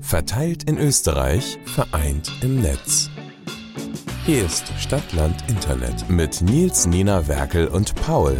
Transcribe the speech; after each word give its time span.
Verteilt 0.00 0.64
in 0.64 0.78
Österreich, 0.78 1.58
vereint 1.66 2.32
im 2.42 2.62
Netz. 2.62 3.10
Hier 4.24 4.44
ist 4.44 4.64
Stadtland 4.78 5.36
Internet 5.48 6.08
mit 6.08 6.40
Nils, 6.42 6.86
Nina, 6.86 7.28
Werkel 7.28 7.68
und 7.68 7.94
Paul. 7.94 8.36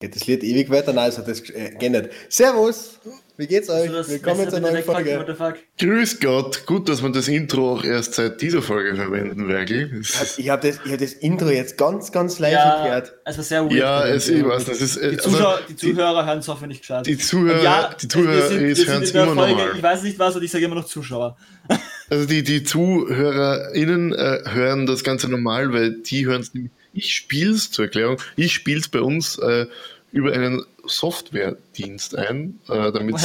Das 0.00 0.26
Lied 0.26 0.44
ewig 0.44 0.70
weiter? 0.70 0.92
Nein, 0.92 1.08
es 1.08 1.18
hat 1.18 1.28
das 1.28 1.40
äh, 1.50 1.74
geändert. 1.78 2.12
Servus! 2.28 2.98
Wie 3.38 3.46
geht's 3.46 3.68
euch? 3.68 3.90
Also 3.90 4.12
Willkommen 4.12 4.48
zur 4.48 4.60
neuen 4.60 4.82
Folge. 4.82 5.36
Grüß 5.78 6.20
Gott, 6.20 6.64
gut, 6.64 6.88
dass 6.88 7.02
wir 7.02 7.10
das 7.10 7.28
Intro 7.28 7.74
auch 7.74 7.84
erst 7.84 8.14
seit 8.14 8.40
dieser 8.40 8.62
Folge 8.62 8.96
verwenden, 8.96 9.46
Werkel. 9.46 10.00
Ich 10.38 10.48
habe 10.48 10.66
das, 10.66 10.80
ich 10.82 10.90
hab 10.92 10.98
das 10.98 11.12
Intro 11.12 11.50
jetzt 11.50 11.76
ganz, 11.76 12.10
ganz 12.12 12.38
leicht 12.38 12.54
Ja, 12.54 12.76
erklärt. 12.76 13.12
es 13.26 13.36
war 13.36 13.44
sehr 13.44 13.62
weird. 13.64 13.72
Ja, 13.74 14.06
es, 14.06 14.30
ich 14.30 14.42
weiß, 14.42 14.64
das 14.64 14.80
ist, 14.80 14.96
äh, 14.96 15.10
Die 15.10 15.16
also, 15.18 15.30
Zuschauer, 15.30 15.60
die 15.68 15.76
Zuhörer 15.76 16.24
hören 16.24 16.38
es 16.38 16.48
hoffentlich 16.48 16.80
gescheit. 16.80 17.06
die 17.06 17.18
Zuhörer, 17.18 17.62
ja, 17.62 17.94
die 18.00 18.08
Zuhörer 18.08 18.32
wir 18.36 18.42
sind, 18.48 18.60
wir 18.60 18.68
ist, 18.68 18.78
sind 18.78 18.88
hören 18.88 19.02
es 19.02 19.10
immer 19.10 19.26
Folge, 19.26 19.52
normal. 19.52 19.76
Ich 19.76 19.82
weiß 19.82 20.02
nicht 20.04 20.18
was 20.18 20.36
und 20.36 20.42
ich 20.42 20.50
sage 20.50 20.64
immer 20.64 20.76
noch 20.76 20.86
Zuschauer. 20.86 21.36
Also 22.08 22.24
die, 22.24 22.44
die 22.44 22.62
ZuhörerInnen 22.62 24.12
äh, 24.14 24.42
hören 24.44 24.86
das 24.86 25.02
Ganze 25.02 25.28
normal, 25.28 25.72
weil 25.72 25.90
die 25.90 26.24
hören 26.24 26.40
es 26.40 26.54
nämlich. 26.54 26.70
Ich 26.92 27.12
spiel's 27.12 27.72
zur 27.72 27.86
Erklärung, 27.86 28.18
ich 28.36 28.54
spiel's 28.54 28.88
bei 28.88 29.00
uns 29.00 29.38
äh, 29.38 29.66
über 30.16 30.32
einen 30.32 30.64
Softwaredienst 30.86 32.16
ein, 32.16 32.58
äh, 32.68 32.90
damit 32.92 33.16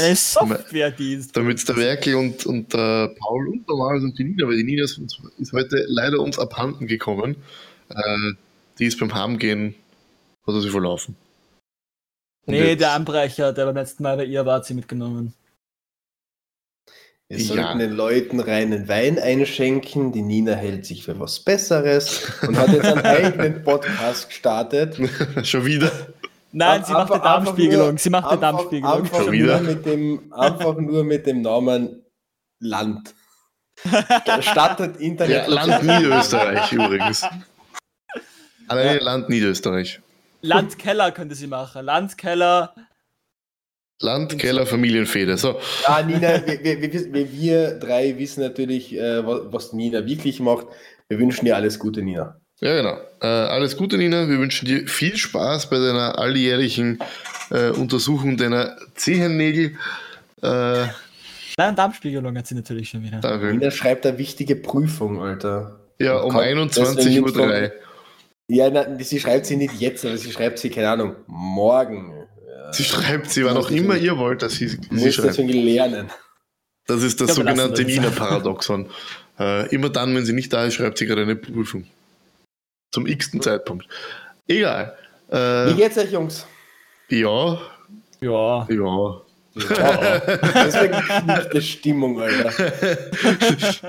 damit 1.34 1.68
der 1.70 1.76
Werkel 1.78 2.16
und, 2.16 2.46
und 2.46 2.74
der 2.74 3.16
Paul 3.20 3.48
und 3.50 3.68
normalerweise 3.68 4.08
auch 4.08 4.16
die 4.16 4.24
Nina, 4.26 4.48
weil 4.48 4.58
die 4.58 4.64
Nina 4.64 4.84
ist, 4.84 5.00
ist 5.40 5.54
heute 5.54 5.86
leider 5.88 6.20
uns 6.20 6.38
abhanden 6.38 6.88
gekommen. 6.88 7.38
Äh, 7.90 8.34
die 8.80 8.86
ist 8.86 9.00
beim 9.00 9.14
Heimgehen, 9.14 9.76
hat 10.46 10.54
er 10.56 10.62
sie 10.62 10.70
verlaufen. 10.70 11.16
Und 12.46 12.54
Nee, 12.56 12.70
jetzt- 12.72 12.82
der 12.82 12.92
Anbrecher, 12.92 13.54
der 13.54 13.66
beim 13.66 13.76
letzten 13.76 14.04
Mal 14.04 14.18
bei 14.18 14.26
ihr 14.26 14.46
war, 14.46 14.56
hat 14.56 14.66
sie 14.66 14.74
mitgenommen. 14.74 15.34
Wir 17.30 17.38
Ja. 17.38 17.46
sollten 17.46 17.80
den 17.80 17.92
Leuten 17.94 18.42
reinen 18.42 18.90
Wein 18.90 19.18
einschenken. 19.18 20.12
Die 20.12 20.22
Nina 20.22 20.54
hält 20.54 20.86
sich 20.86 21.06
für 21.06 21.18
was 21.18 21.40
Besseres 21.40 22.24
und 22.46 22.58
hat 22.58 22.70
jetzt 22.74 22.84
einen 22.86 23.06
eigenen 23.06 23.64
Podcast 23.64 24.28
gestartet. 24.28 24.98
Schon 25.48 25.66
wieder. 25.66 26.11
Nein, 26.52 26.84
sie 26.84 26.92
macht 26.94 27.12
eine 27.12 27.22
Darmspiegelung. 27.22 27.98
Sie 27.98 28.10
macht 28.10 28.30
eine 28.30 28.42
Darmspiegelung. 28.42 29.02
Einfach 29.04 29.26
nur, 29.32 29.60
mit 29.62 29.86
dem, 29.86 30.34
einfach 30.34 30.78
nur 30.78 31.04
mit 31.04 31.26
dem 31.26 31.42
Namen 31.42 32.04
Land. 32.60 33.16
Startet 34.42 34.98
Internet. 35.00 35.48
Ja, 35.48 35.54
Land 35.54 35.84
Niederösterreich 35.84 36.72
übrigens. 36.72 37.26
Alleine 38.68 39.00
Land 39.00 39.30
Niederösterreich. 39.30 40.02
Landkeller 40.42 41.12
könnte 41.12 41.36
sie 41.36 41.48
machen. 41.48 41.86
Landkeller. 41.86 42.74
Land, 44.02 44.40
Keller, 44.40 44.66
Familienfehde. 44.66 45.38
So, 45.38 45.60
Ja, 45.88 46.02
Nina, 46.02 46.46
wir, 46.46 46.64
wir, 46.64 47.14
wir, 47.14 47.32
wir, 47.32 47.80
drei 47.80 48.18
wissen 48.18 48.42
natürlich, 48.42 48.96
äh, 48.96 49.26
was, 49.26 49.42
was 49.54 49.74
Nina 49.74 50.06
wirklich 50.08 50.40
macht. 50.40 50.66
Wir 51.08 51.20
wünschen 51.20 51.46
dir 51.46 51.56
alles 51.56 51.78
Gute, 51.78 52.02
Nina. 52.02 52.41
Ja 52.62 52.76
genau. 52.76 52.98
Äh, 53.22 53.28
alles 53.28 53.76
Gute, 53.78 53.98
Nina. 53.98 54.28
Wir 54.30 54.40
wünschen 54.40 54.66
dir 54.68 54.88
viel 54.88 55.18
Spaß 55.18 55.70
bei 55.70 55.78
deiner 55.80 56.18
alljährlichen 56.18 57.00
äh, 57.52 57.70
Untersuchung 57.70 58.38
deiner 58.38 58.78
Zehennägel. 58.96 59.76
Äh, 60.42 60.86
Nein, 61.58 61.76
Darmspiegelung 61.76 62.36
hat 62.38 62.48
sie 62.48 62.56
natürlich 62.56 62.90
schon 62.90 63.04
wieder. 63.04 63.20
danke. 63.20 63.48
Nina 63.48 63.70
schreibt 63.72 64.06
eine 64.06 64.18
wichtige 64.18 64.56
Prüfung, 64.56 65.22
Alter. 65.22 65.80
Ja, 66.00 66.18
um 66.20 66.32
Kann- 66.34 66.42
21.03 66.70 67.22
das 67.26 67.36
Uhr. 67.36 67.72
Ja, 68.48 68.70
na, 68.70 68.86
sie 69.04 69.20
schreibt 69.20 69.46
sie 69.46 69.56
nicht 69.58 69.80
jetzt, 69.80 70.04
aber 70.06 70.18
sie 70.18 70.32
schreibt 70.32 70.60
sie, 70.60 70.70
keine 70.70 70.90
Ahnung, 70.90 71.16
morgen. 71.28 72.14
Ja, 72.48 72.74
Sie 72.74 72.84
schreibt, 72.84 73.30
sie 73.30 73.46
war 73.46 73.54
noch 73.54 73.70
immer 73.70 73.96
ihr 73.98 74.18
wollt, 74.18 74.42
dass 74.42 74.54
sie, 74.54 74.68
sie 74.70 74.80
muss 74.90 75.14
schreibt. 75.14 75.30
deswegen 75.30 75.50
lernen. 75.54 76.10
Das 76.88 77.04
ist 77.04 77.22
das 77.22 77.36
sogenannte. 77.36 77.84
Nina-Paradoxon. 77.86 78.88
Äh, 79.40 79.68
immer 79.74 79.90
dann, 79.90 80.16
wenn 80.16 80.26
sie 80.26 80.34
nicht 80.34 80.52
da 80.52 80.66
ist, 80.66 80.74
schreibt 80.74 80.98
sie 80.98 81.06
gerade 81.06 81.22
eine 81.22 81.36
Prüfung. 81.36 81.86
Zum 82.92 83.08
x-ten 83.08 83.42
Zeitpunkt. 83.42 83.88
Egal. 84.48 84.96
Wie 85.30 85.36
Äh, 85.36 85.74
geht's 85.76 85.98
euch, 85.98 86.12
Jungs? 86.12 86.46
ja, 87.10 87.58
Ja. 88.20 88.68
ja. 88.70 89.22
Deswegen 89.54 90.94
schlechte 91.04 91.62
Stimmung, 91.62 92.22
Alter. 92.22 92.52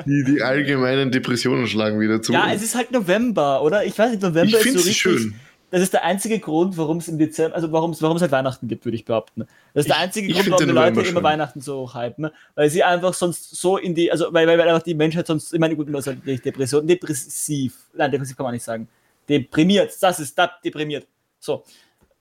Die, 0.06 0.24
die 0.24 0.42
allgemeinen 0.42 1.10
Depressionen 1.12 1.66
schlagen 1.68 2.00
wieder 2.00 2.20
zu. 2.20 2.32
Ja, 2.32 2.52
es 2.52 2.62
ist 2.62 2.74
halt 2.74 2.90
November, 2.90 3.62
oder? 3.62 3.84
Ich 3.84 3.96
weiß 3.96 4.10
nicht, 4.12 4.22
November 4.22 4.44
ich 4.48 4.54
ist 4.54 4.62
finde 4.62 4.78
so 4.80 4.82
es 4.82 4.86
richtig. 4.88 5.02
schön. 5.02 5.34
Das 5.72 5.80
ist 5.80 5.92
der 5.94 6.04
einzige 6.04 6.38
Grund, 6.38 6.76
warum 6.76 6.98
es 6.98 7.08
im 7.08 7.18
Dezember, 7.18 7.56
also 7.56 7.72
warum 7.72 7.90
es 7.92 8.02
warum 8.02 8.16
es 8.16 8.22
halt 8.22 8.30
Weihnachten 8.30 8.68
gibt, 8.68 8.84
würde 8.84 8.94
ich 8.94 9.04
behaupten. 9.04 9.46
Das 9.74 9.86
ist 9.86 9.88
der 9.88 9.96
Ich- 9.96 10.02
einzige 10.02 10.26
ich 10.28 10.34
Grund, 10.34 10.44
find 10.44 10.52
warum 10.52 10.66
die 10.66 10.72
Leute 10.72 10.92
November 10.98 11.10
immer. 11.20 11.22
Weihnachten 11.28 11.60
so 11.60 11.94
hypen, 11.94 12.28
weil 12.54 12.68
sie 12.70 12.84
einfach 12.84 13.14
sonst 13.14 13.56
so 13.56 13.78
in 13.78 13.94
die, 13.94 14.12
also 14.12 14.26
weil, 14.32 14.46
weil, 14.46 14.58
weil 14.58 14.68
einfach 14.68 14.82
die 14.82 14.94
Menschheit 14.94 15.26
sonst, 15.26 15.52
ich 15.52 15.58
meine, 15.58 15.74
gut, 15.74 15.92
das 15.92 16.06
halt 16.06 16.24
nicht 16.26 16.44
Depression, 16.44 16.86
depressiv, 16.86 17.74
nein, 17.94 18.10
depressiv 18.12 18.36
kann 18.36 18.44
man 18.44 18.52
nicht 18.54 18.64
sagen, 18.64 18.86
deprimiert, 19.28 19.90
das 20.00 20.20
ist 20.20 20.38
das, 20.38 20.50
deprimiert, 20.64 21.06
so. 21.40 21.64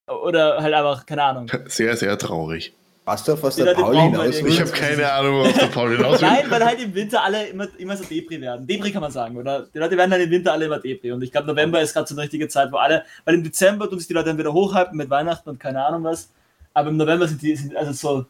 Oder 0.08 0.62
halt 0.62 0.74
einfach, 0.74 1.06
keine 1.06 1.24
Ahnung. 1.24 1.48
Sehr, 1.68 1.96
sehr 1.96 2.18
traurig. 2.18 2.74
Weißt 3.04 3.28
du, 3.28 3.34
auf 3.34 3.42
was 3.44 3.56
der 3.56 3.74
Paul 3.74 3.98
hinaus 4.00 4.36
irgendwie- 4.36 4.54
Ich 4.54 4.62
habe 4.62 4.72
keine 4.72 5.12
Ahnung, 5.12 5.34
worauf 5.40 5.58
der 5.58 5.66
Paul 5.68 5.96
hinaus 5.98 6.22
will. 6.22 6.28
Nein, 6.30 6.46
weil 6.50 6.64
halt 6.64 6.80
im 6.82 6.94
Winter 6.94 7.24
alle 7.24 7.48
immer, 7.48 7.68
immer 7.80 7.98
so 7.98 8.04
Depri 8.04 8.40
werden. 8.40 8.68
Depri 8.68 8.92
kann 8.92 9.02
man 9.02 9.12
sagen, 9.12 9.36
oder? 9.38 9.68
Die 9.74 9.80
Leute 9.80 9.98
werden 9.98 10.12
halt 10.12 10.22
im 10.24 10.30
Winter 10.30 10.52
alle 10.54 10.66
immer 10.66 10.78
Depri. 10.80 11.12
Und 11.12 11.24
ich 11.24 11.32
glaube, 11.32 11.48
November 11.48 11.82
ist 11.82 11.94
gerade 11.94 12.08
so 12.08 12.14
eine 12.14 12.22
richtige 12.24 12.48
Zeit, 12.48 12.72
wo 12.72 12.78
alle, 12.78 13.04
weil 13.26 13.34
im 13.36 13.44
Dezember 13.44 13.90
tun 13.90 13.98
sich 13.98 14.08
die 14.08 14.14
Leute 14.14 14.28
dann 14.30 14.38
wieder 14.38 14.54
hochhypen 14.54 14.96
mit 14.98 15.10
Weihnachten 15.10 15.50
und 15.50 15.60
keine 15.60 15.84
Ahnung 15.84 16.04
was. 16.04 16.30
Aber 16.76 16.90
im 16.90 16.98
November 16.98 17.28
sind 17.28 17.42
die, 17.42 17.56
sind 17.56 17.76
also 17.76 17.92
so, 17.92 18.26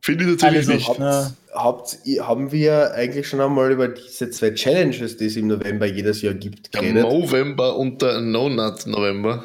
Finde 0.00 0.24
ich 0.24 0.36
tatsächlich 0.36 0.68
Alle 0.68 0.76
nicht. 0.76 0.86
so- 0.86 1.54
Habt, 1.54 1.92
habt, 1.94 1.98
ihr- 2.04 2.28
haben 2.28 2.52
wir 2.52 2.92
eigentlich 2.94 3.26
schon 3.26 3.40
einmal 3.40 3.72
über 3.72 3.88
diese 3.88 4.30
zwei 4.30 4.50
Challenges, 4.52 5.16
die 5.16 5.26
es 5.26 5.36
im 5.36 5.48
November 5.48 5.86
jedes 5.86 6.20
Jahr 6.22 6.34
gibt, 6.34 6.72
Der 6.74 6.80
geredet? 6.82 7.02
November 7.04 7.74
und 7.76 8.02
der 8.02 8.20
No-Nut-November. 8.20 9.44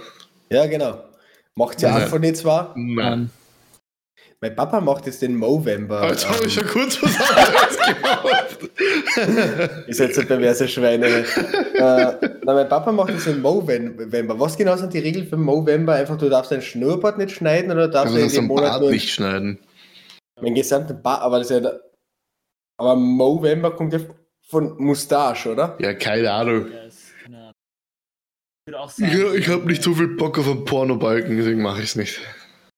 Ja, 0.50 0.66
genau. 0.68 1.04
Macht 1.56 1.82
ihr 1.82 1.90
Nein. 1.90 2.04
auch 2.04 2.08
von 2.10 2.22
den 2.22 2.36
zwei? 2.36 2.68
Nein. 2.76 3.30
Ähm, 4.42 4.42
Mein 4.42 4.56
Papa 4.56 4.82
macht 4.82 5.06
jetzt 5.06 5.22
den 5.22 5.36
Movember. 5.36 6.08
Jetzt 6.10 6.30
habe 6.30 6.46
ich 6.46 6.58
ähm, 6.58 6.64
schon 6.64 6.68
kurz 6.68 7.02
was 7.04 7.20
anderes 7.20 7.78
gemacht. 7.78 9.86
Ist 9.88 10.00
jetzt 10.00 10.20
ein 10.20 10.28
perverse 10.28 10.68
Schweine. 10.68 11.08
äh, 11.08 11.24
na, 12.44 12.54
mein 12.54 12.70
Papa 12.70 12.92
macht 12.92 13.10
jetzt 13.10 13.28
den 13.28 13.42
Movember. 13.42 14.40
Was 14.40 14.58
genau 14.58 14.76
sind 14.78 14.94
die 14.94 15.00
Regeln 15.00 15.28
für 15.28 15.38
Movember? 15.38 15.94
Einfach, 15.94 16.18
du 16.18 16.30
darfst 16.30 16.52
dein 16.52 16.62
Schnurrbart 16.62 17.18
nicht 17.18 17.32
schneiden 17.32 17.72
oder 17.72 17.88
darfst 17.88 18.16
du 18.16 18.20
in 18.20 18.30
dem 18.30 18.46
Monat 18.46 18.72
Bart 18.72 18.82
nur 18.82 18.92
nicht 18.92 19.10
schneiden. 19.10 19.60
meinen 20.42 20.56
gesamten 20.56 21.02
Bart, 21.02 21.22
aber 21.22 21.40
das 21.40 21.52
ist 21.52 21.64
ja, 21.64 21.72
aber 22.78 22.96
Movember 22.96 23.76
kommt 23.76 23.94
ja 23.94 24.00
von 24.48 24.76
Mustache, 24.78 25.52
oder? 25.52 25.78
Ja, 25.80 25.94
keine 25.94 26.32
Ahnung. 26.32 26.68
Ich 28.66 29.36
ich 29.36 29.50
habe 29.50 29.66
nicht 29.66 29.84
so 29.84 29.96
viel 29.96 30.10
Bock 30.10 30.38
auf 30.38 30.48
einen 30.48 30.64
Pornobalken, 30.64 31.38
deswegen 31.38 31.62
mache 31.62 31.80
ich 31.80 31.90
es 31.90 31.96
nicht. 31.96 32.22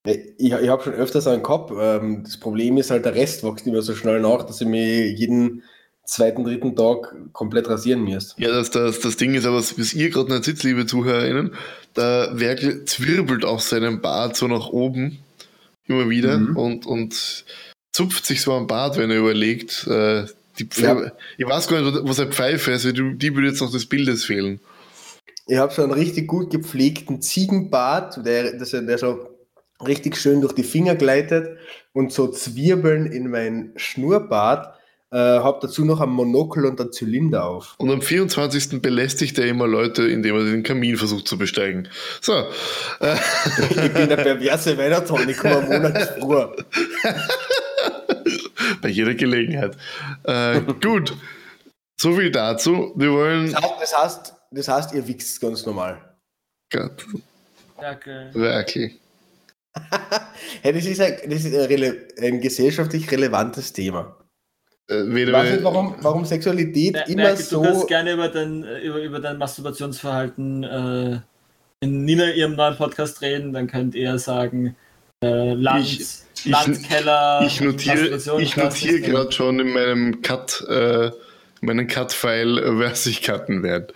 Ich, 0.03 0.19
ich 0.39 0.51
habe 0.69 0.83
schon 0.83 0.93
öfters 0.93 1.27
einen 1.27 1.43
gehabt. 1.43 1.71
Ähm, 1.79 2.23
das 2.23 2.37
Problem 2.37 2.77
ist 2.77 2.89
halt, 2.91 3.05
der 3.05 3.13
Rest 3.15 3.43
wächst 3.43 3.67
immer 3.67 3.81
so 3.81 3.95
schnell 3.95 4.19
nach, 4.19 4.43
dass 4.43 4.59
ich 4.61 4.67
mich 4.67 5.17
jeden 5.19 5.63
zweiten, 6.05 6.43
dritten 6.43 6.75
Tag 6.75 7.15
komplett 7.33 7.69
rasieren 7.69 8.03
müsste. 8.03 8.41
Ja, 8.41 8.49
das, 8.49 8.71
das, 8.71 8.99
das 8.99 9.17
Ding 9.17 9.35
ist 9.35 9.45
aber, 9.45 9.57
was 9.57 9.93
ihr 9.93 10.09
gerade 10.09 10.31
nicht 10.31 10.43
sitzt, 10.45 10.63
liebe 10.63 10.85
ZuhörerInnen, 10.87 11.53
der 11.95 12.31
Werkel 12.33 12.85
zwirbelt 12.85 13.45
auch 13.45 13.59
seinen 13.59 14.01
Bart 14.01 14.35
so 14.35 14.47
nach 14.47 14.69
oben 14.69 15.19
immer 15.85 16.09
wieder 16.09 16.37
Mhm. 16.37 16.57
und, 16.57 16.85
und 16.85 17.45
zupft 17.91 18.25
sich 18.25 18.41
so 18.41 18.53
am 18.53 18.65
Bart, 18.67 18.97
wenn 18.97 19.11
er 19.11 19.19
überlegt, 19.19 19.85
äh, 19.87 20.25
die 20.57 20.65
Pfe 20.65 20.81
Ja. 20.83 21.11
ich 21.37 21.45
weiß 21.45 21.67
gar 21.67 21.81
nicht, 21.81 21.99
was 22.03 22.19
eine 22.19 22.31
Pfeife 22.31 22.71
ist, 22.71 22.85
die, 22.85 23.17
die 23.17 23.35
würde 23.35 23.47
jetzt 23.49 23.61
noch 23.61 23.71
des 23.71 23.85
Bildes 23.85 24.25
fehlen. 24.25 24.59
Ich 25.47 25.57
habe 25.57 25.73
so 25.73 25.83
einen 25.83 25.91
richtig 25.91 26.27
gut 26.27 26.49
gepflegten 26.49 27.21
Ziegenbart, 27.21 28.25
der, 28.25 28.57
das- 28.57 28.71
der 28.71 28.97
so 28.97 29.27
richtig 29.85 30.17
schön 30.17 30.41
durch 30.41 30.53
die 30.53 30.63
Finger 30.63 30.95
gleitet 30.95 31.57
und 31.93 32.11
so 32.11 32.27
Zwirbeln 32.27 33.05
in 33.05 33.29
mein 33.29 33.73
Schnurrbart. 33.75 34.75
Äh, 35.13 35.17
habe 35.17 35.59
dazu 35.61 35.83
noch 35.83 35.99
ein 35.99 36.07
Monokel 36.07 36.65
und 36.65 36.79
einen 36.79 36.93
Zylinder 36.93 37.43
auf. 37.43 37.75
Und 37.77 37.91
am 37.91 38.01
24. 38.01 38.81
belästigt 38.81 39.37
er 39.39 39.45
immer 39.45 39.67
Leute, 39.67 40.03
indem 40.03 40.37
er 40.37 40.45
den 40.45 40.63
Kamin 40.63 40.95
versucht 40.95 41.27
zu 41.27 41.37
besteigen. 41.37 41.89
So, 42.21 42.33
äh, 43.01 43.17
Ich 43.69 43.93
bin 43.93 44.07
der 44.07 44.15
perverse 44.15 44.77
Weihnachtsmann, 44.77 45.27
ich 45.27 45.37
komme 45.37 45.57
einen 45.57 45.81
Monat 45.83 46.17
vor. 46.17 46.55
bei 48.81 48.87
jeder 48.87 49.13
Gelegenheit. 49.13 49.75
Äh, 50.23 50.61
gut, 50.81 51.13
so 51.99 52.15
viel 52.15 52.31
dazu. 52.31 52.93
Wir 52.95 53.11
wollen. 53.11 53.51
Das 53.51 53.61
heißt, 53.61 53.81
das 53.81 53.97
heißt, 53.97 54.33
das 54.51 54.67
heißt 54.67 54.93
ihr 54.93 55.07
wichst 55.07 55.41
ganz 55.41 55.65
normal. 55.65 56.15
Gott, 56.71 57.05
okay. 57.75 58.29
Werkel. 58.33 59.00
Hey, 60.61 60.73
das 60.73 60.85
ist, 60.85 60.99
ein, 61.01 61.17
das 61.27 61.45
ist 61.45 61.55
ein, 61.55 61.95
ein 62.21 62.41
gesellschaftlich 62.41 63.09
relevantes 63.11 63.71
Thema. 63.73 64.15
äh, 64.89 65.01
Ich 65.03 65.13
weder, 65.15 65.33
weiß 65.33 65.51
nicht, 65.51 65.63
warum, 65.63 65.95
warum 66.01 66.25
Sexualität 66.25 66.93
Mer- 66.93 67.07
immer 67.07 67.23
Merkel, 67.23 67.43
so. 67.45 67.63
Du 67.63 67.69
kannst 67.69 67.87
gerne 67.87 68.13
über 68.13 68.27
dein, 68.29 68.63
äh, 68.63 68.79
über, 68.81 68.99
über 69.01 69.19
dein 69.19 69.37
Masturbationsverhalten 69.37 70.63
äh, 70.63 71.19
in 71.79 72.05
Nina 72.05 72.31
ihrem 72.31 72.55
neuen 72.55 72.75
Podcast 72.75 73.21
reden, 73.21 73.53
dann 73.53 73.67
könnt 73.67 73.95
ihr 73.95 74.17
sagen, 74.19 74.75
äh, 75.23 75.53
Land, 75.53 75.85
Ich- 75.85 75.99
ich- 76.01 76.45
Landkeller. 76.51 77.43
ich 77.45 77.61
notiere, 77.61 78.07
ich 78.07 78.27
ich 78.27 78.57
weiß 78.57 78.63
notiere 78.63 78.99
gerade 78.99 79.31
schon 79.31 79.59
in 79.59 79.71
meinem 79.73 80.21
Cut, 80.21 80.63
äh, 80.69 81.05
in 81.07 81.11
meinen 81.61 81.87
Cut-File, 81.87 82.57
äh, 82.57 82.79
wer 82.79 82.95
sich 82.95 83.21
cutten 83.21 83.63
wird. 83.63 83.93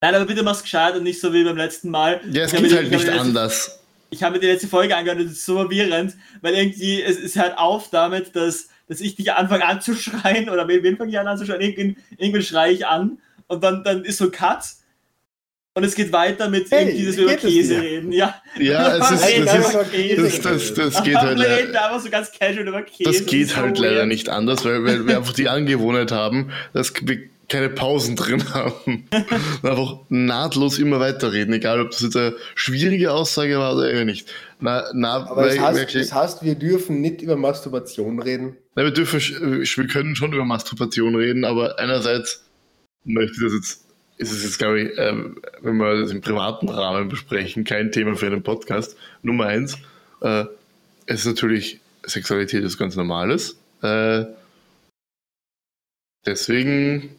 Nein, 0.00 0.14
aber 0.14 0.24
bitte 0.24 0.42
mach's 0.42 0.62
gescheit 0.62 0.94
und 0.96 1.02
nicht 1.02 1.20
so 1.20 1.32
wie 1.32 1.44
beim 1.44 1.56
letzten 1.56 1.90
Mal. 1.90 2.20
Ja, 2.30 2.44
es 2.44 2.52
Ich 2.52 2.62
geht 2.62 2.72
halt 2.72 2.86
ich 2.86 2.92
nicht 2.92 3.08
anders. 3.10 3.79
Ich 4.10 4.22
habe 4.22 4.34
mir 4.34 4.40
die 4.40 4.46
letzte 4.46 4.68
Folge 4.68 4.96
angehört 4.96 5.20
und 5.20 5.26
es 5.26 5.32
ist 5.32 5.46
so 5.46 5.56
verwirrend, 5.56 6.16
weil 6.42 6.54
irgendwie, 6.54 7.00
es, 7.02 7.18
es 7.18 7.36
hört 7.36 7.56
auf 7.58 7.90
damit, 7.90 8.34
dass, 8.34 8.68
dass 8.88 9.00
ich 9.00 9.14
dich 9.14 9.32
anfange 9.32 9.64
anzuschreien 9.64 10.50
oder 10.50 10.66
wen, 10.68 10.82
wen 10.82 10.96
fange 10.96 11.10
ich 11.10 11.18
an 11.18 11.28
anzuschreien? 11.28 11.60
Irgendwen, 11.60 11.96
irgendwen 12.18 12.42
schreie 12.42 12.72
ich 12.72 12.86
an 12.86 13.18
und 13.46 13.62
dann, 13.62 13.84
dann 13.84 14.04
ist 14.04 14.18
so 14.18 14.24
ein 14.26 14.32
Cut 14.32 14.64
und 15.74 15.84
es 15.84 15.94
geht 15.94 16.12
weiter 16.12 16.48
mit 16.48 16.70
Hey, 16.70 16.88
irgendwie, 16.88 17.06
dass 17.06 17.16
wir 17.16 17.24
über 17.24 17.34
Käse 17.36 17.80
reden. 17.80 18.12
Ja, 18.12 18.34
Ja, 18.58 18.96
es 18.98 19.10
ist, 19.12 19.24
Hey, 19.24 19.44
das, 19.44 19.54
nein, 19.54 19.62
ist, 20.24 20.44
das, 20.44 20.74
das, 20.74 20.74
das 20.74 21.02
geht 21.04 21.16
halt 21.16 21.38
wir 21.38 21.44
leider. 21.44 21.58
reden 21.58 21.76
einfach 21.76 22.00
so 22.00 22.10
ganz 22.10 22.32
casual 22.32 22.66
über 22.66 22.82
Käse. 22.82 23.10
Das 23.10 23.24
geht 23.26 23.56
halt 23.56 23.76
so 23.76 23.82
leider 23.84 23.98
weird. 23.98 24.08
nicht 24.08 24.28
anders, 24.28 24.64
weil, 24.64 24.84
weil 24.84 25.06
wir 25.06 25.16
einfach 25.18 25.32
die 25.32 25.48
Angewohnheit 25.48 26.10
haben, 26.10 26.50
dass 26.72 26.92
wir 27.00 27.28
keine 27.50 27.68
Pausen 27.68 28.16
drin 28.16 28.54
haben. 28.54 29.06
Und 29.62 29.68
einfach 29.68 29.98
nahtlos 30.08 30.78
immer 30.78 31.00
weiterreden, 31.00 31.52
egal 31.52 31.80
ob 31.80 31.90
das 31.90 32.00
jetzt 32.00 32.16
eine 32.16 32.34
schwierige 32.54 33.12
Aussage 33.12 33.58
war 33.58 33.74
oder 33.76 33.90
eher 33.90 34.04
nicht. 34.06 34.32
Na, 34.60 34.84
na, 34.94 35.26
Aber 35.28 35.46
es 35.48 35.58
heißt, 35.58 35.78
wirklich, 35.78 36.02
es 36.04 36.14
heißt, 36.14 36.42
wir 36.44 36.54
dürfen 36.54 37.00
nicht 37.00 37.20
über 37.22 37.36
Masturbation 37.36 38.22
reden. 38.22 38.56
na, 38.76 38.84
wir, 38.84 38.92
dürfen, 38.92 39.20
sch- 39.20 39.76
wir 39.78 39.86
können 39.88 40.16
schon 40.16 40.32
über 40.32 40.44
Masturbation 40.44 41.14
reden, 41.16 41.44
aber 41.44 41.78
einerseits 41.78 42.44
möchte 43.04 43.32
ich 43.36 43.42
das 43.42 43.52
jetzt, 43.54 43.84
ist 44.18 44.32
es 44.32 44.44
jetzt, 44.44 44.58
glaube 44.58 44.80
ich, 44.82 44.90
ähm, 44.98 45.40
wenn 45.62 45.76
wir 45.78 46.00
das 46.00 46.10
im 46.12 46.20
privaten 46.20 46.68
Rahmen 46.68 47.08
besprechen, 47.08 47.64
kein 47.64 47.90
Thema 47.90 48.14
für 48.16 48.26
einen 48.26 48.42
Podcast. 48.42 48.96
Nummer 49.22 49.46
eins, 49.46 49.76
äh, 50.20 50.44
es 51.06 51.20
ist 51.20 51.26
natürlich, 51.26 51.80
Sexualität 52.04 52.62
ist 52.62 52.78
ganz 52.78 52.94
Normales. 52.96 53.56
Äh, 53.82 54.24
deswegen 56.26 57.16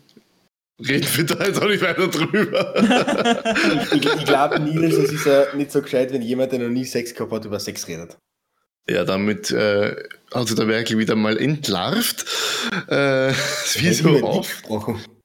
reden 0.88 1.08
wir 1.16 1.24
da 1.26 1.46
jetzt 1.46 1.62
auch 1.62 1.68
nicht 1.68 1.82
weiter 1.82 2.08
drüber. 2.08 2.74
Ich, 3.94 4.06
ich 4.06 4.26
glaube, 4.26 4.60
Nils, 4.60 4.96
es 4.96 5.12
ist 5.12 5.26
ja 5.26 5.46
nicht 5.56 5.72
so 5.72 5.82
gescheit, 5.82 6.12
wenn 6.14 6.22
jemand, 6.22 6.52
der 6.52 6.60
noch 6.60 6.70
nie 6.70 6.86
Sex 6.86 7.14
gehabt 7.14 7.32
hat, 7.32 7.46
über 7.46 7.60
Sex 7.60 7.88
redet. 7.88 8.18
ja, 8.90 9.04
damit 9.04 9.52
äh, 9.52 9.96
hat 10.34 10.48
sich 10.48 10.56
der 10.56 10.68
Werkel 10.68 10.98
wieder 10.98 11.16
mal 11.16 11.38
entlarvt. 11.38 12.26
Äh, 12.88 13.32
wie 13.76 13.94
so 13.94 14.24
oft. 14.24 14.64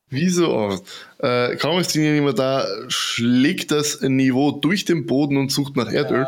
Wie 0.09 0.29
so 0.29 0.49
oft. 0.53 0.85
Äh, 1.19 1.57
kaum 1.57 1.81
ist 1.81 1.95
die 1.95 1.99
nicht 2.01 2.23
mehr 2.23 2.33
da, 2.33 2.67
schlägt 2.89 3.71
das 3.71 4.01
Niveau 4.03 4.53
durch 4.53 4.85
den 4.85 5.07
Boden 5.07 5.37
und 5.37 5.51
sucht 5.51 5.77
nach 5.77 5.91
Erdöl. 5.91 6.27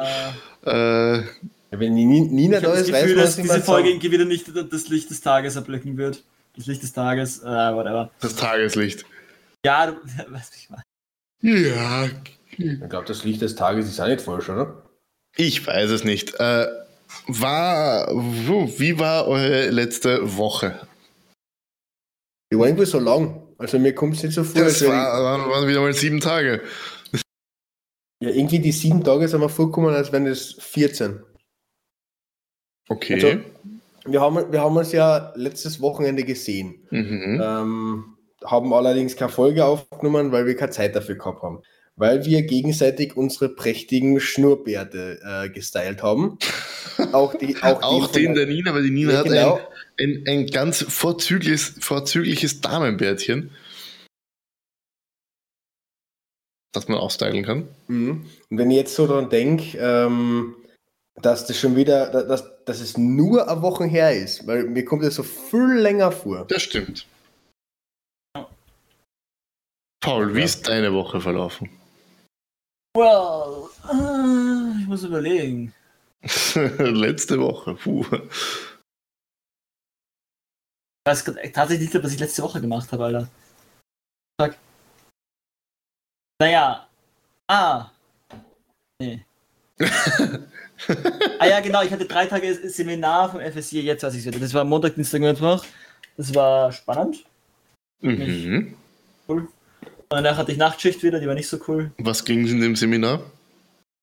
Ja. 0.65 1.15
Äh, 1.17 1.23
Wenn 1.71 1.95
die 1.97 2.05
Nina 2.05 2.57
Ich 2.59 2.63
da 2.63 2.69
habe 2.71 2.79
das 2.79 2.89
ist, 2.89 2.93
weiß 2.93 3.03
Gefühl, 3.03 3.17
man, 3.17 3.25
dass 3.25 3.37
diese 3.37 3.49
Folge 3.61 3.65
sagen. 3.65 3.87
irgendwie 3.89 4.13
wieder 4.13 4.25
nicht 4.25 4.47
das 4.71 4.89
Licht 4.89 5.11
des 5.11 5.21
Tages 5.21 5.57
erblicken 5.57 5.97
wird. 5.97 6.25
Das 6.57 6.67
Licht 6.67 6.83
des 6.83 6.93
Tages, 6.93 7.41
äh, 7.41 7.45
whatever. 7.47 8.11
das 8.21 8.35
Tageslicht. 8.35 9.05
Ja, 9.65 9.87
du 9.91 9.97
weißt, 10.33 10.55
ich 10.57 10.71
meine. 10.71 10.83
Ja, 11.43 12.09
Ich 12.57 12.89
glaube, 12.89 13.07
das 13.07 13.25
Licht 13.25 13.41
des 13.43 13.55
Tages 13.55 13.89
ist 13.89 14.01
auch 14.01 14.07
nicht 14.09 14.21
falsch, 14.21 14.49
oder? 14.49 14.85
ich 15.37 15.65
weiß 15.67 15.91
es 15.91 16.03
nicht. 16.05 16.35
Äh, 16.41 16.67
war, 17.29 18.09
wo- 18.13 18.69
wie 18.79 18.99
war 18.99 19.27
eure 19.29 19.71
letzte 19.71 20.37
Woche? 20.37 20.87
Die 22.53 22.59
war 22.59 22.67
irgendwie 22.67 22.87
so 22.87 22.99
lang. 22.99 23.43
Also 23.59 23.79
mir 23.79 23.95
kommt 23.95 24.17
es 24.17 24.23
nicht 24.25 24.35
so 24.35 24.43
vor. 24.45 24.63
Das 24.63 24.85
war, 24.87 25.23
waren, 25.23 25.49
waren 25.49 25.69
wieder 25.69 25.81
mal 25.81 25.93
sieben 25.93 26.21
Tage. 26.21 26.63
ja, 28.21 28.31
irgendwie 28.31 28.59
die 28.59 28.73
sieben 28.73 29.05
Tage 29.05 29.29
sind 29.29 29.41
mir 29.41 29.49
vorgekommen, 29.49 29.95
als 29.95 30.11
wären 30.13 30.27
es 30.27 30.55
14. 30.55 31.23
Okay. 32.89 33.15
Also, 33.15 33.41
wir, 34.07 34.21
haben, 34.21 34.51
wir 34.53 34.61
haben 34.61 34.77
uns 34.77 34.93
ja 34.93 35.33
letztes 35.37 35.81
Wochenende 35.81 36.25
gesehen. 36.25 36.87
mhm. 36.91 37.41
Ähm, 37.43 38.18
haben 38.45 38.73
allerdings 38.73 39.17
keine 39.17 39.31
Folge 39.33 39.65
aufgenommen, 39.65 40.33
weil 40.33 40.47
wir 40.47 40.57
keine 40.57 40.71
Zeit 40.71 40.95
dafür 40.97 41.17
gehabt 41.17 41.43
haben. 41.43 41.63
Weil 41.97 42.25
wir 42.25 42.43
gegenseitig 42.43 43.17
unsere 43.17 43.49
prächtigen 43.49 44.21
Schnurrbärte 44.21 45.19
äh, 45.25 45.49
gestylt 45.49 46.03
haben. 46.03 46.39
Auch, 47.13 47.35
die, 47.35 47.57
auch, 47.63 47.83
Auch 47.83 48.07
den 48.13 48.35
der- 48.35 48.47
Nina, 48.47 48.73
weil 48.73 48.85
die 48.85 48.91
Nina 48.93 49.13
Ja, 49.13 49.19
hat 49.19 49.25
genau. 49.27 49.61
ein, 49.99 50.23
ein, 50.25 50.25
ein 50.29 50.47
ganz 50.47 50.83
vorzügliches, 50.83 51.75
vorzügliches 51.81 52.61
Damenbärtchen. 52.61 53.51
Das 56.73 56.87
man 56.89 56.99
auch 56.99 57.11
stylen 57.11 57.45
kann. 57.45 57.67
Mhm. 57.89 58.27
Und 58.51 58.59
wenn 58.59 58.71
ich 58.71 58.77
jetzt 58.77 58.95
so 58.95 59.07
daran 59.07 59.31
denke, 59.31 59.79
ähm, 59.79 60.55
dass 61.17 61.47
das 61.47 61.59
schon 61.59 61.75
wieder, 61.77 62.11
da- 62.11 62.23
dass, 62.23 62.45
dass 62.65 62.81
es 62.81 62.97
nur 62.97 63.49
eine 63.51 63.63
Woche 63.63 63.85
her 63.87 64.15
ist, 64.15 64.47
weil 64.47 64.65
mir 64.65 64.85
kommt 64.85 65.03
das 65.03 65.15
so 65.17 65.23
viel 65.23 65.79
länger 65.79 66.13
vor. 66.13 66.45
Das 66.47 66.63
stimmt. 66.63 67.07
Paul, 70.01 70.35
wie 70.35 70.41
Ja. 70.41 70.45
ist 70.45 70.67
deine 70.69 70.93
Woche 70.93 71.21
verlaufen? 71.21 71.69
Well, 72.97 73.69
äh, 73.91 74.81
ich 74.83 74.87
muss 74.87 75.05
überlegen. 75.05 75.75
Letzte 76.55 77.39
Woche. 77.39 77.75
Puh. 77.75 78.05
Ich 81.01 81.07
weiß 81.07 81.25
tatsächlich 81.53 81.93
nicht, 81.93 82.03
was 82.05 82.13
ich 82.13 82.21
letzte 82.21 82.43
Woche 82.43 82.61
gemacht 82.61 82.91
habe, 82.93 83.05
Alter. 83.05 83.29
Fuck. 84.41 84.57
Naja. 86.41 86.87
Ah. 87.49 87.91
Nee. 89.01 89.25
ah 91.39 91.47
ja, 91.47 91.61
genau, 91.61 91.83
ich 91.83 91.91
hatte 91.91 92.05
drei 92.05 92.27
Tage 92.27 92.53
Seminar 92.69 93.31
vom 93.31 93.41
FSI, 93.41 93.81
jetzt 93.81 94.03
weiß 94.03 94.15
ich 94.15 94.21
es 94.21 94.27
wieder. 94.27 94.39
Das 94.39 94.53
war 94.53 94.65
Montag, 94.65 94.97
Dienstag, 94.97 95.21
Mittwoch. 95.21 95.65
Das 96.17 96.35
war 96.35 96.73
spannend. 96.73 97.25
Mhm. 98.01 98.77
Cool. 99.29 99.49
Und 100.11 100.17
danach 100.23 100.39
hatte 100.39 100.53
ich 100.53 100.59
Nachtschicht 100.59 101.03
wieder, 101.03 101.21
die 101.21 101.27
war 101.27 101.35
nicht 101.35 101.49
so 101.49 101.59
cool. 101.69 101.91
Was 101.99 102.25
ging 102.25 102.45
es 102.45 102.51
in 102.51 102.61
dem 102.61 102.77
Seminar? 102.77 103.21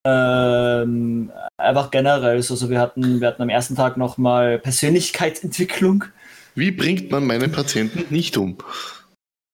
Ähm, 0.05 1.31
einfach 1.57 1.89
generell. 1.89 2.41
So, 2.43 2.55
so 2.55 2.69
wir, 2.69 2.79
hatten, 2.79 3.21
wir 3.21 3.27
hatten 3.27 3.41
am 3.41 3.49
ersten 3.49 3.75
Tag 3.75 3.97
nochmal 3.97 4.59
Persönlichkeitsentwicklung. 4.59 6.05
Wie 6.53 6.71
bringt 6.71 7.09
man 7.09 7.25
meine 7.25 7.49
Patienten 7.49 8.05
nicht 8.13 8.37
um? 8.37 8.57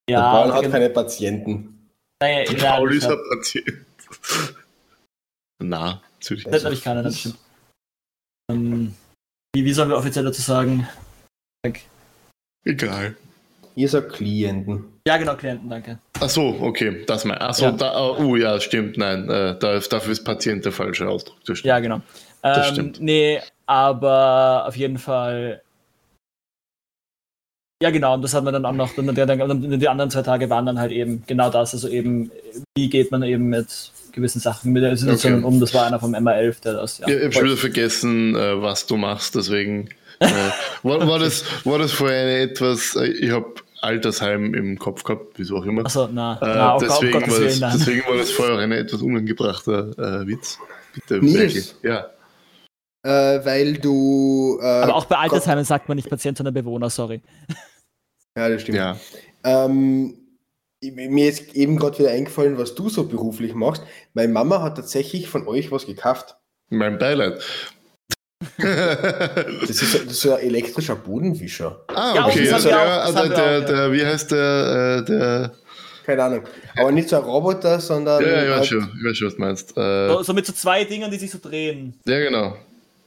Der 0.10 0.20
Ja, 0.20 0.32
Paul 0.32 0.54
hat 0.54 0.62
genau. 0.62 0.72
keine 0.74 0.90
Patienten. 0.90 1.90
Naja, 2.22 2.52
ja, 2.52 2.76
Paul 2.76 2.92
ich 2.92 2.98
ist 2.98 3.10
ein 3.10 3.18
Patient. 3.34 3.86
Na, 5.60 6.02
natürlich. 6.20 6.44
Das 6.44 6.66
habe 6.66 6.74
ich 6.74 6.84
keinen, 6.84 7.04
das 7.04 7.18
stimmt. 7.18 7.38
Ähm, 8.52 8.94
wie, 9.56 9.64
wie 9.64 9.74
sollen 9.74 9.90
wir 9.90 9.98
offiziell 9.98 10.26
dazu 10.26 10.42
sagen? 10.42 10.88
Egal. 12.66 13.16
Ihr 13.76 13.88
sagt 13.88 14.14
Klienten. 14.14 14.84
Ja, 15.08 15.18
genau, 15.18 15.36
Klienten, 15.36 15.70
danke. 15.70 15.98
Ach 16.22 16.30
so, 16.30 16.58
okay, 16.62 17.04
das 17.08 17.26
mein. 17.26 17.38
Ach 17.40 17.54
so, 17.54 17.66
Ja. 17.66 17.72
da, 17.72 18.16
oh 18.18 18.36
ja, 18.36 18.60
stimmt, 18.60 18.98
nein, 18.98 19.30
äh, 19.30 19.58
da, 19.60 19.80
dafür 19.80 20.12
ist 20.12 20.24
Patient 20.24 20.64
der 20.64 20.72
falsche 20.72 21.08
Ausdruck. 21.08 21.38
Das. 21.46 21.62
Ja, 21.64 21.80
genau. 21.80 22.02
Das 22.42 22.70
Ähm, 22.70 22.74
stimmt. 22.74 23.02
Nee, 23.02 23.40
aber 23.66 24.66
auf 24.68 24.76
jeden 24.78 24.98
Fall. 24.98 25.62
Ja, 27.82 27.90
genau, 27.90 28.14
und 28.14 28.22
das 28.22 28.36
hat 28.36 28.44
man 28.44 28.54
dann 28.54 28.66
auch 28.66 28.74
noch, 28.74 28.94
dann, 28.96 29.08
dann, 29.16 29.80
die 29.80 29.88
anderen 29.90 30.12
zwei 30.12 30.22
Tage 30.22 30.50
waren 30.52 30.68
dann 30.68 30.78
halt 30.80 30.92
eben 30.92 31.24
genau 31.26 31.50
das, 31.50 31.74
also 31.74 31.88
eben, 31.88 32.30
wie 32.78 32.90
geht 32.90 33.10
man 33.12 33.24
eben 33.24 33.46
mit 33.50 33.92
gewissen 34.12 34.40
Sachen 34.40 34.72
mit 34.72 34.84
der 34.84 34.96
Situation 34.96 35.36
Okay. 35.36 35.46
um, 35.46 35.60
das 35.60 35.74
war 35.74 35.88
einer 35.88 36.00
vom 36.00 36.14
MA11, 36.14 36.62
der 36.62 36.74
das, 36.74 37.00
ja. 37.00 37.10
Ja, 37.10 37.16
ich 37.18 37.24
habe 37.24 37.34
schon 37.34 37.46
wieder 37.46 37.58
vergessen, 37.58 38.36
äh, 38.36 38.62
was 38.62 38.86
du 38.86 38.98
machst, 38.98 39.34
deswegen 39.34 39.90
äh, 40.20 40.28
war, 40.84 41.08
war, 41.08 41.18
das, 41.18 41.44
war 41.66 41.80
das 41.80 41.92
vorher 41.92 42.22
eine 42.22 42.38
etwas, 42.42 42.96
äh, 42.96 43.06
ich 43.08 43.32
habe 43.32 43.52
Altersheim 43.82 44.54
im 44.54 44.78
Kopf 44.80 45.04
gehabt, 45.04 45.34
wieso 45.38 45.58
auch 45.58 45.66
immer. 45.66 45.86
Achso, 45.86 46.08
na, 46.12 46.38
Äh, 46.42 46.46
na, 46.46 46.78
deswegen, 46.78 47.12
Gott, 47.14 47.22
war 47.24 47.40
das, 47.40 47.60
Willen, 47.62 47.72
deswegen 47.74 48.08
war 48.08 48.18
das 48.18 48.32
vorher 48.32 48.58
ein 48.60 48.72
etwas 48.72 49.02
unangebrachter 49.02 50.22
äh, 50.22 50.28
Witz. 50.28 50.60
Bitte, 50.94 51.20
Nils. 51.20 51.76
Ja. 51.84 52.10
Äh, 53.04 53.44
weil 53.46 53.74
du. 53.74 54.60
Äh, 54.62 54.66
Aber 54.66 54.96
auch 54.96 55.06
bei 55.06 55.18
Altersheimen 55.18 55.66
sagt 55.66 55.88
man 55.88 55.96
nicht 55.96 56.10
Patient, 56.10 56.38
sondern 56.38 56.54
Bewohner, 56.54 56.90
sorry. 56.90 57.22
Ja, 58.38 58.48
das 58.48 58.62
stimmt. 58.62 58.78
ja. 58.78 58.98
Ähm, 59.44 60.18
mir 60.84 61.30
ist 61.30 61.54
eben 61.56 61.78
gerade 61.78 62.00
wieder 62.00 62.12
eingefallen, 62.12 62.58
was 62.58 62.76
du 62.76 62.90
so 62.90 63.08
beruflich 63.08 63.54
machst. 63.54 63.84
Meine 64.14 64.32
Mama 64.32 64.62
hat 64.62 64.76
tatsächlich 64.76 65.28
von 65.28 65.48
euch 65.48 65.72
was 65.72 65.86
gekauft. 65.86 66.38
Mein 66.70 66.98
Beileid. 66.98 67.42
Das 68.58 69.70
ist, 69.70 69.94
das 69.94 70.02
ist 70.04 70.22
so 70.22 70.34
ein 70.34 70.40
elektrischer 70.42 70.96
Bodenwischer. 70.96 71.80
ah, 71.88 72.26
okay. 72.28 72.52
Also, 72.52 72.70
ja, 72.70 72.78
auch, 72.84 73.06
also 73.06 73.18
haben 73.20 73.30
wir 73.30 73.36
der, 73.36 73.46
auch, 73.46 73.52
ja. 73.52 73.60
der, 73.62 73.92
wie 73.94 74.06
heißt 74.06 74.32
der, 74.32 74.98
äh, 75.02 75.06
der, 75.06 75.52
Keine 76.06 76.24
Ahnung. 76.24 76.44
Aber 76.78 76.92
nicht 76.92 77.10
so 77.10 77.18
ein 77.18 77.24
Roboter, 77.24 77.80
sondern. 77.80 78.22
ja, 78.24 78.30
ja, 78.30 78.42
ich 78.44 78.50
weiß 78.50 78.58
halt- 78.58 78.68
schon, 78.68 78.92
ich 79.00 79.06
weiß 79.10 79.18
schon, 79.18 79.28
was 79.28 79.36
du 79.36 79.42
meinst. 79.42 79.78
Äh, 79.78 80.08
So, 80.10 80.24
so 80.24 80.34
mit 80.34 80.46
so 80.46 80.54
zwei 80.54 80.84
Dingen, 80.84 81.10
die 81.12 81.18
sich 81.18 81.32
so 81.32 81.38
drehen. 81.42 82.00
ja, 82.06 82.20
genau. 82.20 82.58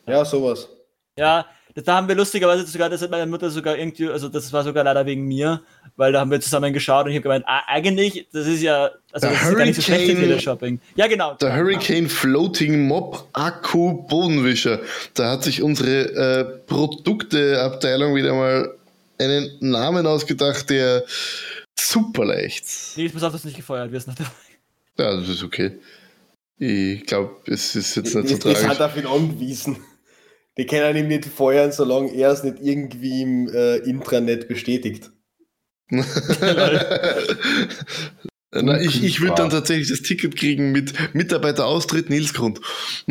Ja, 0.06 0.24
sowas. 0.24 0.68
Ja, 1.16 1.46
Da 1.76 1.96
haben 1.96 2.06
wir 2.06 2.14
lustigerweise 2.14 2.64
sogar, 2.66 2.88
das 2.88 3.02
hat 3.02 3.10
meine 3.10 3.26
Mutter 3.26 3.50
sogar 3.50 3.76
irgendwie, 3.76 4.08
also 4.08 4.28
das 4.28 4.52
war 4.52 4.62
sogar 4.62 4.84
leider 4.84 5.04
wegen 5.06 5.22
mir, 5.26 5.60
weil 5.96 6.12
da 6.12 6.20
haben 6.20 6.30
wir 6.30 6.40
zusammen 6.40 6.72
geschaut 6.72 7.06
und 7.06 7.10
ich 7.10 7.16
habe 7.16 7.24
gemeint, 7.24 7.44
ah, 7.48 7.62
eigentlich, 7.66 8.28
das 8.32 8.46
ist 8.46 8.62
ja, 8.62 8.90
also 9.10 9.26
Der 9.26 9.30
das 9.36 9.48
ist 9.48 9.56
gar 9.56 9.64
nicht 9.66 9.74
so 9.76 9.82
schlecht 9.82 10.02
Hurricane- 10.10 10.20
Teleshopping. 10.20 10.80
Ja, 10.94 11.08
genau. 11.08 11.34
Der 11.34 11.56
Hurricane 11.56 12.08
Floating 12.08 12.86
Mop 12.86 13.28
Akku 13.32 14.04
Bodenwischer. 14.06 14.80
Da 15.14 15.32
hat 15.32 15.42
sich 15.42 15.62
unsere 15.62 16.12
äh, 16.12 16.44
Produkteabteilung 16.66 18.14
wieder 18.14 18.34
mal 18.34 18.72
einen 19.18 19.50
Namen 19.60 20.06
ausgedacht, 20.06 20.70
der 20.70 21.04
super 21.78 22.24
leicht. 22.24 22.64
Nee, 22.96 23.08
pass 23.08 23.22
auf, 23.24 23.32
dass 23.32 23.42
du 23.42 23.48
nicht 23.48 23.56
gefeuert 23.56 23.90
wirst. 23.92 24.06
Nach 24.06 24.14
der 24.14 24.26
Ja, 24.98 25.16
das 25.16 25.28
ist 25.28 25.42
okay. 25.42 25.72
Ich 26.58 27.04
glaube, 27.06 27.34
es 27.46 27.74
ist 27.74 27.96
jetzt 27.96 28.14
nicht 28.14 28.28
so 28.28 28.34
Die, 28.36 28.38
die 28.48 28.54
sind 28.54 28.68
tragisch. 28.76 28.80
auf 28.80 28.96
ihn 28.96 29.06
angewiesen. 29.06 29.76
Die 30.56 30.66
können 30.66 30.96
ihn 30.96 31.08
nicht 31.08 31.24
feuern, 31.24 31.72
solange 31.72 32.14
er 32.14 32.30
es 32.30 32.44
nicht 32.44 32.58
irgendwie 32.60 33.22
im 33.22 33.48
äh, 33.48 33.76
Intranet 33.78 34.46
bestätigt. 34.48 35.10
Na, 38.56 38.80
ich 38.80 39.02
ich 39.02 39.20
würde 39.20 39.34
dann 39.34 39.50
tatsächlich 39.50 39.88
das 39.88 40.02
Ticket 40.02 40.36
kriegen 40.36 40.70
mit 40.70 40.94
Mitarbeiteraustritt 41.12 42.08
Nils 42.08 42.32
Grund. 42.34 42.60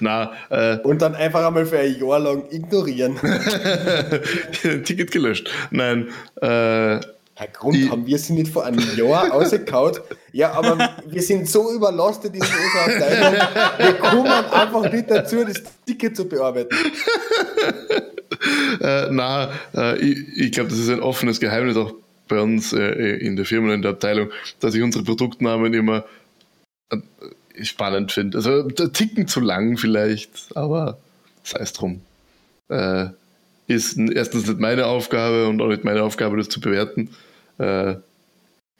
Na, 0.00 0.32
äh, 0.50 0.78
Und 0.78 1.00
dann 1.02 1.14
einfach 1.14 1.46
einmal 1.46 1.66
für 1.66 1.78
ein 1.78 1.96
Jahr 2.00 2.18
lang 2.18 2.50
ignorieren. 2.50 3.16
Ticket 4.84 5.12
gelöscht. 5.12 5.48
Nein, 5.70 6.08
äh, 6.40 6.98
Herr 7.38 7.46
Grund, 7.46 7.76
Die- 7.76 7.88
haben 7.88 8.04
wir 8.04 8.18
sie 8.18 8.32
nicht 8.32 8.50
vor 8.52 8.64
einem 8.64 8.84
Jahr 8.96 9.32
ausgekaut? 9.32 10.02
Ja, 10.32 10.50
aber 10.54 10.96
wir 11.06 11.22
sind 11.22 11.48
so 11.48 11.72
überlastet 11.72 12.34
in 12.34 12.40
unserer 12.42 12.84
Abteilung, 12.84 13.48
wir 13.78 13.92
kommen 13.94 14.26
einfach 14.26 14.92
nicht 14.92 15.08
dazu, 15.08 15.44
das 15.44 15.62
Ticket 15.86 16.16
zu 16.16 16.28
bearbeiten. 16.28 16.74
Äh, 18.80 19.08
na, 19.10 19.52
äh, 19.74 19.98
ich, 19.98 20.18
ich 20.36 20.52
glaube, 20.52 20.70
das 20.70 20.78
ist 20.78 20.88
ein 20.90 21.00
offenes 21.00 21.38
Geheimnis 21.38 21.76
auch 21.76 21.94
bei 22.26 22.40
uns 22.40 22.72
äh, 22.72 23.16
in 23.16 23.36
der 23.36 23.44
Firma 23.44 23.68
und 23.68 23.74
in 23.74 23.82
der 23.82 23.92
Abteilung, 23.92 24.30
dass 24.60 24.74
ich 24.74 24.82
unsere 24.82 25.04
Produktnamen 25.04 25.72
immer 25.74 26.04
äh, 26.90 26.98
spannend 27.64 28.10
finde. 28.12 28.38
Also 28.38 28.62
Ticken 28.68 29.28
zu 29.28 29.40
lang 29.40 29.76
vielleicht, 29.78 30.30
aber 30.56 30.98
sei 31.42 31.60
es 31.60 31.72
drum. 31.72 32.00
Äh, 32.68 33.06
ist 33.68 33.96
erstens 33.96 34.46
nicht 34.46 34.58
meine 34.60 34.86
Aufgabe 34.86 35.46
und 35.46 35.60
auch 35.60 35.68
nicht 35.68 35.84
meine 35.84 36.02
Aufgabe, 36.02 36.36
das 36.36 36.48
zu 36.48 36.60
bewerten. 36.60 37.10
Äh, 37.58 37.96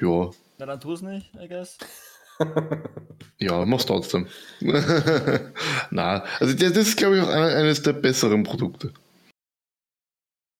ja, 0.00 0.30
Na, 0.58 0.66
dann 0.66 0.80
tu 0.80 0.92
es 0.92 1.02
nicht, 1.02 1.30
I 1.40 1.48
guess. 1.48 1.78
ja, 3.38 3.64
mach's 3.64 3.86
trotzdem. 3.86 4.28
Na, 5.90 6.24
also 6.38 6.54
das 6.54 6.76
ist, 6.76 6.96
glaube 6.96 7.16
ich, 7.16 7.22
auch 7.22 7.28
ein- 7.28 7.42
eines 7.56 7.82
der 7.82 7.92
besseren 7.94 8.44
Produkte. 8.44 8.92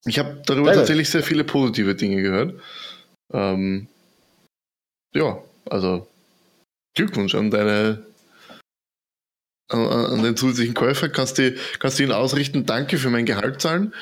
Ich 0.06 0.18
habe 0.18 0.42
darüber 0.46 0.70
gut. 0.70 0.74
tatsächlich 0.78 1.08
sehr 1.10 1.22
viele 1.22 1.44
positive 1.44 1.94
Dinge 1.94 2.22
gehört. 2.22 2.60
Ähm, 3.32 3.88
ja, 5.14 5.40
also 5.70 6.06
Glückwunsch 6.96 7.34
an 7.34 7.50
deine 7.50 8.04
an, 9.70 9.86
an 9.86 10.22
den 10.22 10.36
zusätzlichen 10.36 10.74
Käufer. 10.74 11.08
Kannst 11.10 11.38
du 11.38 11.54
kannst 11.78 11.98
du 11.98 12.02
ihn 12.04 12.12
ausrichten, 12.12 12.64
danke 12.66 12.98
für 12.98 13.10
mein 13.10 13.26
Gehalt 13.26 13.60
zahlen. 13.60 13.92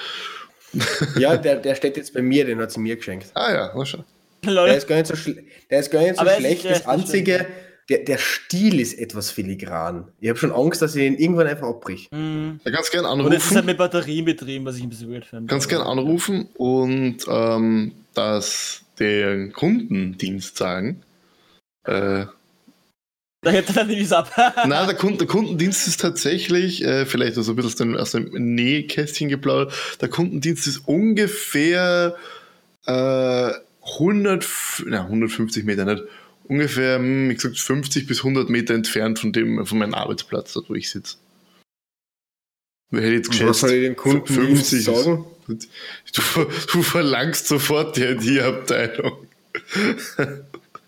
Ja, 1.18 1.36
der, 1.36 1.56
der 1.56 1.74
steht 1.74 1.96
jetzt 1.96 2.12
bei 2.14 2.22
mir, 2.22 2.44
den 2.44 2.58
hat 2.60 2.70
sie 2.72 2.80
mir 2.80 2.96
geschenkt. 2.96 3.28
Ah 3.34 3.52
ja, 3.52 3.72
na 3.76 3.84
schon. 3.84 4.04
Der 4.44 4.76
ist 4.76 4.86
gar 4.86 4.96
nicht 4.96 5.06
so, 5.08 5.16
schle 5.16 5.42
der 5.70 5.80
ist 5.80 5.90
gar 5.90 6.02
nicht 6.02 6.16
so 6.16 6.20
Aber 6.20 6.32
ist 6.32 6.38
schlecht. 6.38 6.64
Das 6.64 6.86
Einzige, 6.86 7.46
der, 7.88 7.98
der 7.98 8.18
Stil 8.18 8.80
ist 8.80 8.98
etwas 8.98 9.30
filigran. 9.30 10.08
Ich 10.20 10.28
habe 10.28 10.38
schon 10.38 10.52
Angst, 10.52 10.82
dass 10.82 10.94
ich 10.94 11.04
ihn 11.04 11.16
irgendwann 11.16 11.46
einfach 11.46 11.68
abbrich. 11.68 12.08
Mhm. 12.12 12.60
Da 12.64 12.70
kannst 12.70 12.92
gern 12.92 13.04
Und 13.04 13.20
es 13.20 13.26
ist 13.26 13.30
anrufen. 13.32 13.56
halt 13.56 13.66
mit 13.66 13.78
Batterien 13.78 14.24
betrieben, 14.24 14.64
was 14.64 14.76
ich 14.76 14.82
ein 14.82 14.88
bisschen 14.88 15.10
weird 15.12 15.24
finde. 15.24 15.46
Kannst 15.46 15.68
gern 15.68 15.82
anrufen 15.82 16.48
und 16.56 17.18
ähm, 17.28 17.92
das 18.14 18.82
den 18.98 19.52
Kundendienst 19.52 20.56
sagen. 20.56 21.02
Äh, 21.84 22.26
Da 23.46 23.52
hebt 23.52 23.68
er 23.68 23.74
dann 23.76 23.86
nicht 23.86 24.12
ab. 24.12 24.28
Nein, 24.66 24.86
der, 24.88 24.96
Kunden, 24.96 25.18
der 25.18 25.28
Kundendienst 25.28 25.86
ist 25.86 26.00
tatsächlich, 26.00 26.82
äh, 26.84 27.06
vielleicht 27.06 27.36
so 27.36 27.52
ein 27.52 27.54
bisschen 27.54 27.66
aus 27.68 27.76
dem, 27.76 27.96
aus 27.96 28.10
dem 28.10 28.54
Nähkästchen 28.56 29.28
geplaudert, 29.28 29.72
der 30.00 30.08
Kundendienst 30.08 30.66
ist 30.66 30.78
ungefähr 30.88 32.16
äh, 32.86 33.50
100, 33.98 34.42
f- 34.42 34.82
na, 34.88 35.02
150 35.04 35.64
Meter 35.64 35.84
nicht, 35.84 36.02
ungefähr, 36.48 36.96
hm, 36.96 37.30
wie 37.30 37.34
gesagt, 37.34 37.56
50 37.56 38.08
bis 38.08 38.18
100 38.18 38.50
Meter 38.50 38.74
entfernt 38.74 39.20
von, 39.20 39.32
dem, 39.32 39.64
von 39.64 39.78
meinem 39.78 39.94
Arbeitsplatz, 39.94 40.52
dort 40.54 40.68
wo 40.68 40.74
ich 40.74 40.90
sitze. 40.90 41.16
Wer 42.90 43.02
hätte 43.02 43.14
jetzt 43.14 43.28
was 43.28 43.38
geschätzt? 43.38 43.60
soll 43.60 43.70
ich 43.74 43.82
den 43.84 43.94
Kundendienst 43.96 44.70
50 44.70 44.84
sagen? 44.84 45.24
Du, 45.46 45.54
du 46.72 46.82
verlangst 46.82 47.46
sofort 47.46 47.96
die 47.96 48.02
IT-Abteilung. 48.02 49.28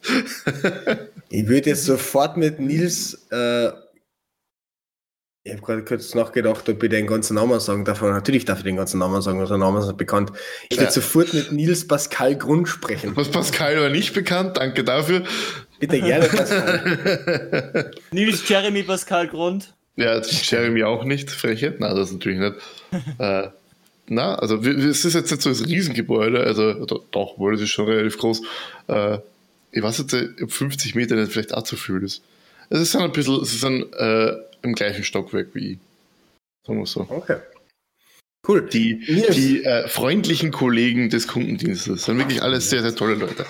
Ich 1.31 1.47
würde 1.47 1.69
jetzt 1.71 1.85
sofort 1.85 2.39
mit 2.39 2.59
Nils, 2.59 3.27
äh, 3.31 3.69
ich 5.45 5.53
habe 5.53 5.63
gerade 5.63 5.85
kurz 5.85 6.15
nachgedacht, 6.15 6.67
ob 6.69 6.83
ich 6.83 6.89
den 6.91 7.07
ganzen 7.07 7.35
Namen 7.35 7.61
sagen 7.61 7.85
darf. 7.85 8.03
Aber 8.03 8.13
natürlich 8.13 8.45
darf 8.47 8.59
ich 8.59 8.65
den 8.65 8.77
ganzen 8.77 8.99
Namen 8.99 9.21
sagen, 9.21 9.45
der 9.47 9.59
Name 9.59 9.81
ist 9.81 9.87
nicht 9.87 9.99
bekannt. 9.99 10.33
Ich 10.71 10.77
würde 10.79 10.85
Ja. 10.87 10.91
sofort 10.91 11.33
mit 11.35 11.53
Nils 11.53 11.87
Pascal 11.87 12.35
Grund 12.37 12.67
sprechen. 12.69 13.15
Was 13.15 13.31
Pascal 13.31 13.79
war 13.81 13.91
nicht 13.91 14.15
bekannt, 14.15 14.57
danke 14.57 14.85
dafür. 14.85 15.23
Bitte 15.79 16.01
gerne, 16.01 16.27
Pascal. 16.29 17.91
Nils 18.11 18.49
Jeremy 18.49 18.83
Pascal 18.83 19.29
Grund. 19.29 19.75
Ja, 19.97 20.21
Jeremy 20.23 20.83
auch 20.85 21.05
nicht, 21.05 21.31
Frechheit. 21.31 21.79
Nein, 21.81 21.95
das 21.95 22.11
natürlich 22.13 22.39
nicht. 22.39 22.55
äh, 23.19 23.49
na, 24.09 24.35
also 24.37 24.57
es 24.63 25.05
ist 25.05 25.13
jetzt 25.15 25.31
nicht 25.31 25.43
so 25.43 25.51
das 25.51 25.67
Riesengebäude, 25.67 26.41
also 26.41 26.87
do- 26.87 27.05
doch, 27.11 27.39
wohl, 27.39 27.55
es 27.55 27.61
ist 27.61 27.71
schon 27.71 27.85
relativ 27.87 28.17
groß. 28.17 28.41
Äh, 28.87 29.19
ich 29.71 29.83
weiß 29.83 30.01
äh, 30.13 30.31
ob 30.43 30.53
50 30.53 30.95
Meter 30.95 31.17
nicht 31.17 31.33
vielleicht 31.33 31.55
auch 31.55 31.63
zu 31.63 31.77
viel 31.77 32.03
ist. 32.03 32.23
Es 32.71 32.81
ist 32.81 32.95
dann 32.95 33.03
ein 33.03 33.13
bisschen, 33.13 33.41
es 33.41 33.55
ist 33.55 33.63
dann 33.63 33.85
äh, 33.93 34.35
im 34.63 34.75
gleichen 34.75 35.05
Stockwerk 35.05 35.55
wie 35.55 35.73
ich. 35.73 35.79
Sagen 36.67 36.79
wir 36.79 36.87
so. 36.87 37.07
Okay. 37.09 37.39
Cool. 38.47 38.69
Die, 38.69 38.95
Nils. 38.95 39.35
die 39.35 39.65
äh, 39.65 39.89
freundlichen 39.89 40.51
Kollegen 40.51 41.11
des 41.11 41.29
Kundendienstes 41.29 42.05
sind 42.05 42.19
wirklich 42.19 42.43
alles 42.43 42.71
sehr, 42.71 42.83
sehr 42.83 42.95
tolle 42.95 43.15
Leute. 43.15 43.45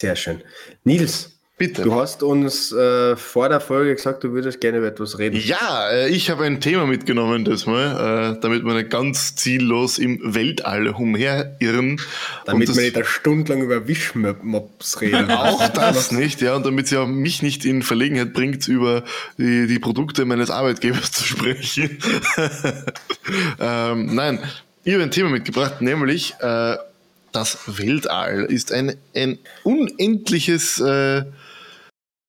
Sehr 0.00 0.16
schön. 0.16 0.42
Nils, 0.84 1.38
Bitte. 1.62 1.82
du 1.82 1.94
hast 1.94 2.24
uns 2.24 2.72
äh, 2.72 3.14
vor 3.14 3.48
der 3.48 3.60
Folge 3.60 3.94
gesagt, 3.94 4.24
du 4.24 4.32
würdest 4.32 4.60
gerne 4.60 4.78
über 4.78 4.88
etwas 4.88 5.20
reden. 5.20 5.36
Ja, 5.36 5.90
äh, 5.92 6.08
ich 6.08 6.28
habe 6.28 6.42
ein 6.42 6.60
Thema 6.60 6.86
mitgenommen 6.86 7.44
das 7.44 7.66
mal, 7.66 8.34
äh, 8.34 8.40
damit 8.40 8.64
wir 8.64 8.74
nicht 8.74 8.90
ganz 8.90 9.36
ziellos 9.36 9.98
im 9.98 10.18
Weltall 10.24 10.88
umherirren. 10.88 12.00
Damit 12.46 12.74
wir 12.74 12.82
nicht 12.82 12.96
eine 12.96 13.04
Stunde 13.04 13.52
lang 13.52 13.62
über 13.62 13.86
Wischmops 13.86 15.00
reden. 15.00 15.30
Auch 15.30 15.68
das 15.68 16.10
nicht, 16.10 16.40
ja, 16.40 16.56
und 16.56 16.66
damit 16.66 16.88
sie 16.88 16.96
auch 16.96 17.06
mich 17.06 17.42
nicht 17.42 17.64
in 17.64 17.82
Verlegenheit 17.82 18.32
bringt, 18.32 18.66
über 18.66 19.04
die, 19.38 19.68
die 19.68 19.78
Produkte 19.78 20.24
meines 20.24 20.50
Arbeitgebers 20.50 21.12
zu 21.12 21.22
sprechen. 21.22 21.98
ähm, 23.60 24.12
nein, 24.16 24.40
ich 24.82 24.94
habe 24.94 25.04
ein 25.04 25.12
Thema 25.12 25.30
mitgebracht, 25.30 25.80
nämlich 25.80 26.34
äh, 26.40 26.76
das 27.30 27.58
Weltall 27.66 28.46
ist 28.46 28.72
ein, 28.72 28.96
ein 29.14 29.38
unendliches 29.62 30.80
äh, 30.80 31.22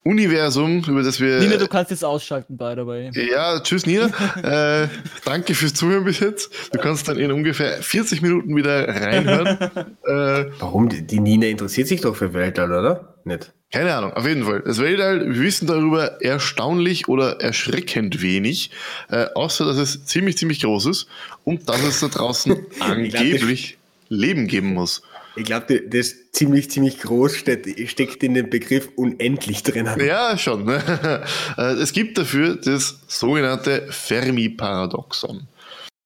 Universum, 0.03 0.83
über 0.85 1.01
das 1.01 1.21
wir. 1.21 1.39
Nina, 1.39 1.55
du 1.55 1.67
kannst 1.67 1.91
jetzt 1.91 2.03
ausschalten, 2.03 2.57
by 2.57 2.73
the 2.75 2.85
way. 2.85 3.09
Ja, 3.13 3.61
tschüss 3.61 3.85
Nina. 3.85 4.07
äh, 4.83 4.89
danke 5.23 5.55
fürs 5.55 5.73
Zuhören 5.73 6.03
bis 6.03 6.19
jetzt. 6.19 6.51
Du 6.73 6.79
kannst 6.79 7.07
dann 7.07 7.17
in 7.17 7.31
ungefähr 7.31 7.81
40 7.81 8.21
Minuten 8.21 8.55
wieder 8.55 8.87
reinhören. 8.87 9.47
äh, 10.05 10.51
Warum? 10.59 10.89
Die, 10.89 11.19
Nina 11.19 11.47
interessiert 11.47 11.87
sich 11.87 12.01
doch 12.01 12.15
für 12.15 12.33
Weltall, 12.33 12.71
oder? 12.71 13.15
Nicht. 13.25 13.53
keine 13.71 13.95
Ahnung, 13.95 14.11
auf 14.11 14.27
jeden 14.27 14.43
Fall. 14.43 14.61
Das 14.65 14.81
Weltall, 14.81 15.33
wir 15.33 15.41
wissen 15.41 15.67
darüber 15.67 16.21
erstaunlich 16.21 17.07
oder 17.07 17.39
erschreckend 17.39 18.21
wenig, 18.21 18.71
äh, 19.09 19.27
außer 19.33 19.63
dass 19.65 19.77
es 19.77 20.03
ziemlich, 20.03 20.37
ziemlich 20.37 20.61
groß 20.61 20.87
ist 20.87 21.07
und 21.45 21.69
dass 21.69 21.81
es 21.81 22.01
da 22.01 22.09
draußen 22.09 22.65
angeblich 22.81 23.77
Leben 24.09 24.47
geben 24.47 24.73
muss. 24.73 25.01
Ich 25.35 25.45
glaube, 25.45 25.81
das 25.87 26.31
ziemlich, 26.31 26.69
ziemlich 26.69 26.99
groß 26.99 27.35
steckt 27.35 28.23
in 28.23 28.35
dem 28.35 28.49
Begriff 28.49 28.89
unendlich 28.95 29.63
drinnen. 29.63 29.99
Ja, 29.99 30.37
schon. 30.37 30.65
ne? 30.65 31.25
Äh, 31.57 31.73
es 31.73 31.93
gibt 31.93 32.17
dafür 32.17 32.55
das 32.55 32.99
sogenannte 33.07 33.87
Fermi-Paradoxon. 33.91 35.47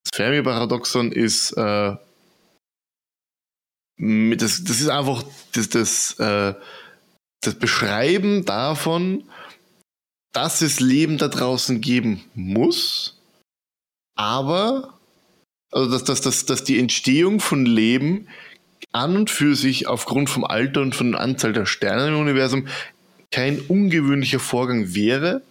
Das 0.04 0.16
Fermi-Paradoxon 0.16 1.12
ist, 1.12 1.52
äh, 1.54 1.96
das, 3.98 4.64
das 4.64 4.82
ist 4.82 4.90
einfach 4.90 5.24
das, 5.54 5.70
das, 5.70 6.20
äh, 6.20 6.54
das 7.42 7.56
Beschreiben 7.56 8.46
davon, 8.46 9.24
dass 10.34 10.62
es 10.62 10.80
Leben 10.80 11.18
da 11.18 11.28
draußen 11.28 11.82
geben 11.82 12.24
muss, 12.34 13.20
aber, 14.16 15.00
also 15.72 15.90
dass, 15.92 16.04
dass, 16.04 16.22
dass, 16.22 16.46
dass 16.46 16.64
die 16.64 16.80
Entstehung 16.80 17.40
von 17.40 17.66
Leben 17.66 18.28
an 18.92 19.16
und 19.16 19.30
für 19.30 19.56
sich 19.56 19.88
aufgrund 19.88 20.30
vom 20.30 20.44
Alter 20.44 20.82
und 20.82 20.96
von 20.96 21.12
der 21.12 21.22
Anzahl 21.22 21.54
der 21.54 21.66
Sterne 21.66 22.08
im 22.08 22.20
Universum 22.20 22.68
kein 23.32 23.60
ungewöhnlicher 23.60 24.40
Vorgang 24.40 24.94
wäre, 24.96 25.42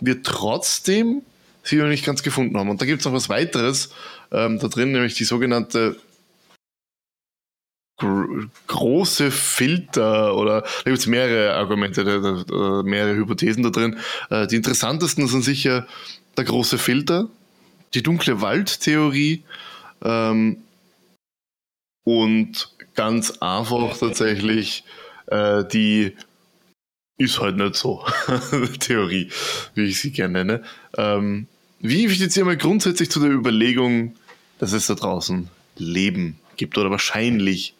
wir 0.00 0.22
trotzdem 0.22 1.22
sie 1.62 1.76
noch 1.76 1.88
nicht 1.88 2.04
ganz 2.04 2.22
gefunden 2.22 2.56
haben. 2.56 2.70
Und 2.70 2.80
da 2.80 2.86
gibt 2.86 3.00
es 3.00 3.06
noch 3.06 3.12
was 3.12 3.28
weiteres 3.28 3.90
ähm, 4.32 4.58
da 4.58 4.68
drin, 4.68 4.92
nämlich 4.92 5.14
die 5.14 5.24
sogenannte 5.24 5.96
gr 7.98 8.48
große 8.66 9.30
Filter 9.30 10.36
oder 10.36 10.60
da 10.60 10.90
gibt 10.90 10.98
es 10.98 11.06
mehrere 11.06 11.54
Argumente, 11.54 12.04
da, 12.04 12.18
da, 12.18 12.82
mehrere 12.82 13.16
Hypothesen 13.16 13.62
da 13.62 13.70
drin. 13.70 13.98
Äh, 14.30 14.46
die 14.46 14.56
interessantesten 14.56 15.26
sind 15.28 15.42
sicher 15.42 15.86
der 16.36 16.44
große 16.44 16.78
Filter, 16.78 17.28
die 17.94 18.02
dunkle 18.02 18.40
Waldtheorie 18.42 19.44
ähm, 20.02 20.58
und 22.04 22.75
ganz 22.96 23.38
einfach 23.40 23.96
tatsächlich 23.98 24.84
äh, 25.26 25.64
die 25.64 26.16
ist 27.18 27.40
halt 27.40 27.56
nicht 27.56 27.76
so 27.76 28.04
Theorie, 28.80 29.30
wie 29.74 29.84
ich 29.84 30.00
sie 30.00 30.12
gerne 30.12 30.44
nenne. 30.44 30.64
Ähm, 30.96 31.48
wie 31.80 32.08
steht 32.10 32.36
ihr 32.36 32.44
mal 32.44 32.56
grundsätzlich 32.56 33.10
zu 33.10 33.20
der 33.20 33.30
Überlegung, 33.30 34.16
dass 34.58 34.72
es 34.72 34.86
da 34.86 34.94
draußen 34.94 35.48
Leben 35.76 36.38
gibt 36.56 36.76
oder 36.78 36.90
wahrscheinlich 36.90 37.74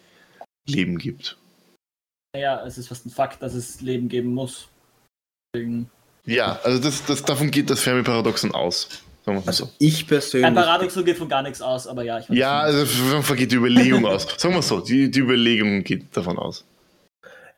Leben 0.65 0.97
gibt? 0.97 1.37
Naja, 2.33 2.63
es 2.65 2.77
ist 2.77 2.87
fast 2.87 3.05
ein 3.05 3.11
Fakt, 3.11 3.41
dass 3.41 3.53
es 3.53 3.81
Leben 3.81 4.09
geben 4.09 4.33
muss. 4.33 4.69
Deswegen 5.53 5.89
ja, 6.25 6.59
also 6.63 6.81
das, 6.81 7.05
das, 7.05 7.23
davon 7.23 7.51
geht 7.51 7.69
das 7.69 7.79
Fermi-Paradoxon 7.79 8.53
aus. 8.53 8.89
Also 9.27 9.65
so. 9.65 9.71
ich 9.79 10.07
persönlich. 10.07 10.45
Ein 10.45 10.55
Paradoxon 10.55 11.03
geht 11.03 11.17
von 11.17 11.27
gar 11.27 11.41
nichts 11.41 11.61
aus, 11.61 11.87
aber 11.87 12.03
ja, 12.03 12.19
ich 12.19 12.29
weiß 12.29 12.37
Ja, 12.37 12.61
also 12.61 12.85
davon 13.11 13.35
geht 13.35 13.51
die 13.51 13.57
Überlegung 13.57 14.05
aus. 14.05 14.27
Sagen 14.37 14.55
wir 14.55 14.61
so, 14.61 14.79
die, 14.79 15.11
die 15.11 15.19
Überlegung 15.19 15.83
geht 15.83 16.15
davon 16.15 16.37
aus. 16.37 16.65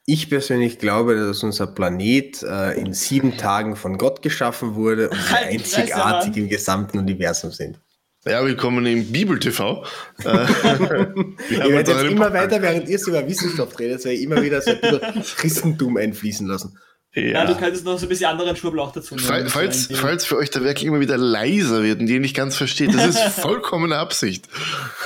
Ich 0.05 0.29
persönlich 0.29 0.79
glaube, 0.79 1.15
dass 1.15 1.43
unser 1.43 1.67
Planet 1.67 2.41
äh, 2.41 2.79
in 2.79 2.93
sieben 2.93 3.37
Tagen 3.37 3.75
von 3.75 3.99
Gott 3.99 4.23
geschaffen 4.23 4.73
wurde 4.73 5.09
und 5.09 5.17
wir 5.17 5.31
halt 5.31 5.47
einzigartig 5.49 6.35
im 6.35 6.49
gesamten 6.49 6.97
Universum 6.97 7.51
sind. 7.51 7.79
Ja, 8.25 8.43
willkommen 8.43 8.85
im 8.85 9.11
Bibel-TV. 9.11 9.85
Äh, 10.25 10.27
ihr 11.51 11.69
werdet 11.69 11.87
jetzt 11.87 12.03
immer 12.03 12.33
weiter, 12.33 12.61
während 12.61 12.89
ihr 12.89 12.99
über 13.07 13.25
Wissenschaft 13.27 13.79
redet, 13.79 14.03
ich 14.05 14.21
immer 14.21 14.41
wieder 14.41 14.61
so 14.61 14.71
ein 14.71 14.81
bisschen 14.81 15.23
Christentum 15.37 15.95
einfließen 15.95 16.45
lassen. 16.45 16.77
Ja. 17.15 17.21
ja, 17.21 17.45
du 17.45 17.55
könntest 17.55 17.85
noch 17.85 17.97
so 17.97 18.05
ein 18.05 18.09
bisschen 18.09 18.29
anderen 18.29 18.55
Schwurbel 18.55 18.79
auch 18.79 18.91
dazu 18.91 19.15
nehmen. 19.15 19.47
Falls, 19.47 19.89
falls 19.91 20.25
für 20.25 20.37
euch 20.37 20.51
der 20.51 20.63
Werk 20.63 20.83
immer 20.83 20.99
wieder 20.99 21.17
leiser 21.17 21.83
wird 21.83 21.99
und 21.99 22.07
ihr 22.07 22.19
nicht 22.19 22.35
ganz 22.35 22.55
versteht, 22.55 22.93
das 22.93 23.07
ist 23.07 23.19
vollkommene 23.41 23.97
Absicht. 23.97 24.47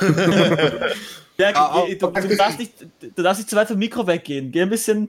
ja, 1.38 1.52
ah, 1.54 1.82
du, 1.88 1.96
du, 1.96 2.36
darfst 2.36 2.58
nicht, 2.58 2.72
du 3.00 3.22
darfst 3.22 3.40
nicht 3.40 3.50
zu 3.50 3.56
weit 3.56 3.68
vom 3.68 3.78
Mikro 3.78 4.06
weggehen. 4.06 4.52
Geh 4.52 4.62
ein 4.62 4.70
bisschen. 4.70 5.08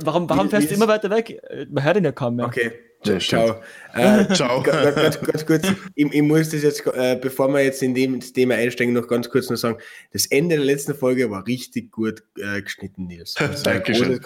Warum, 0.00 0.28
warum 0.30 0.48
fährst 0.48 0.70
du 0.70 0.74
immer 0.74 0.86
weiter 0.86 1.10
weg? 1.10 1.40
Man 1.70 1.82
hört 1.82 1.96
ihn 1.96 2.04
ja 2.04 2.12
kaum 2.12 2.36
mehr. 2.36 2.46
Okay. 2.46 2.72
Ja, 3.04 3.18
ciao. 3.18 3.60
Äh, 3.94 4.26
ciao. 4.34 4.62
Ganz, 4.62 5.20
ganz, 5.20 5.46
kurz, 5.46 5.68
ich, 5.94 6.12
ich, 6.12 6.22
muss 6.22 6.50
das 6.50 6.62
jetzt, 6.62 6.84
äh, 6.86 7.18
bevor 7.20 7.48
wir 7.48 7.62
jetzt 7.62 7.82
in 7.82 7.94
dem 7.94 8.20
Thema 8.20 8.54
einsteigen, 8.56 8.92
noch 8.92 9.06
ganz 9.06 9.28
kurz 9.28 9.48
noch 9.50 9.56
sagen: 9.56 9.78
Das 10.12 10.26
Ende 10.26 10.56
der 10.56 10.64
letzten 10.64 10.94
Folge 10.94 11.30
war 11.30 11.46
richtig 11.46 11.92
gut 11.92 12.22
äh, 12.36 12.60
geschnitten, 12.60 13.06
Nils. 13.06 13.34
Dankeschön. 13.34 14.20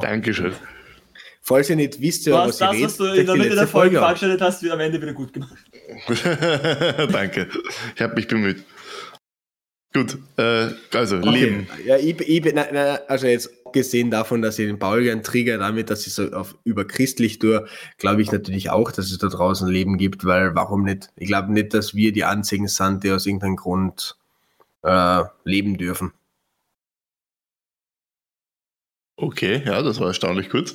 Dankeschön. 0.00 0.52
Falls 1.46 1.68
ihr 1.68 1.76
nicht 1.76 2.00
wisst, 2.00 2.26
du 2.26 2.32
was 2.32 2.56
das, 2.56 2.72
redet, 2.72 2.86
was 2.86 2.96
du 2.96 3.04
in 3.04 3.26
der 3.26 3.36
Mitte 3.36 3.54
der 3.54 3.68
Folge 3.68 3.98
verabschiedet 3.98 4.40
hast, 4.40 4.62
wird 4.62 4.72
am 4.72 4.80
Ende 4.80 5.00
wieder 5.00 5.12
gut 5.12 5.30
gemacht. 5.30 5.52
Danke. 7.12 7.48
Ich 7.94 8.00
habe 8.00 8.14
mich 8.14 8.26
bemüht. 8.26 8.64
Gut, 9.92 10.16
äh, 10.38 10.70
also 10.94 11.18
okay. 11.18 11.28
Leben. 11.28 11.68
Ja, 11.84 11.98
ich, 11.98 12.18
ich, 12.18 12.54
na, 12.54 12.66
na, 12.72 12.94
also 13.08 13.26
jetzt 13.26 13.50
abgesehen 13.66 14.10
davon, 14.10 14.40
dass 14.40 14.58
ich 14.58 14.66
den 14.66 14.78
Paul 14.78 15.02
gern 15.02 15.22
trigger 15.22 15.58
damit, 15.58 15.90
dass 15.90 16.06
ich 16.06 16.14
so 16.14 16.32
auf, 16.32 16.56
über 16.64 16.86
christlich 16.86 17.40
tue, 17.40 17.66
glaube 17.98 18.22
ich 18.22 18.32
natürlich 18.32 18.70
auch, 18.70 18.90
dass 18.90 19.10
es 19.10 19.18
da 19.18 19.28
draußen 19.28 19.68
Leben 19.68 19.98
gibt, 19.98 20.24
weil 20.24 20.54
warum 20.54 20.84
nicht? 20.84 21.10
Ich 21.14 21.28
glaube 21.28 21.52
nicht, 21.52 21.74
dass 21.74 21.94
wir 21.94 22.12
die 22.12 22.24
einzigen 22.24 22.68
sind, 22.68 23.04
die 23.04 23.10
aus 23.12 23.26
irgendeinem 23.26 23.56
Grund 23.56 24.16
äh, 24.82 25.22
leben 25.44 25.76
dürfen. 25.76 26.12
Okay, 29.16 29.62
ja, 29.64 29.80
das 29.80 30.00
war 30.00 30.08
erstaunlich 30.08 30.50
kurz. 30.50 30.74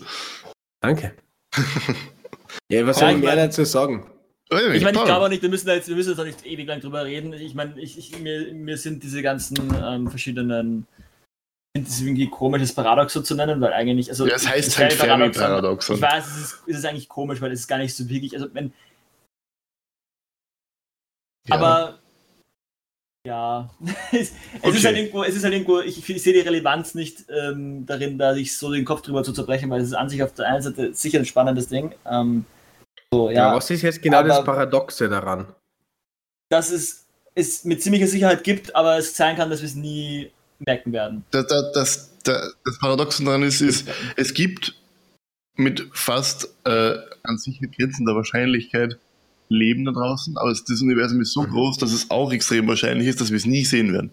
Danke. 0.81 1.15
ja, 2.69 2.85
was 2.85 2.99
soll 2.99 3.11
ich 3.11 3.17
mehr 3.17 3.35
dazu 3.35 3.65
sagen? 3.65 4.05
Ich 4.51 4.83
meine, 4.83 4.97
ich 4.97 5.03
glaube 5.03 5.25
auch 5.25 5.29
nicht, 5.29 5.43
wir 5.43 5.49
müssen 5.49 5.67
da 5.67 5.75
jetzt, 5.75 5.87
wir 5.87 5.95
müssen 5.95 6.09
jetzt 6.09 6.19
auch 6.19 6.25
nicht 6.25 6.43
ewig 6.43 6.67
lang 6.67 6.81
drüber 6.81 7.05
reden. 7.05 7.33
Ich 7.33 7.53
meine, 7.53 7.79
ich, 7.79 7.99
ich, 7.99 8.19
mir, 8.19 8.51
mir 8.51 8.77
sind 8.77 9.03
diese 9.03 9.21
ganzen 9.21 9.57
ähm, 9.83 10.09
verschiedenen, 10.09 10.87
ich 11.75 11.81
finde 11.81 11.89
es 11.89 12.01
irgendwie 12.01 12.29
komisch, 12.29 12.61
das 12.61 12.73
Paradoxon 12.73 13.23
zu 13.23 13.35
nennen, 13.35 13.61
weil 13.61 13.73
eigentlich, 13.73 14.09
also. 14.09 14.25
Ja, 14.25 14.33
das 14.33 14.47
heißt 14.47 14.79
halt 14.79 14.93
Fermi-Paradoxon. 14.93 15.97
Ich 15.97 16.01
weiß, 16.01 16.25
es 16.25 16.37
ist, 16.37 16.63
es 16.65 16.77
ist 16.79 16.85
eigentlich 16.85 17.09
komisch, 17.09 17.41
weil 17.41 17.51
es 17.51 17.59
ist 17.59 17.67
gar 17.67 17.77
nicht 17.77 17.95
so 17.95 18.09
wirklich, 18.09 18.33
also 18.33 18.47
wenn. 18.53 18.73
Ja. 21.47 21.55
Aber 21.55 21.98
ja, 23.29 23.69
es, 24.11 24.33
okay. 24.61 24.75
ist 24.75 24.85
halt 24.85 24.97
irgendwo, 24.97 25.23
es 25.23 25.35
ist 25.35 25.43
halt 25.43 25.53
irgendwo, 25.53 25.79
ich, 25.81 26.09
ich 26.09 26.23
sehe 26.23 26.33
die 26.33 26.39
Relevanz 26.39 26.95
nicht 26.95 27.25
ähm, 27.29 27.85
darin, 27.85 28.17
da 28.17 28.33
sich 28.33 28.57
so 28.57 28.71
den 28.71 28.85
Kopf 28.85 29.01
drüber 29.01 29.23
zu 29.23 29.33
zerbrechen, 29.33 29.69
weil 29.69 29.81
es 29.81 29.89
ist 29.89 29.93
an 29.93 30.09
sich 30.09 30.23
auf 30.23 30.33
der 30.33 30.47
einen 30.47 30.63
Seite 30.63 30.93
sicher 30.95 31.19
ein 31.19 31.25
spannendes 31.25 31.67
Ding. 31.67 31.93
Ähm, 32.09 32.45
so, 33.13 33.29
ja. 33.29 33.49
ja. 33.49 33.55
was 33.55 33.69
ist 33.69 33.83
jetzt 33.83 34.01
genau 34.01 34.23
das 34.23 34.43
Paradoxe 34.43 35.07
daran? 35.09 35.45
Dass 36.49 36.71
es 36.71 37.05
es 37.35 37.63
mit 37.65 37.83
ziemlicher 37.83 38.07
Sicherheit 38.07 38.43
gibt, 38.43 38.75
aber 38.75 38.97
es 38.97 39.15
sein 39.15 39.35
kann, 39.35 39.49
dass 39.49 39.61
wir 39.61 39.67
es 39.67 39.75
nie 39.75 40.31
merken 40.57 40.91
werden. 40.91 41.23
Das, 41.31 41.45
das, 41.47 41.71
das, 41.73 42.57
das 42.65 42.79
Paradoxon 42.79 43.27
daran 43.27 43.43
ist, 43.43 43.61
ist, 43.61 43.87
es 44.15 44.33
gibt 44.33 44.75
mit 45.55 45.87
fast 45.93 46.49
äh, 46.65 46.97
an 47.23 47.37
sich 47.37 47.59
grenzender 47.77 48.15
Wahrscheinlichkeit 48.15 48.97
Leben 49.49 49.85
da 49.85 49.91
draußen, 49.91 50.37
aber 50.37 50.51
das 50.51 50.81
Universum 50.81 51.21
ist 51.21 51.33
so 51.33 51.43
groß, 51.43 51.77
dass 51.77 51.91
es 51.91 52.09
auch 52.11 52.31
extrem 52.31 52.67
wahrscheinlich 52.67 53.07
ist, 53.07 53.19
dass 53.19 53.31
wir 53.31 53.37
es 53.37 53.45
nie 53.45 53.65
sehen 53.65 53.91
werden 53.91 54.11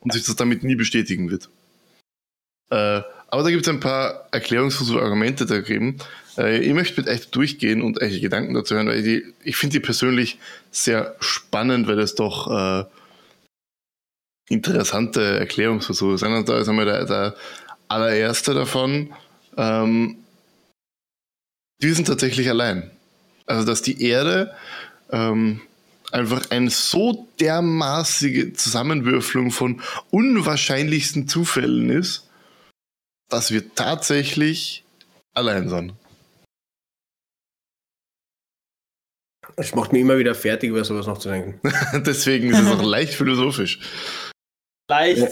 und 0.00 0.12
sich 0.12 0.24
das 0.24 0.36
damit 0.36 0.62
nie 0.62 0.76
bestätigen 0.76 1.30
wird. 1.30 1.48
Äh, 2.70 3.02
aber 3.30 3.42
da 3.42 3.50
gibt 3.50 3.62
es 3.62 3.68
ein 3.68 3.80
paar 3.80 4.28
Erklärungsversuche, 4.30 5.00
Argumente 5.02 5.46
dagegen. 5.46 5.98
Äh, 6.36 6.60
ich 6.60 6.72
möchte 6.72 7.00
mit 7.00 7.08
echt 7.08 7.34
durchgehen 7.34 7.82
und 7.82 8.00
echte 8.00 8.20
Gedanken 8.20 8.54
dazu 8.54 8.74
hören, 8.74 8.88
weil 8.88 9.06
ich, 9.06 9.24
ich 9.42 9.56
finde 9.56 9.74
die 9.74 9.80
persönlich 9.80 10.38
sehr 10.70 11.16
spannend, 11.20 11.88
weil 11.88 11.96
das 11.96 12.14
doch 12.14 12.50
äh, 12.50 12.84
interessante 14.48 15.22
Erklärungsversuche 15.38 16.18
sind. 16.18 16.32
Und 16.32 16.48
da 16.48 16.58
ist 16.58 16.68
einmal 16.68 16.86
der, 16.86 17.04
der 17.04 17.36
allererste 17.88 18.54
davon. 18.54 19.12
Ähm, 19.56 20.16
wir 21.80 21.94
sind 21.94 22.06
tatsächlich 22.06 22.48
allein. 22.48 22.90
Also, 23.48 23.64
dass 23.64 23.80
die 23.80 24.02
Erde 24.02 24.54
ähm, 25.10 25.62
einfach 26.12 26.50
eine 26.50 26.70
so 26.70 27.26
dermaßige 27.40 28.52
Zusammenwürfelung 28.52 29.50
von 29.50 29.82
unwahrscheinlichsten 30.10 31.28
Zufällen 31.28 31.90
ist, 31.90 32.28
dass 33.30 33.50
wir 33.50 33.74
tatsächlich 33.74 34.84
allein 35.34 35.68
sind. 35.68 35.94
Es 39.56 39.74
macht 39.74 39.92
mich 39.92 40.02
immer 40.02 40.18
wieder 40.18 40.34
fertig, 40.34 40.70
über 40.70 40.84
sowas 40.84 41.06
noch 41.06 41.18
zu 41.18 41.30
denken. 41.30 41.60
Deswegen 42.04 42.50
ist 42.50 42.60
es 42.60 42.70
auch 42.70 42.82
leicht 42.82 43.14
philosophisch. 43.14 43.80
Leicht. 44.88 45.18
Ja. 45.18 45.28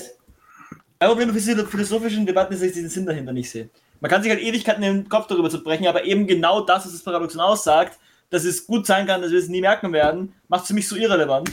Ein 0.99 1.09
Problem 1.11 1.33
mit 1.33 1.69
philosophischen 1.69 2.25
Debatten 2.25 2.55
ist, 2.55 2.61
dass 2.61 2.69
ich 2.69 2.75
den 2.75 2.89
Sinn 2.89 3.05
dahinter 3.05 3.33
nicht 3.33 3.51
sehe. 3.51 3.69
Man 4.01 4.11
kann 4.11 4.23
sich 4.23 4.31
halt 4.31 4.43
Ewigkeiten 4.43 4.83
in 4.83 5.03
den 5.03 5.09
Kopf 5.09 5.27
darüber 5.27 5.51
zu 5.51 5.63
brechen, 5.63 5.87
aber 5.87 6.05
eben 6.05 6.27
genau 6.27 6.63
das, 6.63 6.87
was 6.87 6.93
das 6.93 7.03
Paradoxon 7.03 7.41
aussagt, 7.41 7.99
dass 8.31 8.45
es 8.45 8.67
gut 8.67 8.87
sein 8.87 9.07
kann, 9.07 9.23
dass 9.23 9.31
wir 9.31 9.39
es 9.39 9.49
nie 9.49 9.61
merken 9.61 9.93
werden, 9.93 10.35
macht 10.49 10.63
es 10.63 10.69
für 10.69 10.75
mich 10.75 10.89
so 10.89 10.97
irrelevant. 10.97 11.51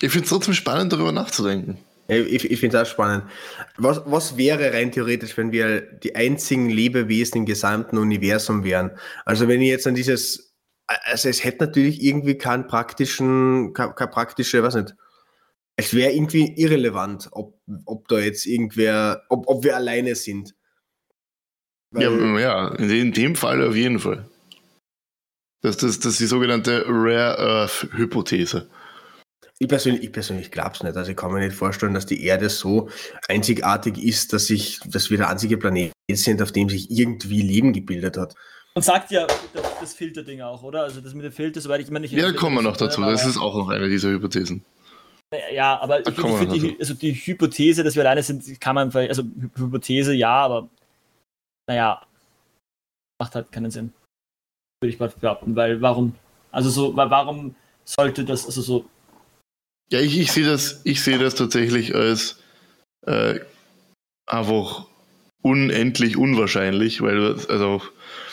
Ich 0.00 0.10
finde 0.10 0.24
es 0.24 0.30
trotzdem 0.30 0.54
spannend, 0.54 0.92
darüber 0.92 1.12
nachzudenken. 1.12 1.78
Ich, 2.06 2.50
ich 2.50 2.60
finde 2.60 2.76
es 2.76 2.82
auch 2.82 2.90
spannend. 2.90 3.24
Was, 3.78 4.02
was 4.04 4.36
wäre 4.36 4.72
rein 4.74 4.92
theoretisch, 4.92 5.36
wenn 5.38 5.52
wir 5.52 5.80
die 5.80 6.14
einzigen 6.14 6.68
Lebewesen 6.68 7.38
im 7.38 7.46
gesamten 7.46 7.96
Universum 7.96 8.62
wären? 8.62 8.90
Also 9.24 9.48
wenn 9.48 9.62
ich 9.62 9.68
jetzt 9.68 9.86
an 9.86 9.94
dieses, 9.94 10.54
also 10.86 11.28
es 11.28 11.44
hätte 11.44 11.64
natürlich 11.64 12.02
irgendwie 12.02 12.36
keinen 12.36 12.66
praktischen, 12.66 13.72
keine, 13.72 13.94
keine 13.94 14.10
praktische, 14.10 14.62
was 14.62 14.74
nicht, 14.74 14.94
es 15.76 15.94
wäre 15.94 16.12
irgendwie 16.12 16.54
irrelevant, 16.56 17.28
ob, 17.32 17.58
ob 17.86 18.06
da 18.08 18.18
jetzt 18.18 18.46
irgendwer, 18.46 19.22
ob, 19.30 19.48
ob 19.48 19.64
wir 19.64 19.74
alleine 19.74 20.14
sind. 20.14 20.54
Weil, 21.90 22.02
ja, 22.02 22.38
ja, 22.38 22.68
in 22.74 23.12
dem 23.12 23.34
Fall 23.34 23.66
auf 23.66 23.74
jeden 23.74 23.98
Fall. 23.98 24.28
Das, 25.64 25.78
das, 25.78 25.98
das 25.98 26.12
ist 26.12 26.20
die 26.20 26.26
sogenannte 26.26 26.84
Rare 26.86 27.38
Earth 27.38 27.88
Hypothese. 27.92 28.68
Ich 29.58 29.66
persönlich, 29.66 30.02
ich 30.02 30.12
persönlich 30.12 30.50
glaube 30.50 30.72
es 30.74 30.82
nicht. 30.82 30.94
Also 30.94 31.10
ich 31.10 31.16
kann 31.16 31.32
mir 31.32 31.40
nicht 31.40 31.56
vorstellen, 31.56 31.94
dass 31.94 32.04
die 32.04 32.22
Erde 32.22 32.50
so 32.50 32.90
einzigartig 33.28 33.96
ist, 33.96 34.34
dass, 34.34 34.50
ich, 34.50 34.80
dass 34.84 35.08
wir 35.08 35.16
der 35.16 35.30
einzige 35.30 35.56
Planet 35.56 35.90
sind, 36.12 36.42
auf 36.42 36.52
dem 36.52 36.68
sich 36.68 36.90
irgendwie 36.90 37.40
Leben 37.40 37.72
gebildet 37.72 38.18
hat. 38.18 38.34
Man 38.74 38.82
sagt 38.82 39.10
ja 39.10 39.26
das, 39.54 39.62
das 39.80 39.94
Filterding 39.94 40.42
auch, 40.42 40.62
oder? 40.62 40.82
Also 40.82 41.00
das 41.00 41.14
mit 41.14 41.24
dem 41.24 41.32
Filter, 41.32 41.62
soweit 41.62 41.80
ich 41.80 41.90
meine, 41.90 42.04
ich. 42.04 42.12
Ja, 42.12 42.30
kommen 42.34 42.56
wir 42.56 42.62
noch 42.62 42.76
dazu. 42.76 43.00
Das 43.00 43.24
ist 43.24 43.38
auch 43.38 43.56
noch 43.56 43.70
eine 43.70 43.88
dieser 43.88 44.10
Hypothesen. 44.10 44.62
Ja, 45.50 45.80
aber 45.80 46.06
ich 46.06 46.14
finde 46.14 46.58
die, 46.58 46.76
also 46.78 46.92
die 46.92 47.14
Hypothese, 47.14 47.82
dass 47.82 47.94
wir 47.94 48.02
alleine 48.02 48.22
sind, 48.22 48.60
kann 48.60 48.74
man, 48.74 48.94
also 48.94 49.22
Hypothese 49.56 50.12
ja, 50.12 50.44
aber 50.44 50.68
naja, 51.66 52.02
macht 53.18 53.34
halt 53.34 53.50
keinen 53.50 53.70
Sinn 53.70 53.94
würde 54.84 54.92
ich 54.92 55.00
mal 55.00 55.08
behaupten, 55.08 55.56
weil 55.56 55.80
warum 55.80 56.14
Also 56.52 56.70
so, 56.70 56.94
warum 56.96 57.56
sollte 57.84 58.24
das, 58.24 58.46
also 58.46 58.62
so. 58.62 58.84
Ja, 59.90 60.00
ich, 60.00 60.18
ich 60.18 60.30
sehe 60.30 60.46
das, 60.46 60.80
ich 60.84 61.02
sehe 61.02 61.18
das 61.18 61.34
tatsächlich 61.34 61.94
als 61.94 62.38
äh, 63.06 63.40
einfach 64.26 64.86
unendlich 65.42 66.16
unwahrscheinlich, 66.16 67.00
weil 67.02 67.34
also 67.48 67.82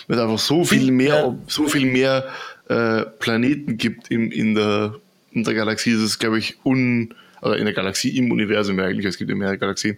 weil 0.08 0.18
es 0.18 0.24
einfach 0.24 0.40
so 0.40 0.64
viel 0.66 0.92
mehr, 0.92 1.38
so 1.48 1.68
viel 1.68 1.86
mehr 1.86 2.30
äh, 2.68 3.06
Planeten 3.06 3.78
gibt 3.78 4.12
im, 4.12 4.32
in, 4.32 4.56
der, 4.56 4.96
in 5.32 5.44
der 5.44 5.54
Galaxie. 5.54 5.94
Das 5.94 6.02
ist, 6.02 6.20
glaube 6.20 6.40
ich, 6.40 6.58
un, 6.66 7.14
oder 7.42 7.58
in 7.58 7.66
der 7.66 7.74
Galaxie, 7.74 8.18
im 8.18 8.32
Universum 8.32 8.80
eigentlich, 8.80 9.06
es 9.06 9.18
gibt 9.18 9.30
ja 9.30 9.36
mehrere 9.36 9.58
Galaxien. 9.58 9.98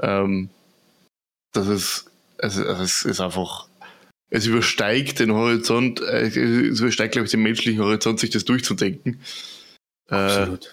Ähm, 0.00 0.50
das 1.52 1.68
ist, 1.68 2.10
es, 2.38 2.56
es 2.56 3.04
ist 3.04 3.20
einfach, 3.20 3.68
es 4.32 4.46
übersteigt 4.46 5.20
den 5.20 5.32
Horizont, 5.32 6.00
äh, 6.00 6.26
es 6.26 6.80
übersteigt, 6.80 7.12
glaube 7.12 7.26
ich, 7.26 7.30
den 7.30 7.42
menschlichen 7.42 7.82
Horizont, 7.82 8.18
sich 8.18 8.30
das 8.30 8.44
durchzudenken. 8.44 9.20
Absolut. 10.08 10.64
Äh, 10.66 10.68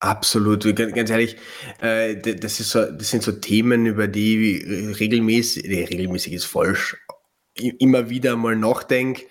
Absolut, 0.00 0.76
ganz 0.76 1.10
ehrlich, 1.10 1.34
äh, 1.80 2.14
das, 2.14 2.60
ist 2.60 2.70
so, 2.70 2.84
das 2.84 3.10
sind 3.10 3.24
so 3.24 3.32
Themen, 3.32 3.84
über 3.84 4.06
die 4.06 4.94
regelmäßig, 4.96 5.64
nee, 5.64 5.82
regelmäßig 5.82 6.34
ist 6.34 6.44
falsch, 6.44 6.96
immer 7.56 8.08
wieder 8.08 8.36
mal 8.36 8.54
nachdenke 8.54 9.24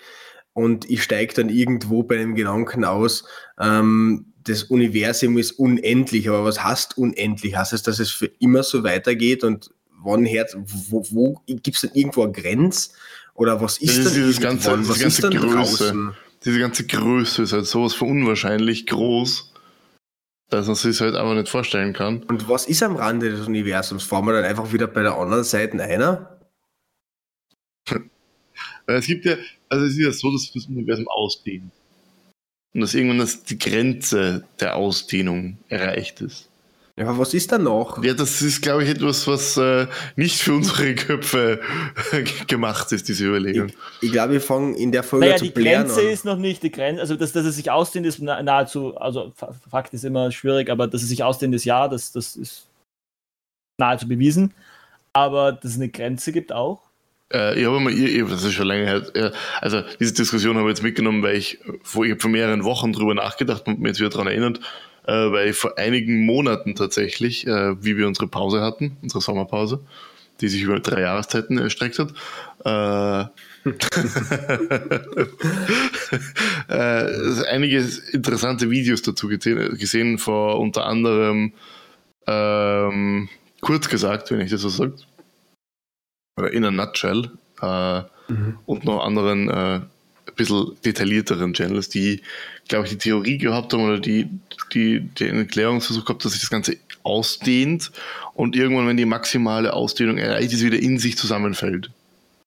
und 0.52 0.90
ich 0.90 1.04
steige 1.04 1.34
dann 1.36 1.48
irgendwo 1.48 2.04
bei 2.04 2.16
einem 2.16 2.36
Gedanken 2.36 2.84
aus, 2.84 3.24
ähm, 3.62 4.34
das 4.44 4.64
Universum 4.64 5.38
ist 5.38 5.54
unendlich, 5.54 6.28
aber 6.28 6.44
was 6.44 6.62
heißt 6.62 6.98
unendlich? 6.98 7.56
Heißt 7.56 7.72
es, 7.72 7.84
dass 7.84 8.00
es 8.00 8.12
für 8.12 8.30
immer 8.40 8.64
so 8.64 8.84
weitergeht 8.84 9.46
und 9.46 9.70
wann 10.04 10.26
hört, 10.26 10.54
wo, 10.58 11.06
wo 11.12 11.42
gibt 11.48 11.76
es 11.76 11.82
denn 11.82 11.92
irgendwo 11.94 12.24
eine 12.24 12.34
Grenze? 12.34 12.90
Oder 13.38 13.62
was 13.62 13.78
ist, 13.78 14.00
das 14.00 14.08
ist 14.08 14.16
dieses 14.16 14.42
ganze, 14.42 14.72
was 14.72 15.00
ganze 15.00 15.06
ist 15.08 15.24
dann 15.24 15.32
Größe, 15.32 15.54
draußen? 15.54 16.14
Diese 16.44 16.60
ganze 16.60 16.86
Größe 16.86 17.44
ist 17.44 17.54
halt 17.54 17.66
sowas 17.66 17.94
von 17.94 18.10
unwahrscheinlich 18.10 18.86
groß 18.86 19.54
dass 20.50 20.68
man 20.68 20.76
sich 20.76 21.00
halt 21.02 21.16
einfach 21.16 21.34
nicht 21.34 21.50
vorstellen 21.50 21.94
kann. 21.94 22.24
Und 22.24 22.48
was 22.48 22.68
ist 22.68 22.82
am 22.84 22.96
Rande 22.96 23.30
des 23.30 23.48
Universums? 23.48 24.04
Fahren 24.04 24.26
wir 24.26 24.34
dann 24.34 24.46
einfach 24.46 24.72
wieder 24.72 24.88
bei 24.88 25.02
der 25.02 25.18
anderen 25.18 25.44
Seite 25.44 25.82
einer? 25.82 26.40
es 28.88 29.06
gibt 29.06 29.26
ja, 29.26 29.36
also 29.70 29.86
es 29.86 29.94
ist 29.94 30.00
ja 30.00 30.12
so, 30.12 30.32
dass 30.32 30.52
das 30.54 30.66
Universum 30.68 31.08
ausdehnt. 31.08 31.72
Und 32.74 32.82
dass 32.82 32.94
irgendwann 32.94 33.20
das 33.20 33.44
die 33.44 33.58
Grenze 33.58 34.46
der 34.60 34.76
Ausdehnung 34.76 35.58
erreicht 35.68 36.22
ist. 36.22 36.50
Ja, 36.98 37.08
aber 37.10 37.20
was 37.20 37.36
ist 37.36 37.52
da 37.52 37.60
noch? 37.60 38.04
Ja, 38.04 38.16
das 38.16 38.42
ist, 38.42 38.64
glaube 38.64 38.84
ich, 38.84 38.90
etwas, 38.90 39.28
was 39.28 39.56
äh, 39.58 39.86
nicht 40.16 40.42
für 40.42 40.54
unsere 40.54 40.96
Köpfe 40.96 41.62
gemacht 42.48 42.92
ist, 42.92 43.08
diese 43.08 43.28
Überlegung. 43.28 43.68
Ich, 43.68 44.08
ich 44.08 44.12
glaube, 44.12 44.34
wir 44.34 44.42
fangen 44.42 44.74
in 44.74 44.92
der 44.92 45.04
Folge 45.04 45.28
naja, 45.28 45.38
zu 45.38 45.46
die 45.46 45.54
Grenze 45.54 46.02
an. 46.02 46.08
ist 46.08 46.26
noch 46.26 46.38
nicht 46.38 46.64
die 46.64 46.72
Grenze, 46.72 47.00
also 47.00 47.16
dass, 47.16 47.34
dass 47.34 47.46
es 47.46 47.56
sich 47.56 47.70
ausdehnt, 47.70 48.08
ist 48.08 48.20
nahezu, 48.20 48.98
also 48.98 49.32
Fakt 49.70 49.94
ist 49.94 50.06
immer 50.06 50.32
schwierig, 50.32 50.72
aber 50.72 50.88
dass 50.88 51.04
es 51.04 51.10
sich 51.10 51.24
ausdehnt 51.24 51.54
ist 51.54 51.66
ja, 51.66 51.88
das, 51.88 52.12
das 52.14 52.36
ist 52.36 52.68
nahezu 53.78 54.08
bewiesen. 54.08 54.56
Aber 55.14 55.52
dass 55.52 55.72
es 55.72 55.78
eine 55.78 55.90
Grenze 55.90 56.32
gibt 56.32 56.52
auch. 56.52 56.82
Äh, 57.32 57.60
ich 57.60 57.68
habe 57.68 57.80
mal, 57.80 57.94
ich, 57.94 58.28
das 58.28 58.44
ist 58.44 58.54
schon 58.54 58.68
lange 58.68 58.86
her, 58.86 59.34
also 59.62 59.84
diese 60.00 60.14
Diskussion 60.14 60.58
habe 60.58 60.68
ich 60.68 60.78
jetzt 60.78 60.84
mitgenommen, 60.84 61.22
weil 61.22 61.36
ich 61.36 61.60
vor, 61.84 62.06
ich 62.06 62.20
vor 62.20 62.32
mehreren 62.32 62.64
Wochen 62.64 62.92
drüber 62.92 63.14
nachgedacht 63.14 63.68
und 63.68 63.80
mir 63.80 63.90
jetzt 63.90 64.00
wieder 64.00 64.10
daran 64.10 64.28
erinnert, 64.28 64.62
äh, 65.08 65.32
weil 65.32 65.54
vor 65.54 65.78
einigen 65.78 66.26
Monaten 66.26 66.76
tatsächlich, 66.76 67.48
äh, 67.48 67.84
wie 67.84 67.98
wir 67.98 68.08
unsere 68.08 68.28
Pause 68.28 68.62
hatten, 68.62 68.98
unsere 69.02 69.22
Sommerpause, 69.22 69.80
die 70.42 70.50
sich 70.50 70.62
über 70.62 70.80
drei 70.80 71.02
Jahreszeiten 71.02 71.58
erstreckt 71.58 71.98
hat, 71.98 72.14
äh, 72.66 73.26
äh, 76.70 77.46
einige 77.48 77.86
interessante 78.12 78.70
Videos 78.70 79.02
dazu 79.02 79.28
gesehen, 79.28 80.18
vor 80.18 80.60
unter 80.60 80.86
anderem 80.86 81.54
ähm, 82.28 83.30
kurz 83.62 83.90
gesagt, 83.90 84.32
wenn 84.32 84.42
ich 84.42 84.52
das 84.52 84.62
so 84.62 84.70
sage, 84.70 84.94
oder 86.38 86.52
in 86.52 86.66
a 86.66 86.72
nutshell, 86.72 87.32
äh, 87.62 88.02
mhm. 88.28 88.60
und 88.66 88.86
noch 88.86 89.04
anderen 89.04 89.50
äh, 89.50 89.82
bisschen 90.38 90.78
detaillierteren 90.86 91.54
Channels, 91.54 91.90
die, 91.90 92.22
glaube 92.68 92.86
ich, 92.86 92.92
die 92.92 92.98
Theorie 92.98 93.38
gehabt 93.38 93.74
haben 93.74 93.84
oder 93.84 94.00
die, 94.00 94.30
die 94.74 95.02
den 95.02 95.38
Erklärungsversuch 95.38 96.06
gehabt, 96.06 96.24
dass 96.24 96.32
sich 96.32 96.42
das 96.42 96.50
Ganze 96.50 96.78
ausdehnt 97.04 97.92
und 98.34 98.56
irgendwann, 98.56 98.88
wenn 98.88 98.98
die 98.98 99.06
maximale 99.06 99.74
Ausdehnung 99.74 100.18
erreicht 100.18 100.54
ist, 100.54 100.64
wieder 100.64 100.80
in 100.80 101.00
sich 101.00 101.18
zusammenfällt. 101.18 101.90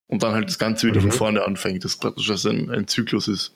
Und 0.07 0.23
dann 0.23 0.33
halt 0.33 0.49
das 0.49 0.59
Ganze 0.59 0.87
wieder 0.87 1.01
mhm. 1.01 1.11
von 1.11 1.13
vorne 1.13 1.45
anfängt, 1.45 1.85
dass 1.85 1.97
praktisch 1.97 2.31
ein, 2.45 2.71
ein 2.71 2.89
Zyklus 2.89 3.29
ist. 3.29 3.55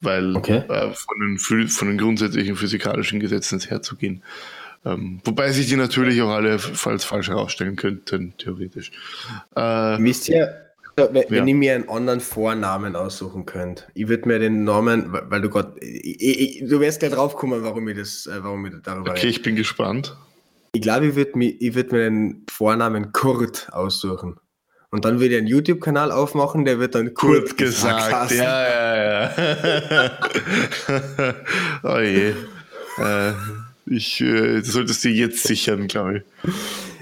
Weil 0.00 0.34
okay. 0.36 0.64
äh, 0.68 0.92
von, 0.92 1.20
den, 1.20 1.68
von 1.68 1.88
den 1.88 1.98
grundsätzlichen 1.98 2.56
physikalischen 2.56 3.20
Gesetzen 3.20 3.60
herzugehen. 3.60 4.22
Ähm, 4.84 5.20
wobei 5.24 5.52
sich 5.52 5.68
die 5.68 5.76
natürlich 5.76 6.20
auch 6.22 6.30
alle 6.30 6.58
falls 6.58 7.04
falsch 7.04 7.28
herausstellen 7.28 7.76
könnten, 7.76 8.34
theoretisch. 8.36 8.90
Äh, 9.54 9.60
Wisst 10.00 10.28
ihr, 10.28 10.71
wenn, 10.96 11.14
ja. 11.14 11.30
wenn 11.30 11.48
ich 11.48 11.54
mir 11.54 11.74
einen 11.74 11.88
anderen 11.88 12.20
Vornamen 12.20 12.96
aussuchen 12.96 13.46
könnte, 13.46 13.84
ich 13.94 14.08
würde 14.08 14.28
mir 14.28 14.38
den 14.38 14.64
Namen, 14.64 15.12
weil 15.12 15.40
du 15.40 15.48
gerade, 15.48 15.74
du 15.80 16.80
wirst 16.80 17.00
gleich 17.00 17.12
drauf 17.12 17.36
kommen, 17.36 17.62
warum 17.62 17.88
ich 17.88 17.96
das, 17.96 18.26
äh, 18.26 18.42
warum 18.42 18.66
ich 18.66 18.74
darüber 18.82 19.10
Okay, 19.10 19.20
rede. 19.20 19.28
ich 19.28 19.42
bin 19.42 19.56
gespannt. 19.56 20.16
Ich 20.72 20.82
glaube, 20.82 21.06
ich 21.06 21.16
würde 21.16 21.36
mir, 21.36 21.54
würd 21.60 21.92
mir 21.92 21.98
den 22.04 22.44
Vornamen 22.50 23.12
Kurt 23.12 23.68
aussuchen. 23.72 24.36
Und 24.90 25.04
dann 25.06 25.20
würde 25.20 25.34
ich 25.34 25.38
einen 25.38 25.46
YouTube-Kanal 25.46 26.12
aufmachen, 26.12 26.66
der 26.66 26.78
wird 26.78 26.94
dann 26.94 27.14
Kurt, 27.14 27.46
Kurt 27.46 27.58
gesagt. 27.58 28.30
gesagt 28.30 28.30
ja, 28.32 28.66
ja, 28.68 29.30
ja. 29.90 30.18
oh 31.82 31.98
je. 31.98 32.34
Äh, 32.98 33.32
ich, 33.86 34.20
äh, 34.20 34.60
du 34.60 34.64
solltest 34.64 35.02
dir 35.04 35.10
jetzt 35.10 35.42
sichern, 35.42 35.88
glaube 35.88 36.18
ich. 36.18 36.52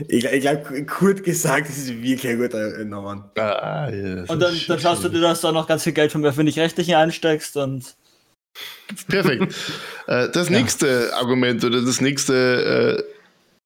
Ich, 0.09 0.25
ich 0.25 0.41
glaube, 0.41 0.87
kurz 0.87 1.23
gesagt, 1.23 1.69
das 1.69 1.77
ist 1.77 2.03
wirklich 2.03 2.27
ein 2.27 2.39
guter 2.39 2.85
Name. 2.85 3.31
Ah, 3.37 3.91
ja, 3.91 4.25
und 4.27 4.41
dann, 4.41 4.55
dann 4.67 4.81
schaust 4.81 5.05
du 5.05 5.09
dir, 5.09 5.21
dass 5.21 5.43
du 5.43 5.49
auch 5.49 5.53
noch 5.53 5.67
ganz 5.67 5.85
viel 5.85 5.93
Geld 5.93 6.13
vom 6.13 6.25
Öffentlich-Rechtlichen 6.25 6.95
einsteckst 6.95 7.57
und. 7.57 7.97
Perfekt. 9.09 9.55
Äh, 10.07 10.29
das 10.31 10.49
ja. 10.49 10.59
nächste 10.59 11.15
Argument 11.15 11.65
oder 11.65 11.83
das 11.83 12.01
nächste 12.01 12.99
äh, 12.99 13.03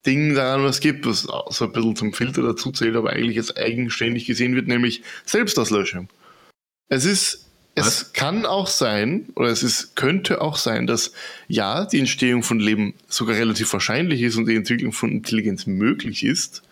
Ding 0.05 0.35
daran, 0.35 0.63
was 0.63 0.79
gibt, 0.79 1.05
was 1.05 1.21
so 1.21 1.65
ein 1.65 1.71
bisschen 1.71 1.95
zum 1.95 2.13
Filter 2.13 2.43
dazu 2.43 2.71
zählt, 2.71 2.95
aber 2.95 3.11
eigentlich 3.11 3.37
jetzt 3.37 3.57
eigenständig 3.57 4.25
gesehen 4.25 4.55
wird, 4.55 4.67
nämlich 4.67 5.01
Selbstauslöschung. 5.25 6.09
Es 6.89 7.05
ist 7.05 7.44
es 7.75 8.13
kann 8.13 8.45
auch 8.45 8.67
sein, 8.67 9.27
oder 9.35 9.49
es 9.49 9.61
ist, 9.61 9.95
könnte 9.95 10.41
auch 10.41 10.55
sein, 10.55 10.87
dass 10.87 11.11
ja, 11.47 11.85
die 11.85 11.99
Entstehung 11.99 12.41
von 12.41 12.59
Leben 12.59 12.93
sogar 13.07 13.35
relativ 13.35 13.71
wahrscheinlich 13.73 14.21
ist 14.21 14.37
und 14.37 14.47
die 14.47 14.55
Entwicklung 14.55 14.93
von 14.93 15.11
Intelligenz 15.11 15.67
möglich 15.67 16.23
ist, 16.23 16.63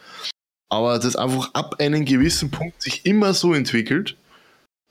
aber 0.70 0.98
das 0.98 1.16
einfach 1.16 1.54
ab 1.54 1.76
einem 1.80 2.06
gewissen 2.06 2.52
Punkt 2.52 2.82
sich 2.82 3.06
immer 3.06 3.34
so 3.34 3.54
entwickelt, 3.54 4.16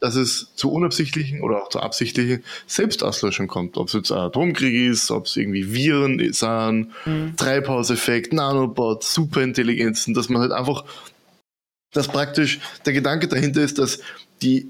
dass 0.01 0.16
es 0.16 0.48
zu 0.55 0.70
unabsichtlichen 0.70 1.40
oder 1.40 1.62
auch 1.62 1.68
zu 1.68 1.81
absichtlichen 1.81 2.44
Selbstauslöschung 2.66 3.46
kommt. 3.46 3.77
Ob 3.77 3.88
es 3.88 3.94
jetzt 3.94 4.12
ein 4.12 4.18
Atomkrieg 4.18 4.75
ist, 4.90 5.11
ob 5.11 5.27
es 5.27 5.37
irgendwie 5.37 5.72
Viren 5.72 6.33
sind, 6.33 6.90
mhm. 7.07 7.37
Treibhauseffekt, 7.37 8.33
Nanobots, 8.33 9.14
Superintelligenzen, 9.14 10.12
dass 10.12 10.29
man 10.29 10.42
halt 10.42 10.53
einfach, 10.53 10.85
dass 11.92 12.09
praktisch 12.09 12.61
der 12.85 12.92
Gedanke 12.92 13.29
dahinter 13.29 13.62
ist, 13.62 13.79
dass 13.79 14.01
die 14.42 14.68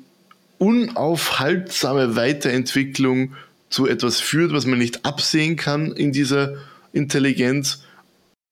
unaufhaltsame 0.63 2.15
Weiterentwicklung 2.15 3.35
zu 3.69 3.89
etwas 3.89 4.21
führt, 4.21 4.53
was 4.53 4.65
man 4.65 4.79
nicht 4.79 5.05
absehen 5.05 5.57
kann 5.57 5.91
in 5.91 6.13
dieser 6.13 6.55
Intelligenz 6.93 7.83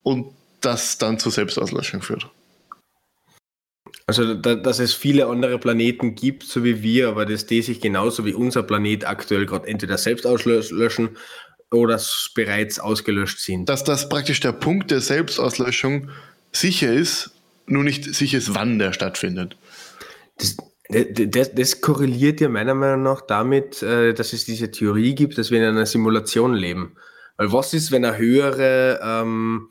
und 0.03 0.27
das 0.59 0.97
dann 0.97 1.19
zur 1.19 1.31
Selbstauslöschung 1.31 2.01
führt. 2.01 2.27
Also, 4.07 4.33
da, 4.33 4.55
dass 4.55 4.79
es 4.79 4.93
viele 4.93 5.27
andere 5.27 5.57
Planeten 5.57 6.15
gibt, 6.15 6.43
so 6.43 6.65
wie 6.65 6.83
wir, 6.83 7.07
aber 7.07 7.25
dass 7.25 7.45
die 7.45 7.61
sich 7.61 7.79
genauso 7.79 8.25
wie 8.25 8.33
unser 8.33 8.63
Planet 8.63 9.07
aktuell 9.07 9.45
gerade 9.45 9.67
entweder 9.69 9.97
selbst 9.97 10.27
auslöschen 10.27 11.11
oder 11.71 12.01
bereits 12.35 12.79
ausgelöscht 12.79 13.39
sind. 13.39 13.69
Dass 13.69 13.85
das 13.85 14.09
praktisch 14.09 14.41
der 14.41 14.51
Punkt 14.51 14.91
der 14.91 14.99
Selbstauslöschung 14.99 16.09
sicher 16.51 16.91
ist, 16.91 17.31
nur 17.67 17.85
nicht 17.85 18.03
sicher 18.03 18.39
ist, 18.39 18.53
wann 18.53 18.79
der 18.79 18.91
stattfindet. 18.91 19.55
Das, 20.37 20.57
das, 20.91 21.53
das, 21.53 21.81
korreliert 21.81 22.41
ja 22.41 22.49
meiner 22.49 22.75
Meinung 22.75 23.03
nach 23.03 23.21
damit, 23.21 23.81
äh, 23.81 24.13
dass 24.13 24.33
es 24.33 24.45
diese 24.45 24.71
Theorie 24.71 25.15
gibt, 25.15 25.37
dass 25.37 25.51
wir 25.51 25.59
in 25.59 25.65
einer 25.65 25.85
Simulation 25.85 26.53
leben. 26.53 26.95
Weil 27.37 27.51
was 27.51 27.73
ist, 27.73 27.91
wenn 27.91 28.05
eine 28.05 28.17
höhere 28.17 28.99
ähm, 29.03 29.69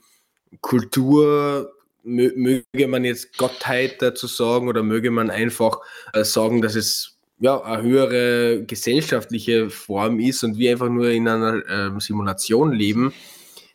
Kultur, 0.61 1.73
möge 2.03 2.87
man 2.87 3.05
jetzt 3.05 3.37
Gottheit 3.37 4.01
dazu 4.01 4.27
sagen 4.27 4.67
oder 4.67 4.83
möge 4.83 5.11
man 5.11 5.29
einfach 5.29 5.79
äh, 6.13 6.23
sagen, 6.23 6.61
dass 6.61 6.75
es 6.75 7.19
ja, 7.39 7.61
eine 7.61 7.83
höhere 7.83 8.63
gesellschaftliche 8.65 9.69
Form 9.69 10.19
ist 10.19 10.43
und 10.43 10.57
wir 10.57 10.71
einfach 10.71 10.89
nur 10.89 11.09
in 11.09 11.27
einer 11.27 11.63
ähm, 11.69 11.99
Simulation 11.99 12.71
leben, 12.71 13.13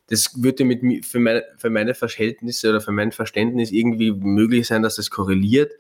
das 0.09 0.41
würde 0.41 0.65
mit, 0.65 1.05
für, 1.05 1.19
meine, 1.19 1.45
für 1.57 1.71
meine 1.71 1.95
Verhältnisse 1.95 2.71
oder 2.71 2.81
für 2.81 2.93
mein 2.93 3.13
Verständnis 3.13 3.73
irgendwie 3.73 4.13
möglich 4.13 4.69
sein, 4.69 4.83
dass 4.83 4.97
das 4.97 5.11
korreliert, 5.11 5.73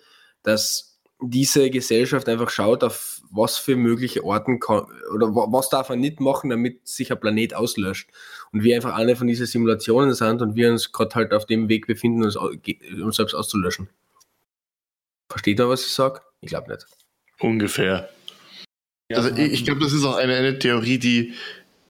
dass 0.42 0.85
diese 1.20 1.70
Gesellschaft 1.70 2.28
einfach 2.28 2.50
schaut, 2.50 2.84
auf 2.84 3.22
was 3.30 3.56
für 3.56 3.74
mögliche 3.76 4.22
Orten 4.22 4.60
kann, 4.60 4.86
oder 5.12 5.34
wa- 5.34 5.46
was 5.50 5.68
darf 5.68 5.88
man 5.88 6.00
nicht 6.00 6.20
machen, 6.20 6.50
damit 6.50 6.86
sich 6.86 7.10
ein 7.10 7.18
Planet 7.18 7.54
auslöscht. 7.54 8.10
Und 8.52 8.62
wir 8.62 8.76
einfach 8.76 8.94
eine 8.94 9.16
von 9.16 9.26
diesen 9.26 9.46
Simulationen 9.46 10.14
sind 10.14 10.42
und 10.42 10.56
wir 10.56 10.70
uns 10.70 10.92
gerade 10.92 11.14
halt 11.14 11.32
auf 11.32 11.46
dem 11.46 11.68
Weg 11.68 11.86
befinden, 11.86 12.22
uns, 12.22 12.36
uns 12.36 13.16
selbst 13.16 13.34
auszulöschen. 13.34 13.88
Versteht 15.30 15.58
ihr, 15.58 15.68
was 15.68 15.86
ich 15.86 15.92
sage? 15.92 16.20
Ich 16.40 16.50
glaube 16.50 16.70
nicht. 16.70 16.86
Ungefähr. 17.40 18.08
Also 19.12 19.30
ich, 19.30 19.52
ich 19.52 19.64
glaube, 19.64 19.80
das 19.80 19.92
ist 19.92 20.04
auch 20.04 20.16
eine, 20.16 20.34
eine 20.34 20.58
Theorie, 20.58 20.98
die 20.98 21.34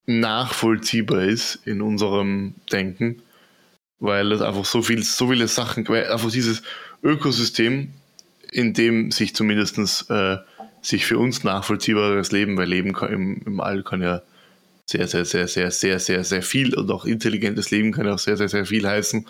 nachvollziehbar 0.06 1.24
ist 1.24 1.56
in 1.66 1.82
unserem 1.82 2.54
Denken, 2.70 3.22
weil 3.98 4.30
es 4.32 4.40
einfach 4.40 4.64
so 4.64 4.82
viel, 4.82 5.02
so 5.02 5.28
viele 5.28 5.48
Sachen, 5.48 5.86
einfach 5.88 6.30
dieses 6.30 6.62
Ökosystem, 7.02 7.92
in 8.56 8.72
dem 8.72 9.10
sich 9.10 9.34
zumindest 9.34 10.10
äh, 10.10 10.38
sich 10.80 11.04
für 11.04 11.18
uns 11.18 11.44
nachvollziehbares 11.44 12.32
Leben, 12.32 12.56
weil 12.56 12.68
Leben 12.68 12.94
kann, 12.94 13.12
im, 13.12 13.42
im 13.44 13.60
All 13.60 13.82
kann 13.82 14.00
ja 14.00 14.22
sehr, 14.86 15.06
sehr, 15.08 15.24
sehr, 15.24 15.46
sehr, 15.46 15.70
sehr, 15.70 15.98
sehr, 15.98 16.24
sehr 16.24 16.42
viel 16.42 16.74
und 16.74 16.90
auch 16.90 17.04
intelligentes 17.04 17.70
Leben 17.70 17.92
kann 17.92 18.06
ja 18.06 18.14
auch 18.14 18.18
sehr, 18.18 18.36
sehr, 18.36 18.48
sehr 18.48 18.64
viel 18.64 18.88
heißen. 18.88 19.26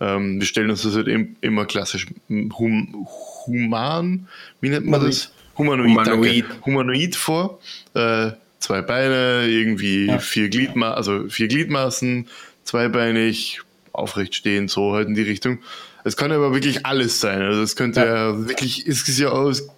Ähm, 0.00 0.40
wir 0.40 0.46
stellen 0.46 0.70
uns 0.70 0.82
das 0.82 0.94
halt 0.94 1.08
im, 1.08 1.36
immer 1.42 1.66
klassisch 1.66 2.06
hum, 2.28 3.06
human, 3.46 4.28
wie 4.60 4.70
nennt 4.70 4.86
man 4.86 5.04
das? 5.04 5.32
Humanoid, 5.58 5.90
Humanoid. 5.90 6.44
Humanoid 6.64 7.16
vor. 7.16 7.60
Äh, 7.92 8.30
zwei 8.60 8.80
Beine, 8.80 9.46
irgendwie 9.46 10.06
Ja. 10.06 10.18
vier 10.20 10.48
Gliedma 10.48 10.92
also 10.92 11.28
vier 11.28 11.48
Gliedmaßen, 11.48 12.28
zweibeinig, 12.64 13.60
aufrecht 13.92 14.34
stehen, 14.36 14.68
so 14.68 14.94
halt 14.94 15.08
in 15.08 15.14
die 15.14 15.22
Richtung. 15.22 15.58
Es 16.04 16.16
kann 16.16 16.32
aber 16.32 16.54
wirklich 16.54 16.86
alles 16.86 17.20
sein. 17.20 17.42
Also 17.42 17.62
es 17.62 17.76
könnte 17.76 18.00
ja, 18.00 18.48
wirklich, 18.48 18.86
es 18.86 19.08
ist 19.08 19.18
ja 19.18 19.28
aus 19.28 19.68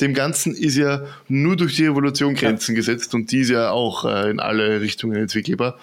dem 0.00 0.14
Ganzen 0.14 0.54
ist 0.54 0.76
ja 0.76 1.04
nur 1.28 1.56
durch 1.56 1.76
die 1.76 1.84
Evolution 1.84 2.34
Grenzen 2.34 2.74
gesetzt 2.74 3.14
und 3.14 3.32
die 3.32 3.40
ist 3.40 3.50
ja 3.50 3.70
auch 3.70 4.04
äh, 4.04 4.30
in 4.30 4.40
alle 4.40 4.80
Richtungen 4.80 5.16
entwickelbar. 5.16 5.78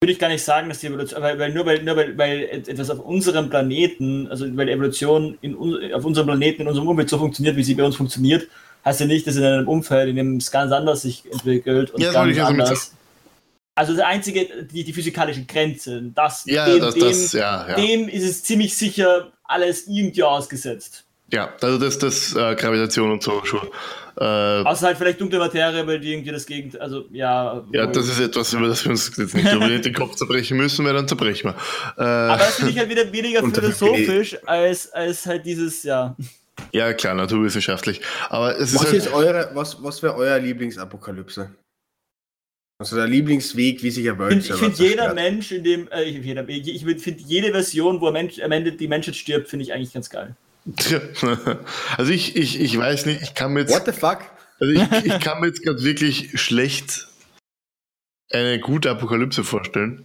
Würde 0.00 0.12
ich 0.12 0.18
gar 0.18 0.28
nicht 0.28 0.44
sagen, 0.44 0.68
dass 0.68 0.80
die 0.80 0.88
Evolution, 0.88 1.22
weil, 1.22 1.38
weil 1.38 1.52
nur 1.52 1.64
weil, 1.66 1.82
nur 1.82 1.96
weil, 1.96 2.16
weil 2.18 2.42
etwas 2.44 2.90
auf 2.90 3.00
unserem 3.00 3.48
Planeten, 3.48 4.28
also 4.28 4.44
weil 4.56 4.66
die 4.66 4.72
Evolution 4.72 5.38
in, 5.40 5.56
auf 5.94 6.04
unserem 6.04 6.26
Planeten, 6.26 6.62
in 6.62 6.68
unserem 6.68 6.88
Umfeld 6.88 7.08
so 7.08 7.18
funktioniert, 7.18 7.56
wie 7.56 7.64
sie 7.64 7.74
bei 7.74 7.84
uns 7.84 7.96
funktioniert, 7.96 8.46
heißt 8.84 9.00
ja 9.00 9.06
nicht, 9.06 9.26
dass 9.26 9.36
in 9.36 9.44
einem 9.44 9.68
Umfeld, 9.68 10.08
in 10.08 10.16
dem 10.16 10.36
es 10.36 10.50
ganz 10.50 10.70
anders 10.72 11.02
sich 11.02 11.24
entwickelt 11.30 11.90
und 11.90 12.02
Ja, 12.02 12.12
ganz 12.12 12.38
anders. 12.38 12.92
Also 13.76 13.94
das 13.94 14.04
einzige, 14.04 14.66
die, 14.72 14.84
die 14.84 14.92
physikalischen 14.94 15.46
Grenzen, 15.46 16.14
das, 16.14 16.44
Ja, 16.46 16.64
dem, 16.64 16.80
das, 16.80 16.94
dem, 16.94 17.02
das, 17.02 17.32
ja, 17.32 17.68
ja. 17.68 17.76
dem 17.76 18.08
ist 18.08 18.24
es 18.24 18.42
ziemlich 18.42 18.74
sicher 18.74 19.30
alles 19.44 19.86
irgendwie 19.86 20.22
ausgesetzt. 20.22 21.04
Ja, 21.30 21.52
also 21.60 21.76
das, 21.78 21.98
das 21.98 22.34
äh, 22.34 22.54
Gravitation 22.54 23.12
und 23.12 23.22
so 23.22 23.44
schon. 23.44 23.68
Äh, 24.18 24.24
Außer 24.24 24.86
halt 24.86 24.96
vielleicht 24.96 25.20
dunkle 25.20 25.38
Materie, 25.38 25.86
weil 25.86 26.00
die 26.00 26.12
irgendwie 26.14 26.30
das 26.30 26.46
Gegend, 26.46 26.80
also 26.80 27.04
ja. 27.10 27.62
ja, 27.70 27.86
das 27.86 28.08
ist 28.08 28.18
etwas, 28.18 28.54
über 28.54 28.66
das 28.66 28.82
wir 28.82 28.92
uns 28.92 29.14
jetzt 29.14 29.34
nicht 29.34 29.52
unbedingt 29.52 29.84
den 29.84 29.92
Kopf 29.92 30.14
zerbrechen 30.14 30.56
müssen, 30.56 30.86
weil 30.86 30.94
dann 30.94 31.06
zerbrechen 31.06 31.50
wir. 31.50 32.02
Äh, 32.02 32.08
Aber 32.08 32.38
das 32.38 32.54
finde 32.54 32.72
ich 32.72 32.78
halt 32.78 32.88
wieder 32.88 33.12
weniger 33.12 33.42
philosophisch 33.50 34.38
als, 34.46 34.90
als 34.90 35.26
halt 35.26 35.44
dieses, 35.44 35.82
ja. 35.82 36.16
ja, 36.72 36.94
klar, 36.94 37.14
naturwissenschaftlich. 37.14 38.00
Aber 38.30 38.56
es 38.56 38.72
ist 38.72 38.76
Was 38.76 38.86
halt, 38.86 38.94
ist 38.94 39.12
eure, 39.12 39.50
was, 39.52 39.82
was 39.82 40.02
wäre 40.02 40.14
euer 40.14 40.38
Lieblingsapokalypse? 40.38 41.50
Also 42.78 42.96
der 42.96 43.06
Lieblingsweg, 43.06 43.82
wie 43.82 43.90
sich 43.90 44.08
eine 44.08 44.18
Welt 44.18 44.38
Ich 44.38 44.46
finde 44.48 44.76
find 44.76 44.78
jeder. 44.78 45.14
Mensch, 45.14 45.50
in 45.50 45.64
dem, 45.64 45.88
äh, 45.90 46.04
ich, 46.04 46.22
jeder, 46.24 46.46
ich, 46.48 46.68
ich 46.68 47.00
finde 47.02 47.22
jede 47.22 47.50
Version, 47.52 48.00
wo 48.00 48.08
ein 48.08 48.12
Mensch, 48.12 48.38
am 48.40 48.52
Ende 48.52 48.72
die 48.72 48.86
Menschheit 48.88 49.16
stirbt, 49.16 49.48
finde 49.48 49.64
ich 49.64 49.72
eigentlich 49.72 49.94
ganz 49.94 50.10
geil. 50.10 50.36
also 51.96 52.12
ich, 52.12 52.36
ich, 52.36 52.60
ich 52.60 52.76
weiß 52.76 53.06
nicht, 53.06 53.22
ich 53.22 53.34
kann 53.34 53.52
mir 53.52 53.60
jetzt, 53.60 53.72
What 53.72 53.86
the 53.86 53.92
fuck? 53.92 54.18
also 54.60 54.72
ich, 54.72 55.06
ich 55.06 55.20
kann 55.20 55.40
mir 55.40 55.46
jetzt 55.46 55.62
gerade 55.62 55.82
wirklich 55.84 56.38
schlecht 56.40 57.08
eine 58.30 58.58
gute 58.60 58.90
Apokalypse 58.90 59.44
vorstellen. 59.44 60.04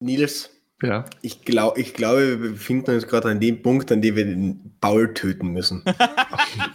Nils, 0.00 0.50
Ja. 0.82 1.04
ich, 1.20 1.44
glaub, 1.44 1.76
ich 1.76 1.94
glaube, 1.94 2.40
wir 2.42 2.50
befinden 2.52 2.92
uns 2.94 3.06
gerade 3.06 3.28
an 3.28 3.40
dem 3.40 3.60
Punkt, 3.62 3.90
an 3.92 4.00
dem 4.00 4.16
wir 4.16 4.24
den 4.24 4.76
Paul 4.80 5.12
töten 5.12 5.48
müssen. 5.48 5.82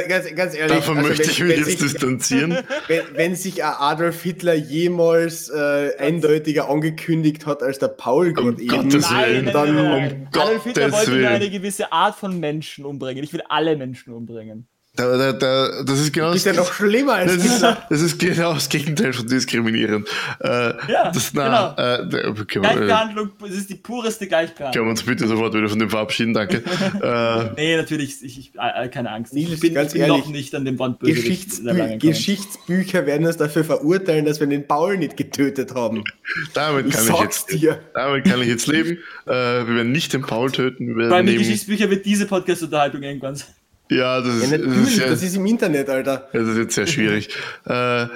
ganz, 0.00 0.34
ganz, 0.34 0.54
ehrlich, 0.54 0.76
Davon 0.76 0.98
also 0.98 1.08
möchte 1.08 1.24
wenn- 1.24 1.30
ich 1.30 1.40
mich 1.42 1.56
jetzt 1.56 1.66
sich, 1.66 1.78
distanzieren. 1.78 2.58
wenn, 2.88 3.00
wenn 3.14 3.36
sich 3.36 3.64
Adolf 3.64 4.22
Hitler 4.22 4.54
jemals 4.54 5.48
äh, 5.50 5.92
eindeutiger 5.98 6.68
angekündigt 6.68 7.46
hat 7.46 7.62
als 7.62 7.78
der 7.78 7.88
Paul 7.88 8.32
gerade 8.32 8.60
eben, 8.62 8.68
Gottes 8.68 9.10
Willen. 9.10 9.46
dann 9.52 9.78
um 9.78 10.26
Adolf 10.32 10.64
Hitler 10.64 10.84
Gottes 10.90 10.98
wollte 10.98 11.10
nur 11.10 11.18
Willen. 11.20 11.26
eine 11.32 11.50
gewisse 11.50 11.92
Art 11.92 12.14
von 12.16 12.38
Menschen 12.40 12.84
umbringen. 12.84 13.22
Ich 13.24 13.32
will 13.32 13.42
alle 13.48 13.76
Menschen 13.76 14.12
umbringen. 14.12 14.66
Da, 14.94 15.16
da, 15.16 15.32
da, 15.32 15.82
das 15.84 16.00
ist 16.00 16.12
genau 16.12 16.32
ist 16.32 16.44
ja 16.44 16.52
das, 16.52 16.66
noch 16.66 16.74
schlimmer 16.74 17.14
als 17.14 17.34
das, 17.34 17.46
ist, 17.46 17.62
das 17.62 18.00
ist 18.02 18.18
genau 18.18 18.52
das 18.52 18.68
Gegenteil 18.68 19.14
von 19.14 19.26
diskriminieren. 19.26 20.04
Äh, 20.40 20.48
Ja, 20.92 21.10
das, 21.10 21.32
na, 21.32 21.74
äh, 21.78 22.12
wir, 22.12 22.24
äh, 22.26 22.44
Gleichbehandlung, 22.44 23.30
es 23.48 23.56
ist 23.56 23.70
die 23.70 23.76
pureste 23.76 24.28
Gleichbehandlung. 24.28 24.72
können 24.74 24.86
wir 24.88 24.90
uns 24.90 25.02
bitte 25.02 25.26
sofort 25.26 25.54
wieder 25.54 25.70
von 25.70 25.78
dem 25.78 25.88
verabschieden, 25.88 26.34
danke. 26.34 26.58
äh, 27.02 27.54
Nee, 27.56 27.78
natürlich, 27.78 28.22
ich, 28.22 28.38
ich, 28.38 28.52
äh, 28.54 28.86
keine 28.88 29.12
Angst. 29.12 29.34
Ich 29.34 29.60
bin, 29.60 29.72
ganz 29.72 29.94
ich 29.94 30.00
bin 30.00 30.10
ehrlich, 30.10 30.26
noch 30.26 30.30
nicht 30.30 30.54
an 30.54 30.66
dem 30.66 30.76
Band 30.76 31.00
Geschichtsbü 31.00 31.72
langen 31.72 31.98
Geschichtsbücher 31.98 33.06
werden 33.06 33.26
uns 33.26 33.38
dafür 33.38 33.64
verurteilen, 33.64 34.26
dass 34.26 34.40
wir 34.40 34.46
den 34.46 34.68
Paul 34.68 34.98
nicht 34.98 35.16
getötet 35.16 35.74
haben. 35.74 36.04
damit, 36.52 36.88
Ich 36.88 36.92
kann 36.92 37.04
ich 37.04 37.08
sag's 37.08 37.46
jetzt, 37.48 37.62
dir. 37.62 37.80
damit 37.94 38.26
kann 38.26 38.42
ich 38.42 38.48
jetzt 38.48 38.66
leben. 38.66 38.98
Äh, 39.24 39.30
wir 39.30 39.74
werden 39.74 39.92
nicht 39.92 40.12
den 40.12 40.20
Paul 40.20 40.52
töten. 40.52 40.98
Bei 41.08 41.22
den 41.22 41.38
Geschichtsbüchern 41.38 41.88
wird 41.88 42.04
diese 42.04 42.26
Podcast-Unterhaltung 42.26 43.02
irgendwann 43.02 43.36
sein. 43.36 43.48
Ja, 43.96 44.20
das 44.20 44.34
ist, 44.36 44.50
Ja, 44.50 44.58
das, 44.58 44.76
ist 44.76 44.96
sehr, 44.96 45.08
das 45.08 45.22
ist 45.22 45.36
im 45.36 45.46
Internet, 45.46 45.88
Alter. 45.88 46.28
das 46.32 46.48
ist 46.48 46.56
jetzt 46.56 46.74
sehr 46.74 46.86
schwierig. 46.86 47.28
äh, 47.66 48.06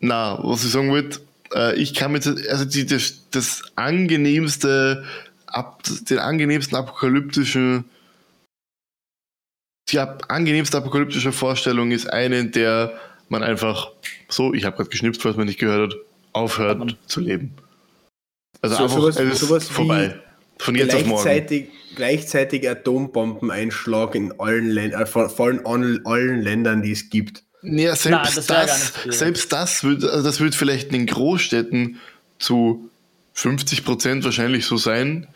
na, 0.00 0.38
was 0.42 0.64
ich 0.64 0.70
sagen 0.70 0.90
wollte, 0.90 1.20
äh, 1.54 1.74
ich 1.76 1.94
kann 1.94 2.12
mit, 2.12 2.26
also 2.26 2.64
die, 2.64 2.86
das, 2.86 3.22
das 3.30 3.62
angenehmste, 3.76 5.04
ab, 5.46 5.82
den 6.08 6.18
angenehmsten 6.18 6.76
apokalyptischen, 6.76 7.84
die 9.88 9.98
ab, 9.98 10.24
angenehmste 10.28 10.76
apokalyptische 10.78 11.32
Vorstellung 11.32 11.90
ist 11.92 12.12
eine, 12.12 12.38
in 12.40 12.52
der 12.52 12.98
man 13.28 13.42
einfach 13.42 13.90
so, 14.28 14.52
ich 14.54 14.64
habe 14.64 14.76
gerade 14.76 14.90
geschnipst, 14.90 15.22
falls 15.22 15.36
man 15.36 15.46
nicht 15.46 15.58
gehört 15.58 15.92
hat, 15.92 16.00
aufhört 16.32 16.96
zu 17.06 17.20
leben. 17.20 17.54
Also 18.60 18.76
So- 18.76 18.82
einfach, 18.84 18.96
sowas- 18.96 19.16
es 19.18 19.42
ist 19.64 19.70
vorbei. 19.72 20.20
Von 20.58 20.74
jetzt 20.74 20.94
auf 20.94 21.04
morgen. 21.04 21.22
Gleichzeitig, 21.96 22.68
Atombombeneinschlag 22.68 24.14
in 24.14 24.38
allen 24.38 24.68
Ländern, 24.70 25.06
vor, 25.06 25.28
vor 25.28 25.46
allem 25.46 25.60
allen 26.04 26.42
Ländern, 26.42 26.82
die 26.82 26.92
es 26.92 27.10
gibt. 27.10 27.42
Ja, 27.62 27.96
selbst 27.96 28.06
Nein, 28.06 28.32
das 28.36 28.46
das, 28.46 29.18
selbst 29.18 29.52
das 29.52 29.82
wird, 29.82 30.04
also 30.04 30.22
das 30.22 30.38
wird 30.40 30.54
vielleicht 30.54 30.88
in 30.88 30.92
den 30.92 31.06
Großstädten 31.06 31.98
zu 32.38 32.88
50 33.32 33.84
Prozent 33.84 34.24
wahrscheinlich 34.24 34.66
so 34.66 34.76
sein, 34.76 35.26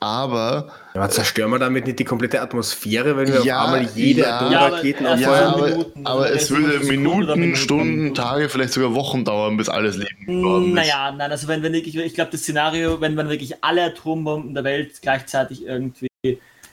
aber 0.00 0.66
Ja, 0.94 1.00
aber 1.02 1.10
zerstören 1.10 1.50
wir 1.50 1.58
damit 1.58 1.86
nicht 1.86 1.98
die 1.98 2.04
komplette 2.04 2.40
Atmosphäre, 2.40 3.16
wenn 3.16 3.28
wir 3.28 3.42
Ja, 3.44 3.60
auf 3.60 3.64
einmal 3.74 3.90
jede 3.94 4.22
ja. 4.22 4.36
Atomraketen 4.38 5.04
Ja, 5.04 5.10
aber- 5.12 5.20
ja, 5.20 5.28
abfeuern? 5.28 5.54
aber, 5.54 5.66
Minuten, 5.68 6.06
aber 6.06 6.22
also 6.22 6.34
es 6.34 6.50
würde 6.50 6.84
Minuten, 6.84 7.40
Minuten. 7.40 7.56
Stunden, 7.56 8.14
Tage, 8.14 8.48
vielleicht 8.48 8.72
sogar 8.72 8.94
Wochen 8.94 9.24
dauern, 9.24 9.56
bis 9.56 9.68
alles 9.68 9.96
Leben 9.96 10.26
geworden 10.26 10.68
ist. 10.68 10.74
Naja, 10.74 11.12
nein, 11.12 11.30
also 11.30 11.48
wenn, 11.48 11.62
wenn 11.62 11.72
wirklich, 11.72 11.96
ich 11.96 12.14
glaube, 12.14 12.30
das 12.30 12.40
Szenario, 12.42 13.00
wenn 13.00 13.14
man 13.14 13.28
wirklich 13.28 13.62
alle 13.64 13.84
Atombomben 13.84 14.54
der 14.54 14.64
Welt 14.64 15.00
gleichzeitig 15.00 15.64
irgendwie, 15.64 16.08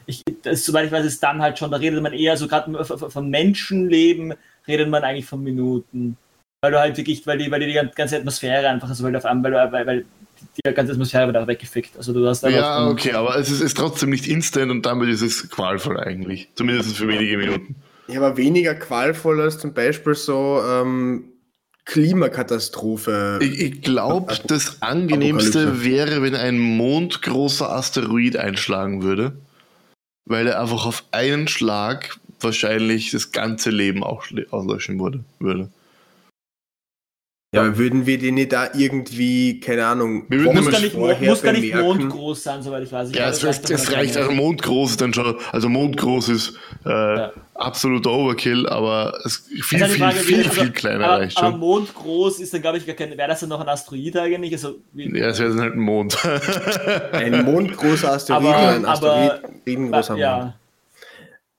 ich, 0.05 0.21
das, 0.41 0.65
soweit 0.65 0.86
ich 0.88 0.91
weiß, 0.91 1.05
ist 1.05 1.23
dann 1.23 1.41
halt 1.41 1.57
schon, 1.57 1.71
da 1.71 1.77
redet 1.77 2.01
man 2.01 2.13
eher 2.13 2.36
so 2.36 2.47
gerade 2.47 2.83
von 2.86 3.29
Menschenleben, 3.29 4.33
redet 4.67 4.89
man 4.89 5.03
eigentlich 5.03 5.25
von 5.25 5.41
Minuten. 5.41 6.17
Weil 6.62 6.71
du 6.71 6.79
halt 6.79 6.97
wirklich, 6.97 7.25
weil 7.27 7.38
die, 7.38 7.51
weil 7.51 7.59
die, 7.59 7.67
die 7.67 7.89
ganze 7.95 8.17
Atmosphäre 8.17 8.69
einfach, 8.69 8.88
also 8.89 9.03
weil 9.03 9.15
auf 9.15 9.25
einmal, 9.25 9.51
weil, 9.53 9.71
weil, 9.71 9.88
weil 9.88 10.05
die 10.58 10.73
ganze 10.73 10.93
Atmosphäre 10.93 11.27
wird 11.27 11.38
auch 11.38 11.47
weggefickt. 11.47 11.97
Also 11.97 12.13
du 12.13 12.27
hast 12.27 12.43
Ja, 12.43 12.88
okay, 12.88 13.13
aber 13.13 13.38
es 13.38 13.49
ist, 13.49 13.62
ist 13.62 13.77
trotzdem 13.77 14.10
nicht 14.10 14.27
instant 14.27 14.71
und 14.71 14.86
damit 14.86 15.10
ist 15.10 15.21
es 15.21 15.49
qualvoll 15.49 15.99
eigentlich. 15.99 16.49
Zumindest 16.56 16.97
für 16.97 17.08
wenige 17.08 17.38
Minuten. 17.38 17.75
Ja, 18.08 18.19
aber 18.21 18.38
weniger 18.38 18.75
qualvoll 18.75 19.41
als 19.41 19.60
zum 19.60 19.73
Beispiel 19.73 20.13
so 20.15 20.62
ähm, 20.67 21.25
Klimakatastrophe. 21.86 23.39
Ich, 23.41 23.60
ich 23.60 23.82
glaube, 23.82 24.32
Apo- 24.32 24.47
das 24.47 24.82
angenehmste 24.82 25.84
wäre, 25.84 26.21
wenn 26.21 26.36
ein 26.36 26.60
mondgroßer 26.60 27.69
Asteroid 27.71 28.38
einschlagen 28.38 29.03
würde, 29.03 29.34
weil 30.25 30.47
er 30.47 30.62
einfach 30.62 30.86
auf 30.86 31.03
einen 31.12 31.47
Schlag 31.47 32.17
wahrscheinlich 32.39 33.12
das 33.12 33.32
ganze 33.32 33.69
Leben 33.69 34.03
auch 34.03 34.25
auslöschen 34.51 34.99
würde. 34.99 35.23
würde. 35.39 35.69
Ja, 37.53 37.61
aber 37.61 37.77
würden 37.77 38.05
wir 38.05 38.17
die 38.17 38.31
nicht 38.31 38.51
da 38.51 38.67
irgendwie, 38.73 39.59
keine 39.59 39.85
Ahnung, 39.85 40.25
Wir 40.27 40.39
würden 40.39 40.55
muss 40.63 40.71
gar 40.71 40.81
nicht, 40.81 40.97
muss 40.97 41.41
gar 41.41 41.53
nicht 41.53 41.73
mondgroß 41.75 42.43
sein, 42.43 42.61
soweit 42.63 42.83
ich 42.83 42.91
weiß. 42.91 43.11
Ich 43.11 43.15
Ja, 43.15 43.29
es, 43.29 43.43
reicht 43.45 43.69
es 43.69 43.87
aber 43.87 43.97
reicht, 43.97 44.17
also 44.17 44.31
mondgroß 44.31 44.89
ist 44.91 45.01
dann 45.01 45.13
schon, 45.13 45.35
also 45.51 45.69
mondgroß 45.69 46.29
ist 46.29 46.57
äh, 46.85 47.27
absoluter 47.53 48.11
Overkill, 48.11 48.67
aber 48.67 49.13
es 49.23 49.37
viel, 49.37 49.61
viel, 49.61 49.79
Frage, 49.99 50.15
wie- 50.19 50.23
viel, 50.23 50.37
also, 50.47 50.49
viel 50.61 50.71
kleiner 50.71 51.05
aber, 51.05 51.17
reicht 51.19 51.37
aber 51.37 51.51
schon. 51.51 51.59
mondgroß 51.59 52.39
ist 52.39 52.53
dann, 52.53 52.61
glaube 52.61 52.79
ich, 52.79 52.85
gar 52.87 52.95
kein, 52.95 53.15
wäre 53.17 53.27
das 53.29 53.39
dann 53.41 53.49
noch 53.49 53.61
ein 53.61 53.69
Asteroid 53.69 54.17
eigentlich? 54.17 54.51
Also, 54.53 54.75
wie, 54.91 55.15
Ja, 55.17 55.27
es 55.27 55.39
wäre 55.39 55.49
dann 55.51 55.61
halt 55.61 55.73
ein 55.75 55.79
Mond. 55.79 56.17
Ein 57.13 57.45
mondgroßer 57.45 58.11
Asteroid 58.13 58.41
Aber- 58.45 58.49
oder 58.49 58.69
ein 58.69 58.85
aber- 58.85 59.11
Asteroid, 59.13 59.41
riesengroßer 59.67 60.13
Mond. 60.13 60.21
ja. 60.21 60.53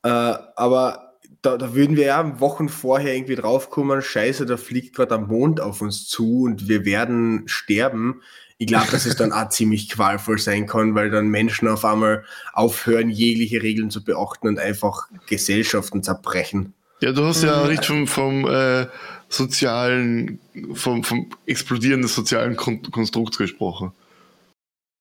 Äh, 0.03 0.39
aber 0.57 1.14
da, 1.45 1.59
da 1.59 1.75
würden 1.75 1.97
wir 1.97 2.07
ja 2.07 2.41
Wochen 2.41 2.71
vorher 2.71 3.15
irgendwie 3.15 3.35
draufkommen, 3.35 4.01
scheiße, 4.01 4.47
da 4.47 4.57
fliegt 4.57 4.97
gerade 4.97 5.15
am 5.15 5.29
Mond 5.29 5.61
auf 5.61 5.83
uns 5.83 6.09
zu 6.09 6.43
und 6.45 6.69
wir 6.69 6.87
werden 6.87 7.43
sterben. 7.47 8.23
Ich 8.57 8.67
glaube, 8.67 8.91
dass 8.91 9.05
es 9.05 9.17
dann 9.17 9.33
auch 9.33 9.49
ziemlich 9.51 9.91
qualvoll 9.91 10.39
sein 10.39 10.67
kann, 10.67 10.95
weil 10.95 11.11
dann 11.11 11.29
Menschen 11.29 11.69
auf 11.69 11.85
einmal 11.85 12.25
aufhören, 12.55 13.11
jegliche 13.11 13.63
Regeln 13.63 13.91
zu 13.91 14.03
beachten 14.03 14.49
und 14.49 14.59
einfach 14.59 15.09
Gesellschaften 15.27 16.03
zerbrechen. 16.03 16.73
Ja, 17.01 17.13
du 17.13 17.25
hast 17.25 17.43
ja 17.43 17.67
nicht 17.69 17.85
vom, 17.85 18.07
vom 18.07 18.47
äh, 18.49 18.87
sozialen, 19.29 20.41
vom, 20.73 21.05
vom 21.05 21.29
Explodieren 21.45 22.01
des 22.01 22.15
sozialen 22.15 22.57
Kon 22.57 22.81
Konstrukts 22.91 23.37
gesprochen. 23.37 23.93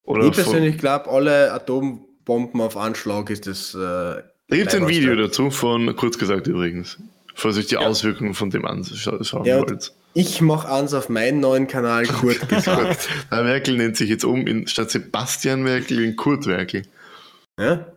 Oder 0.04 0.26
ich 0.26 0.34
persönlich 0.34 0.78
glaube, 0.78 1.10
alle 1.10 1.54
Atombomben 1.54 2.60
auf 2.60 2.76
Anschlag 2.76 3.30
ist 3.30 3.48
das. 3.48 3.74
Äh, 3.74 4.24
da 4.48 4.58
gibt 4.58 4.70
es 4.70 4.76
ein 4.76 4.88
Video 4.88 5.16
dazu 5.16 5.50
von, 5.50 5.96
kurz 5.96 6.18
gesagt 6.18 6.48
übrigens, 6.48 6.98
falls 7.34 7.58
euch 7.58 7.68
die 7.68 7.76
ja. 7.76 7.82
Auswirkungen 7.82 8.34
von 8.34 8.50
dem 8.50 8.66
anschauen 8.66 9.46
ja, 9.46 9.60
wollt. 9.60 9.94
Ich 10.14 10.42
mache 10.42 10.72
eins 10.72 10.94
auf 10.94 11.10
meinen 11.10 11.40
neuen 11.40 11.68
Kanal, 11.68 12.06
Kurt 12.08 12.48
gesagt. 12.48 13.10
Herr 13.30 13.44
Merkel 13.44 13.78
nennt 13.78 13.98
sich 13.98 14.10
jetzt 14.10 14.26
um 14.26 14.46
in, 14.46 14.68
statt 14.68 14.92
Sebastian 14.92 15.64
Merkel 15.64 16.04
in 16.04 16.16
Kurt 16.16 16.46
Merkel. 16.46 16.84
Ja? 17.60 17.88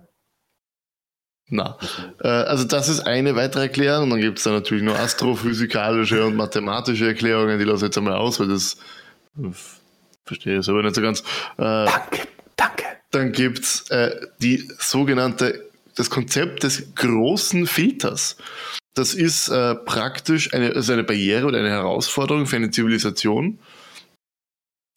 Na, 1.49 1.79
äh, 2.23 2.27
also 2.27 2.65
das 2.65 2.89
ist 2.89 3.01
eine 3.01 3.37
weitere 3.37 3.63
Erklärung 3.63 4.05
und 4.05 4.11
dann 4.11 4.21
gibt 4.21 4.39
es 4.39 4.45
da 4.45 4.51
natürlich 4.51 4.83
noch 4.83 4.99
astrophysikalische 4.99 6.25
und 6.27 6.35
mathematische 6.35 7.07
Erklärungen, 7.07 7.59
die 7.59 7.65
lasse 7.65 7.85
ich 7.85 7.89
jetzt 7.91 7.99
einmal 7.99 8.15
aus, 8.15 8.41
weil 8.41 8.49
das 8.49 8.77
äh, 9.39 9.51
verstehe 10.25 10.59
ich 10.59 10.69
aber 10.69 10.83
nicht 10.83 10.97
so 10.97 11.03
ganz. 11.03 11.21
Äh, 11.21 11.25
danke, 11.57 12.23
danke. 12.57 12.85
Dann 13.13 13.31
gibt 13.31 13.61
es 13.61 13.89
äh, 13.91 14.27
die 14.43 14.69
sogenannte, 14.79 15.66
das 15.97 16.11
Konzept 16.11 16.63
des 16.63 16.95
großen 16.95 17.67
Filters. 17.67 18.37
Das 18.95 19.13
ist 19.13 19.49
äh, 19.49 19.75
praktisch 19.75 20.55
eine, 20.55 20.75
also 20.75 20.93
eine 20.93 21.05
Barriere 21.05 21.47
oder 21.47 21.59
eine 21.59 21.71
Herausforderung 21.71 22.47
für 22.47 22.57
eine 22.57 22.71
Zivilisation, 22.71 23.59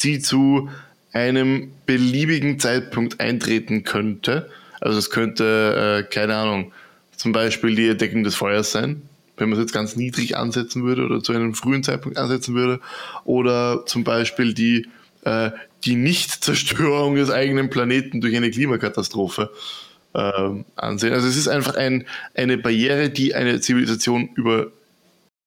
die 0.04 0.20
zu 0.20 0.70
einem 1.12 1.72
beliebigen 1.86 2.60
Zeitpunkt 2.60 3.20
eintreten 3.20 3.84
könnte 3.84 4.50
also 4.82 4.98
es 4.98 5.10
könnte, 5.10 6.06
äh, 6.08 6.14
keine 6.14 6.36
Ahnung, 6.36 6.72
zum 7.16 7.32
Beispiel 7.32 7.76
die 7.76 7.88
Entdeckung 7.88 8.24
des 8.24 8.36
Feuers 8.36 8.72
sein, 8.72 9.02
wenn 9.38 9.50
man 9.50 9.58
es 9.58 9.64
jetzt 9.64 9.74
ganz 9.74 9.96
niedrig 9.96 10.38
ansetzen 10.38 10.84
würde 10.84 11.06
oder 11.06 11.22
zu 11.22 11.34
einem 11.34 11.54
frühen 11.54 11.84
Zeitpunkt 11.84 12.18
ansetzen 12.18 12.56
würde. 12.56 12.80
Oder 13.26 13.86
zum 13.86 14.04
Beispiel 14.04 14.54
die, 14.54 14.88
äh, 15.24 15.52
die 15.84 15.96
Nichtzerstörung 15.96 17.16
des 17.16 17.30
eigenen 17.30 17.70
Planeten 17.70 18.22
durch 18.22 18.36
eine 18.36 18.52
Klimakatastrophe 18.52 19.52
äh, 20.14 20.64
ansehen. 20.76 21.14
Also 21.14 21.28
es 21.28 21.38
ist 21.38 21.48
einfach 21.48 21.76
ein, 21.76 22.06
eine 22.36 22.58
Barriere, 22.58 23.10
die 23.10 23.36
eine 23.36 23.62
Zivilisation 23.62 24.30
über 24.36 24.72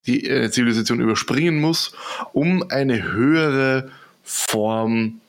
die 0.06 0.28
eine 0.28 0.50
Zivilisation 0.50 1.00
überspringen 1.00 1.60
muss, 1.60 1.92
um 2.32 2.68
eine 2.70 3.02
höhere 3.02 3.90
Form 4.24 5.20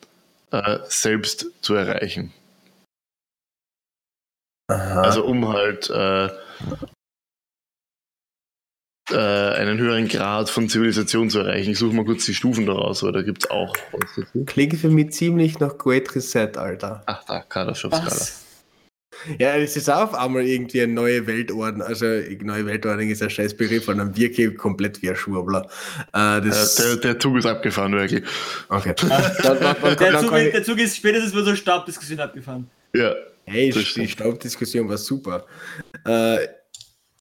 äh, 0.52 0.80
selbst 0.88 1.48
zu 1.62 1.76
erreichen. 1.76 2.34
Aha. 4.68 5.02
Also 5.02 5.26
um 5.26 5.48
halt 5.50 5.90
äh, 5.90 6.30
äh, 9.12 9.18
einen 9.18 9.78
höheren 9.78 10.08
Grad 10.08 10.50
von 10.50 10.70
Zivilisation 10.70 11.30
zu 11.30 11.40
erreichen. 11.40 11.72
Ich 11.72 11.80
suche 11.80 11.96
mal 11.96 12.06
kurz 12.06 12.26
die 12.26 12.34
Stufen 12.34 12.66
daraus, 12.66 13.04
weil 13.04 13.12
da 13.12 13.22
gibt 13.22 13.44
es 13.44 13.52
auch. 13.52 13.76
Klingt 14.46 14.76
für 14.76 14.90
mich 14.90 15.12
ziemlich 15.12 15.60
nach 15.60 15.78
Great 15.78 16.16
Reset, 16.16 16.58
Alter. 16.58 17.04
Ach, 17.06 17.24
da, 17.26 17.42
Kaderstoffskala. 17.42 18.43
Ja, 19.40 19.56
es 19.56 19.76
ist 19.78 19.90
auch 19.90 20.04
auf 20.04 20.14
einmal 20.14 20.44
irgendwie 20.44 20.82
eine 20.82 20.94
neue 20.94 21.26
Weltordnung. 21.28 21.88
Also, 21.88 22.06
neue 22.06 22.66
Weltordnung 22.66 23.10
ist 23.10 23.22
ein 23.22 23.30
scheiß 23.30 23.56
Begriff, 23.56 23.88
und 23.88 23.98
dann 23.98 24.16
wirke 24.16 24.54
komplett 24.54 25.02
wie 25.02 25.10
ein 25.10 25.16
Schwurbler. 25.16 25.70
Äh, 26.14 26.42
der, 26.42 26.96
der, 26.98 27.20
Zug 27.20 27.38
ist 27.38 27.46
abgefahren, 27.46 27.94
wirklich. 27.94 28.24
Okay. 28.70 28.94
dann, 29.02 29.10
dann, 29.44 29.60
dann, 29.82 29.98
der, 29.98 30.20
Zug, 30.20 30.32
der, 30.32 30.64
Zug, 30.64 30.80
ist 30.80 30.98
spätestens 30.98 31.34
bei 31.34 31.40
so 31.40 31.48
einer 31.48 31.56
Stabdiskussion 31.56 32.20
abgefahren. 32.20 32.70
Ja. 32.94 33.14
Hey, 33.46 33.72
die 33.72 34.08
Staubdiskussion 34.08 34.88
war 34.88 34.98
super. 34.98 35.46
Äh, 36.06 36.48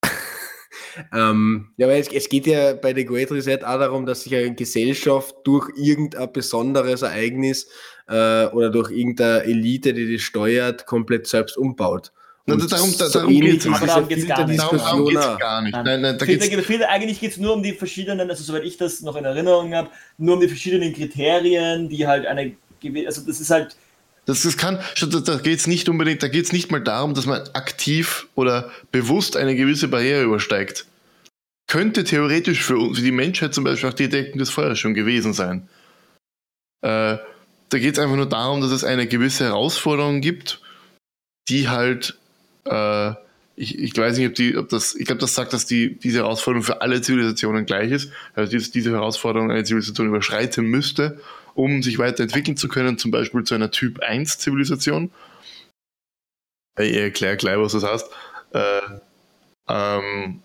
ähm, 1.13 1.73
ja, 1.77 1.89
weil 1.89 2.01
es, 2.01 2.09
es, 2.09 2.29
geht 2.29 2.47
ja 2.47 2.75
bei 2.75 2.93
der 2.93 3.05
Great 3.05 3.31
Reset 3.31 3.65
auch 3.65 3.79
darum, 3.79 4.07
dass 4.07 4.23
sich 4.23 4.35
eine 4.35 4.55
Gesellschaft 4.55 5.35
durch 5.45 5.71
irgendein 5.77 6.33
besonderes 6.33 7.03
Ereignis 7.03 7.69
äh, 8.09 8.47
oder 8.47 8.71
durch 8.71 8.91
irgendeine 8.91 9.45
Elite, 9.45 9.93
die 9.95 10.13
das 10.13 10.23
steuert, 10.23 10.87
komplett 10.87 11.27
selbst 11.27 11.57
umbaut. 11.57 12.13
Und 12.45 12.55
also 12.55 12.67
darum, 12.67 12.93
da, 12.99 13.07
so 13.07 13.19
darum 13.21 13.41
geht 13.41 13.59
es 13.59 13.65
gar 13.65 14.47
nicht. 14.47 14.59
Darum 14.59 15.07
geht's 15.07 15.39
gar 15.39 15.63
nicht. 15.63 15.73
Nein, 15.73 16.01
nein, 16.01 16.19
da 16.19 16.27
geht's 16.27 16.47
viel, 16.67 16.85
eigentlich 16.85 17.21
geht 17.21 17.33
es 17.33 17.37
nur 17.37 17.55
um 17.55 17.63
die 17.63 17.73
verschiedenen, 17.73 18.29
also 18.29 18.43
soweit 18.43 18.65
ich 18.65 18.77
das 18.77 19.01
noch 19.01 19.15
in 19.15 19.25
Erinnerung 19.25 19.73
habe, 19.75 19.91
nur 20.19 20.35
um 20.35 20.41
die 20.41 20.49
verschiedenen 20.49 20.93
Kriterien, 20.93 21.89
die 21.89 22.07
halt 22.07 22.27
eine, 22.27 22.57
also 23.07 23.23
das 23.25 23.41
ist 23.41 23.51
halt 23.51 23.77
das, 24.25 24.43
das 24.43 24.57
kann, 24.57 24.79
da 25.25 25.37
geht 25.39 25.59
es 25.59 25.67
nicht 25.67 25.89
unbedingt, 25.89 26.23
da 26.23 26.29
geht 26.29 26.45
es 26.45 26.53
nicht 26.53 26.71
mal 26.71 26.81
darum, 26.81 27.15
dass 27.15 27.27
man 27.27 27.43
aktiv 27.55 28.29
oder 28.37 28.71
bewusst 28.93 29.37
eine 29.37 29.57
gewisse 29.57 29.89
Barriere 29.89 30.23
übersteigt. 30.23 30.87
Könnte 31.67 32.05
theoretisch 32.05 32.63
für, 32.63 32.95
für 32.95 33.01
die 33.01 33.11
Menschheit 33.11 33.53
zum 33.53 33.65
Beispiel 33.65 33.89
auch 33.89 33.95
die 33.95 34.05
Entdeckung 34.05 34.39
des 34.39 34.51
Feuers 34.51 34.79
schon 34.79 34.95
gewesen 34.95 35.33
sein. 35.33 35.69
Äh, 36.83 37.19
da 37.73 37.79
geht 37.79 37.95
es 37.95 37.99
einfach 37.99 38.17
nur 38.17 38.29
darum, 38.29 38.61
dass 38.61 38.71
es 38.71 38.85
eine 38.85 39.07
gewisse 39.07 39.45
Herausforderung 39.45 40.21
gibt, 40.21 40.61
die 41.49 41.69
halt, 41.69 42.19
äh, 42.65 43.11
ich, 43.57 43.79
ich 43.79 43.97
weiß 43.97 44.19
nicht, 44.19 44.29
ob, 44.29 44.35
die, 44.35 44.57
ob 44.57 44.69
das, 44.69 44.95
ich 44.95 45.07
glaube, 45.07 45.21
das 45.21 45.35
sagt, 45.35 45.53
dass 45.53 45.67
die, 45.67 45.99
diese 45.99 46.19
Herausforderung 46.19 46.65
für 46.65 46.81
alle 46.81 47.01
Zivilisationen 47.01 47.67
gleich 47.67 47.91
ist, 47.91 48.11
also 48.35 48.51
diese, 48.51 48.71
diese 48.71 48.93
Herausforderung 48.93 49.51
eine 49.51 49.65
Zivilisation 49.65 50.09
überschreiten 50.09 50.65
müsste 50.65 51.21
um 51.55 51.83
sich 51.83 51.99
weiterentwickeln 51.99 52.57
zu 52.57 52.69
können, 52.69 52.99
zum 52.99 53.11
Beispiel 53.11 53.45
zu 53.45 53.55
einer 53.55 53.71
Typ 53.71 54.01
1 54.01 54.39
Zivilisation. 54.39 55.11
Ich 56.79 56.97
erkläre 56.97 57.37
gleich, 57.37 57.59
was 57.59 57.73
das 57.73 57.85
heißt. 57.85 58.11
Äh, 58.53 58.81
ähm, 59.69 60.43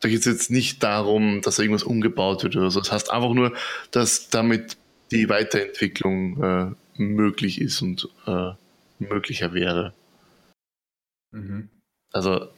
da 0.00 0.08
geht 0.08 0.20
es 0.20 0.26
jetzt 0.26 0.50
nicht 0.50 0.82
darum, 0.82 1.40
dass 1.42 1.58
irgendwas 1.58 1.82
umgebaut 1.82 2.42
wird 2.42 2.56
oder 2.56 2.70
so. 2.70 2.80
Das 2.80 2.92
heißt 2.92 3.10
einfach 3.10 3.32
nur, 3.32 3.52
dass 3.90 4.28
damit 4.28 4.76
die 5.14 5.28
Weiterentwicklung 5.28 6.42
äh, 6.42 7.00
möglich 7.00 7.60
ist 7.60 7.80
und 7.82 8.08
äh, 8.26 8.50
möglicher 8.98 9.54
wäre. 9.54 9.94
Mhm. 11.32 11.68
Also 12.12 12.48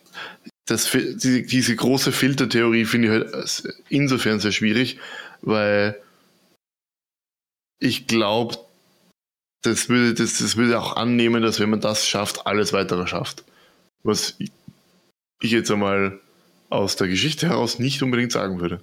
das, 0.67 0.91
die, 0.91 1.47
diese 1.47 1.77
große 1.77 2.13
Filtertheorie 2.13 2.85
finde 2.85 3.09
ich 3.09 3.13
halt 3.13 3.75
insofern 3.89 4.41
sehr 4.41 4.53
schwierig, 4.53 4.99
weil 5.43 6.01
ich 7.79 8.07
glaube, 8.07 8.59
das 9.63 9.89
würde, 9.89 10.15
das, 10.15 10.39
das 10.39 10.57
würde 10.57 10.81
auch 10.81 10.97
annehmen, 10.97 11.43
dass 11.43 11.61
wenn 11.61 11.71
man 11.71 11.81
das 11.81 12.07
schafft, 12.07 12.47
alles 12.47 12.73
weitere 12.73 13.07
schafft. 13.07 13.45
Was 14.03 14.37
ich 14.39 15.51
jetzt 15.51 15.71
einmal 15.71 16.21
aus 16.71 16.97
der 16.97 17.09
Geschichte 17.09 17.49
heraus 17.49 17.79
nicht 17.79 18.03
unbedingt 18.03 18.33
sagen 18.33 18.61
würde. 18.61 18.83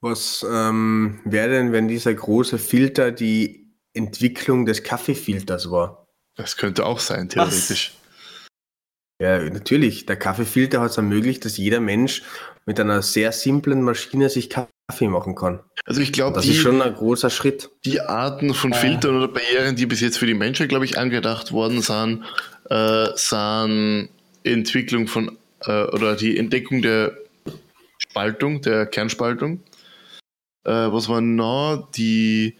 Was 0.00 0.46
ähm, 0.48 1.20
wäre 1.24 1.50
denn, 1.50 1.72
wenn 1.72 1.88
dieser 1.88 2.14
große 2.14 2.58
Filter 2.58 3.10
die 3.10 3.72
Entwicklung 3.94 4.64
des 4.64 4.82
Kaffeefilters 4.82 5.70
war? 5.70 6.06
Das 6.36 6.56
könnte 6.56 6.86
auch 6.86 7.00
sein, 7.00 7.28
theoretisch. 7.28 7.94
Was? 7.94 7.98
Ja, 9.20 9.38
natürlich. 9.50 10.06
Der 10.06 10.16
Kaffeefilter 10.16 10.80
hat 10.80 10.92
es 10.92 10.96
ermöglicht, 10.96 11.44
dass 11.44 11.56
jeder 11.56 11.80
Mensch 11.80 12.22
mit 12.66 12.78
einer 12.78 13.02
sehr 13.02 13.32
simplen 13.32 13.82
Maschine 13.82 14.28
sich 14.28 14.48
Kaffee 14.48 15.08
machen 15.08 15.34
kann. 15.34 15.60
Also 15.84 16.00
ich 16.00 16.12
glaube, 16.12 16.36
das 16.36 16.44
die, 16.44 16.52
ist 16.52 16.58
schon 16.58 16.80
ein 16.80 16.94
großer 16.94 17.30
Schritt. 17.30 17.70
Die 17.84 18.00
Arten 18.00 18.54
von 18.54 18.72
Filtern 18.72 19.16
oder 19.16 19.28
Barrieren, 19.28 19.74
die 19.74 19.86
bis 19.86 20.00
jetzt 20.00 20.18
für 20.18 20.26
die 20.26 20.34
Menschheit, 20.34 20.68
glaube 20.68 20.84
ich, 20.84 20.96
angedacht 20.96 21.50
worden 21.50 21.82
sind, 21.82 22.24
äh, 22.70 23.08
sind 23.16 24.10
Entwicklung 24.44 25.08
von 25.08 25.36
äh, 25.62 25.84
oder 25.86 26.14
die 26.14 26.38
Entdeckung 26.38 26.82
der 26.82 27.16
Spaltung, 27.98 28.62
der 28.62 28.86
Kernspaltung. 28.86 29.60
Äh, 30.68 30.92
was 30.92 31.08
war 31.08 31.20
noch? 31.20 31.88
Die, 31.94 32.56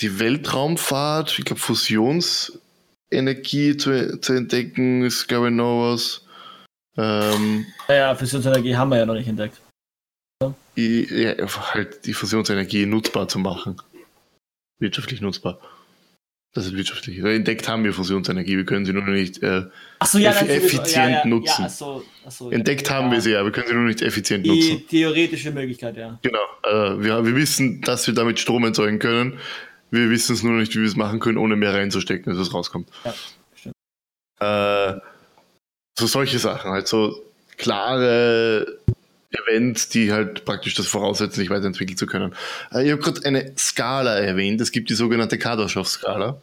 die 0.00 0.18
Weltraumfahrt, 0.18 1.38
ich 1.38 1.44
glaube 1.44 1.60
Fusionsenergie 1.60 3.76
zu, 3.76 4.18
zu 4.20 4.32
entdecken, 4.32 5.02
ist 5.02 5.28
glaube 5.28 5.48
ich 5.48 5.54
noch 5.54 5.92
was. 5.92 6.22
Ähm, 6.98 7.66
ja, 7.88 8.14
Fusionsenergie 8.14 8.76
haben 8.76 8.90
wir 8.90 8.98
ja 8.98 9.06
noch 9.06 9.14
nicht 9.14 9.28
entdeckt 9.28 9.60
ja, 10.76 11.34
halt 11.74 12.06
die 12.06 12.12
Fusionsenergie 12.12 12.86
nutzbar 12.86 13.28
zu 13.28 13.38
machen. 13.38 13.80
Wirtschaftlich 14.78 15.20
nutzbar. 15.20 15.58
Das 16.56 16.64
ist 16.64 16.74
wirtschaftlich. 16.74 17.18
Entdeckt 17.18 17.68
haben 17.68 17.84
wir 17.84 17.92
Fusionsenergie, 17.92 18.56
wir 18.56 18.64
können 18.64 18.86
sie 18.86 18.94
nur 18.94 19.02
noch 19.02 19.12
nicht 19.12 19.42
äh, 19.42 19.64
so, 20.02 20.16
ja, 20.16 20.30
eff 20.30 20.48
effizient 20.48 20.94
ja, 20.94 21.08
ja, 21.10 21.26
nutzen. 21.26 21.66
Entdeckt 22.50 22.90
haben 22.90 23.12
wir 23.12 23.20
sie 23.20 23.32
ja, 23.32 23.44
wir 23.44 23.52
können 23.52 23.68
sie 23.68 23.74
nur 23.74 23.84
nicht 23.84 24.00
effizient 24.00 24.46
die 24.46 24.48
nutzen. 24.48 24.78
Die 24.78 24.86
theoretische 24.86 25.50
Möglichkeit, 25.50 25.98
ja. 25.98 26.18
Genau. 26.22 26.40
Äh, 26.64 27.04
wir, 27.04 27.26
wir 27.26 27.36
wissen, 27.36 27.82
dass 27.82 28.06
wir 28.06 28.14
damit 28.14 28.40
Strom 28.40 28.64
erzeugen 28.64 28.98
können. 28.98 29.38
Wir 29.90 30.08
wissen 30.08 30.34
es 30.34 30.42
nur 30.42 30.52
noch 30.54 30.60
nicht, 30.60 30.74
wie 30.74 30.80
wir 30.80 30.88
es 30.88 30.96
machen 30.96 31.20
können, 31.20 31.36
ohne 31.36 31.56
mehr 31.56 31.74
reinzustecken, 31.74 32.32
dass 32.32 32.40
es 32.40 32.54
rauskommt. 32.54 32.88
Ja, 33.04 33.14
stimmt. 33.54 33.74
Äh, 34.40 34.94
so 35.98 36.06
solche 36.06 36.38
Sachen, 36.38 36.70
halt 36.70 36.88
so 36.88 37.22
klare 37.58 38.78
Event, 39.44 39.94
die 39.94 40.12
halt 40.12 40.44
praktisch 40.44 40.74
das 40.74 40.86
voraussetzen, 40.86 41.40
sich 41.40 41.50
weiterentwickeln 41.50 41.96
zu 41.96 42.06
können. 42.06 42.34
Äh, 42.72 42.84
ich 42.86 42.92
habe 42.92 43.02
gerade 43.02 43.24
eine 43.24 43.52
Skala 43.56 44.18
erwähnt. 44.18 44.60
Es 44.60 44.72
gibt 44.72 44.90
die 44.90 44.94
sogenannte 44.94 45.38
Kardaschow-Skala. 45.38 46.40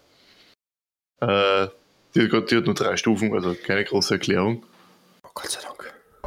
Äh, 1.21 1.67
die, 2.15 2.29
die 2.29 2.55
hat 2.55 2.65
nur 2.65 2.75
drei 2.75 2.97
Stufen, 2.97 3.33
also 3.33 3.55
keine 3.55 3.83
große 3.83 4.15
Erklärung. 4.15 4.65
Oh, 5.23 5.29
Gott 5.33 5.51
sei 5.51 5.61
Dank. 5.61 5.73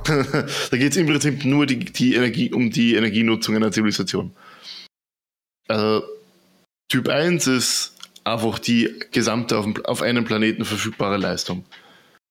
da 0.70 0.76
geht 0.76 0.92
es 0.92 0.96
im 0.96 1.06
Prinzip 1.06 1.44
nur 1.44 1.66
die, 1.66 1.78
die 1.78 2.14
Energie, 2.14 2.52
um 2.52 2.70
die 2.70 2.94
Energienutzung 2.94 3.56
einer 3.56 3.72
Zivilisation. 3.72 4.34
Also 5.68 6.04
Typ 6.88 7.08
1 7.08 7.46
ist 7.48 7.92
einfach 8.24 8.58
die 8.58 9.00
gesamte 9.10 9.58
auf, 9.58 9.66
auf 9.84 10.02
einem 10.02 10.24
Planeten 10.24 10.64
verfügbare 10.64 11.16
Leistung. 11.16 11.64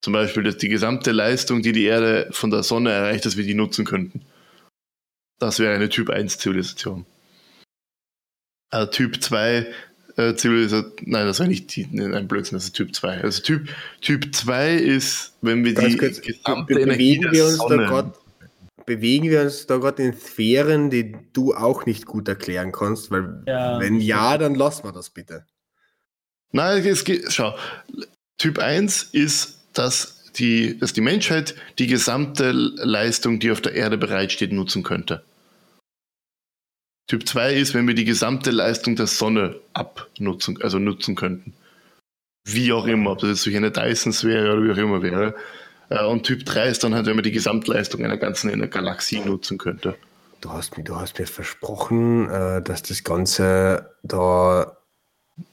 Zum 0.06 0.12
Beispiel 0.12 0.44
dass 0.44 0.56
die 0.56 0.68
gesamte 0.68 1.10
Leistung, 1.10 1.62
die 1.62 1.72
die 1.72 1.82
Erde 1.86 2.28
von 2.30 2.52
der 2.52 2.62
Sonne 2.62 2.92
erreicht, 2.92 3.26
dass 3.26 3.36
wir 3.36 3.42
die 3.42 3.54
nutzen 3.54 3.84
könnten. 3.84 4.22
Das 5.40 5.58
wäre 5.58 5.74
eine 5.74 5.88
Typ 5.88 6.10
1 6.10 6.38
Zivilisation. 6.38 7.04
Also 8.70 8.88
Typ 8.92 9.20
2 9.20 9.66
äh, 10.16 10.34
Zivilisation, 10.36 10.92
nein, 11.06 11.26
das 11.26 11.40
war 11.40 11.48
nicht 11.48 11.74
die, 11.74 11.88
nein, 11.90 12.14
ein 12.14 12.28
Blödsinn, 12.28 12.54
das 12.54 12.66
ist 12.66 12.76
Typ 12.76 12.94
2. 12.94 13.20
Also 13.20 13.42
Typ, 13.42 13.68
typ 14.00 14.32
2 14.32 14.74
ist, 14.74 15.32
wenn 15.42 15.64
wir 15.64 15.74
die 15.74 15.96
kurz, 15.96 16.20
gesamte 16.20 16.74
be- 16.74 16.82
Energie 16.82 17.18
bewegen 17.18 17.22
der 17.22 17.32
wir 17.32 17.44
uns 17.46 17.58
da 17.58 17.66
Sonne- 17.66 17.86
grad, 17.86 18.14
bewegen 18.86 19.28
wir 19.28 19.40
uns 19.42 19.66
da 19.66 19.78
gerade 19.78 20.04
in 20.04 20.12
Sphären, 20.16 20.88
die 20.90 21.16
du 21.32 21.52
auch 21.52 21.84
nicht 21.84 22.06
gut 22.06 22.28
erklären 22.28 22.70
kannst, 22.70 23.10
weil 23.10 23.42
Ja. 23.48 23.80
wenn 23.80 23.98
ja, 24.00 24.38
dann 24.38 24.54
lassen 24.54 24.84
wir 24.84 24.92
das 24.92 25.10
bitte. 25.10 25.44
Nein, 26.52 26.86
es 26.86 27.02
geht, 27.04 27.32
schau. 27.32 27.58
Typ 28.38 28.60
1 28.60 29.02
ist, 29.02 29.55
dass 29.78 30.32
die, 30.32 30.78
dass 30.78 30.92
die 30.92 31.00
Menschheit 31.00 31.54
die 31.78 31.86
gesamte 31.86 32.52
Leistung, 32.52 33.38
die 33.38 33.50
auf 33.50 33.60
der 33.60 33.74
Erde 33.74 33.98
bereitsteht, 33.98 34.52
nutzen 34.52 34.82
könnte. 34.82 35.22
Typ 37.08 37.26
2 37.26 37.54
ist, 37.54 37.74
wenn 37.74 37.86
wir 37.86 37.94
die 37.94 38.04
gesamte 38.04 38.50
Leistung 38.50 38.96
der 38.96 39.06
Sonne 39.06 39.60
abnutzen, 39.72 40.60
also 40.60 40.78
nutzen 40.78 41.14
könnten. 41.14 41.54
Wie 42.44 42.72
auch 42.72 42.86
immer, 42.86 43.12
ob 43.12 43.18
das 43.18 43.30
jetzt 43.30 43.46
durch 43.46 43.56
eine 43.56 43.70
Dyson-Sphäre 43.70 44.52
oder 44.52 44.64
wie 44.64 44.72
auch 44.72 44.76
immer 44.76 45.02
wäre. 45.02 45.34
Äh, 45.88 46.04
Und 46.04 46.24
Typ 46.24 46.44
3 46.44 46.68
ist 46.68 46.84
dann 46.84 46.94
halt, 46.94 47.06
wenn 47.06 47.16
man 47.16 47.22
die 47.22 47.32
Gesamtleistung 47.32 48.04
einer 48.04 48.16
ganzen 48.16 48.50
einer 48.50 48.66
Galaxie 48.66 49.20
nutzen 49.20 49.58
könnte. 49.58 49.96
Du 50.40 50.50
hast 50.50 50.76
mir, 50.76 50.84
du 50.84 50.96
hast 50.96 51.18
mir 51.18 51.26
versprochen, 51.26 52.28
äh, 52.28 52.62
dass 52.62 52.82
das 52.82 53.04
Ganze 53.04 53.94
da 54.02 54.76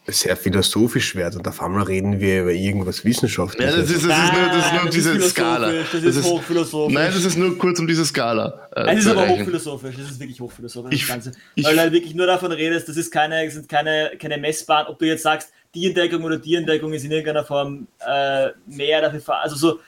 sehr 0.07 0.37
philosophisch 0.37 1.13
wird 1.15 1.35
und 1.35 1.45
auf 1.47 1.61
einmal 1.61 1.83
reden 1.83 2.19
wir 2.21 2.43
über 2.43 2.51
irgendwas 2.53 2.99
Ja, 2.99 3.05
Wissenschaftliches. 3.05 3.75
das 3.75 3.89
ist, 3.89 4.05
das 4.07 4.17
ist 4.17 4.33
nur, 4.33 4.47
das 4.47 4.65
ist 4.65 4.71
nur 4.71 4.81
Ah, 4.81 4.85
das 4.85 4.95
diese 4.95 5.11
ist 5.11 5.29
Skala. 5.31 5.67
philosophisch, 5.69 6.01
Das 6.03 6.15
ist 6.15 6.25
hochphilosophisch. 6.25 6.93
nein, 6.93 7.11
das 7.13 7.25
ist 7.25 7.37
nur 7.37 7.57
kurz 7.57 7.79
um 7.79 7.87
diese 7.87 8.05
Skala. 8.05 8.69
äh, 8.75 8.93
Es 8.93 8.99
ist 8.99 9.07
aber 9.07 9.21
erreichen. 9.23 9.39
hochphilosophisch, 9.41 9.95
das 9.97 10.11
ist 10.11 10.19
wirklich 10.21 10.39
hochphilosophisch, 10.39 10.93
Ich- 10.93 11.01
das 11.01 11.09
Ganze. 11.09 11.31
ich- 11.55 11.65
Weil 11.65 11.73
du 11.75 11.79
halt 11.81 11.93
wirklich 11.93 12.15
nur 12.15 12.25
davon 12.27 12.51
redest, 12.53 12.87
das 12.87 12.95
ist 12.97 13.11
keine, 13.11 13.49
sind 13.51 13.67
keine, 13.67 14.11
keine 14.19 14.37
Messbaren, 14.37 14.87
ob 14.87 14.99
du 14.99 15.05
jetzt 15.05 15.23
sagst, 15.23 15.51
die 15.75 15.87
Entdeckung 15.87 16.23
oder 16.23 16.37
die 16.37 16.55
Entdeckung 16.55 16.93
ist 16.93 17.03
in 17.03 17.11
irgendeiner 17.11 17.43
Form 17.43 17.87
äh, 18.07 18.49
mehr 18.67 19.01
dafür, 19.01 19.35
also 19.41 19.55
so, 19.55 19.79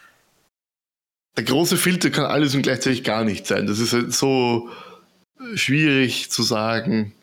Der 1.38 1.44
große 1.46 1.78
Filter 1.78 2.10
kann 2.10 2.26
alles 2.26 2.54
und 2.56 2.62
gleichzeitig 2.64 3.04
gar 3.04 3.24
nicht 3.24 3.46
sein. 3.48 3.68
Das 3.68 3.80
ist 3.80 3.92
halt 3.94 4.14
so 4.14 4.70
schwierig 5.54 6.32
zu 6.32 6.44
sagen, 6.44 7.14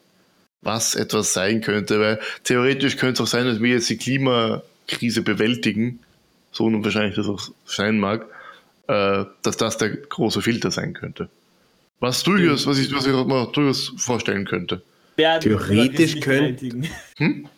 was 0.63 0.95
etwas 0.95 1.33
sein 1.33 1.61
könnte, 1.61 2.01
weil 2.01 2.21
theoretisch 2.45 2.97
könnte 2.97 3.15
es 3.15 3.29
auch 3.29 3.31
sein, 3.31 3.47
dass 3.47 3.61
wir 3.61 3.71
jetzt 3.75 3.91
die 3.91 3.97
Klimakrise 3.97 5.23
bewältigen, 5.23 5.99
so 6.53 6.65
unwahrscheinlich 6.65 7.17
das 7.17 7.27
auch 7.27 7.51
sein 7.67 7.99
mag, 7.99 8.27
äh, 8.89 9.25
dass 9.43 9.57
das 9.57 9.77
der 9.79 9.91
große 9.91 10.41
Filter 10.41 10.71
sein 10.71 10.95
könnte. 10.95 11.29
Was 12.01 12.23
durchaus, 12.23 12.67
was 12.67 12.79
ich, 12.79 12.93
was 12.95 13.07
ich 13.07 13.13
mir 13.13 13.49
durchaus 13.53 13.93
vorstellen 13.97 14.45
könnte. 14.45 14.83
Theoretisch 15.17 16.15
nicht 16.15 16.25
könnt- 16.25 16.61
bewältigen. 16.61 17.49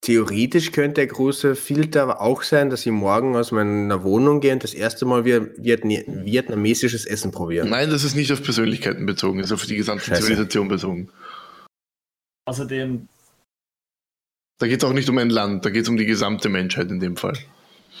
Theoretisch 0.00 0.72
könnte 0.72 0.94
der 0.94 1.06
große 1.06 1.54
Filter 1.54 2.02
aber 2.02 2.20
auch 2.20 2.42
sein, 2.42 2.70
dass 2.70 2.84
ich 2.84 2.90
morgen 2.90 3.36
aus 3.36 3.52
meiner 3.52 4.02
Wohnung 4.02 4.40
gehe 4.40 4.52
und 4.52 4.64
das 4.64 4.74
erste 4.74 5.04
Mal 5.06 5.24
vietnamesisches 5.24 7.06
Essen 7.06 7.30
probieren. 7.30 7.70
Nein, 7.70 7.88
das 7.88 8.02
ist 8.02 8.16
nicht 8.16 8.32
auf 8.32 8.42
Persönlichkeiten 8.42 9.06
bezogen, 9.06 9.38
das 9.38 9.48
ist 9.48 9.52
auf 9.52 9.64
die 9.66 9.76
gesamte 9.76 10.06
Scheiße. 10.06 10.22
Zivilisation 10.22 10.66
bezogen. 10.66 11.08
Außerdem, 12.44 13.08
Da 14.58 14.66
geht 14.66 14.82
es 14.82 14.88
auch 14.88 14.92
nicht 14.92 15.08
um 15.08 15.18
ein 15.18 15.30
Land, 15.30 15.64
da 15.64 15.70
geht 15.70 15.82
es 15.82 15.88
um 15.88 15.96
die 15.96 16.06
gesamte 16.06 16.48
Menschheit 16.48 16.90
in 16.90 17.00
dem 17.00 17.16
Fall. 17.16 17.38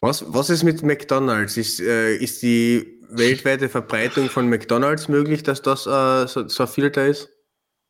Was, 0.00 0.24
was 0.26 0.50
ist 0.50 0.64
mit 0.64 0.82
McDonalds? 0.82 1.56
Ist, 1.56 1.80
äh, 1.80 2.16
ist 2.16 2.42
die 2.42 2.98
weltweite 3.10 3.68
Verbreitung 3.68 4.28
von 4.28 4.48
McDonalds 4.48 5.08
möglich, 5.08 5.42
dass 5.42 5.62
das 5.62 5.86
äh, 5.86 6.26
so, 6.26 6.48
so 6.48 6.64
ein 6.64 6.68
Filter 6.68 7.06
ist? 7.06 7.28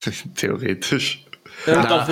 Theoretisch. 0.36 1.24
da 1.66 2.06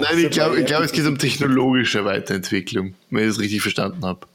nein, 0.00 0.18
ich 0.18 0.30
glaube, 0.30 0.64
glaub, 0.64 0.82
es 0.82 0.92
geht 0.92 1.06
um 1.06 1.18
technologische 1.18 2.04
Weiterentwicklung, 2.04 2.94
wenn 3.10 3.24
ich 3.24 3.30
das 3.30 3.40
richtig 3.40 3.62
verstanden 3.62 4.04
habe. 4.04 4.26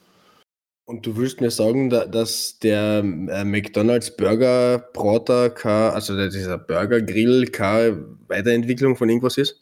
Und 0.87 1.05
du 1.05 1.17
willst 1.17 1.41
mir 1.41 1.49
sagen, 1.49 1.89
da, 1.89 2.05
dass 2.05 2.59
der 2.59 2.99
äh, 2.99 3.43
McDonalds 3.43 4.15
Burger 4.15 4.77
Brater 4.93 5.49
keine, 5.49 5.93
also 5.93 6.15
der, 6.15 6.29
dieser 6.29 6.59
Burger 6.59 7.01
Grill 7.01 7.47
keine 7.47 8.05
Weiterentwicklung 8.27 8.95
von 8.95 9.09
irgendwas 9.09 9.37
ist? 9.37 9.61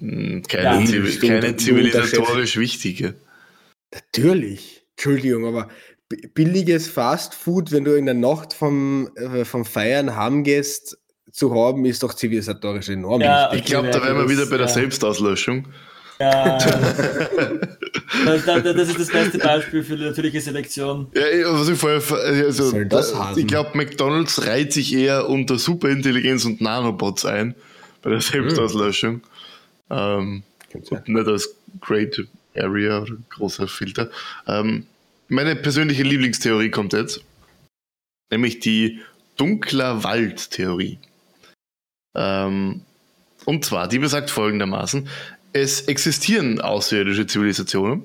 Hm, 0.00 0.42
Keine, 0.48 0.84
Ja, 0.84 0.86
stimmt, 1.06 1.20
keine 1.20 1.56
zivilisatorisch 1.56 2.56
wichtige. 2.56 3.14
Natürlich. 3.94 4.86
Entschuldigung, 4.96 5.46
aber 5.46 5.68
bi- 6.08 6.28
billiges 6.34 6.88
Fast 6.88 7.34
Food, 7.34 7.70
wenn 7.70 7.84
du 7.84 7.96
in 7.96 8.06
der 8.06 8.14
Nacht 8.14 8.52
vom, 8.52 9.10
äh, 9.16 9.44
vom 9.44 9.64
Feiern 9.64 10.16
heimgehst, 10.16 10.98
zu 11.30 11.54
haben, 11.54 11.84
ist 11.84 12.02
doch 12.02 12.14
zivilisatorisch 12.14 12.88
enorm 12.88 13.20
Ja. 13.20 13.52
Ich 13.52 13.64
glaube, 13.64 13.90
da 13.90 14.02
wären 14.02 14.16
wir 14.16 14.28
wieder 14.28 14.46
bei 14.46 14.56
der 14.56 14.66
ja. 14.66 14.72
Selbstauslöschung. 14.72 15.68
Ja, 16.20 16.58
das, 18.24 18.44
das, 18.44 18.62
das 18.62 18.88
ist 18.88 18.98
das 19.00 19.08
beste 19.08 19.38
Beispiel 19.38 19.84
für 19.84 19.96
die 19.96 20.04
natürliche 20.04 20.40
Selektion. 20.40 21.06
Ja, 21.14 21.22
was 21.52 21.68
ich 21.68 21.78
vorher, 21.78 22.00
ver- 22.00 22.18
also, 22.20 22.72
heißen? 22.74 23.38
ich 23.38 23.46
glaube, 23.46 23.76
McDonalds 23.76 24.46
reiht 24.46 24.72
sich 24.72 24.92
eher 24.94 25.28
unter 25.28 25.58
Superintelligenz 25.58 26.44
und 26.44 26.60
Nanobots 26.60 27.24
ein 27.24 27.54
bei 28.02 28.10
der 28.10 28.20
Selbstauslöschung. 28.20 29.20
Ähm, 29.90 30.42
sein. 30.72 31.02
und 31.06 31.08
nicht 31.08 31.26
als 31.28 31.54
Great 31.80 32.20
Area 32.56 33.00
oder 33.02 33.16
großer 33.30 33.68
Filter. 33.68 34.10
Ähm, 34.46 34.86
meine 35.28 35.56
persönliche 35.56 36.02
Lieblingstheorie 36.02 36.70
kommt 36.70 36.92
jetzt, 36.94 37.22
nämlich 38.30 38.58
die 38.60 39.00
dunkler 39.36 40.02
Wald-Theorie. 40.02 40.98
Ähm, 42.16 42.82
und 43.44 43.64
zwar, 43.64 43.88
die 43.88 43.98
besagt 43.98 44.30
folgendermaßen, 44.30 45.08
es 45.52 45.82
existieren 45.82 46.60
außerirdische 46.60 47.26
Zivilisationen, 47.26 48.02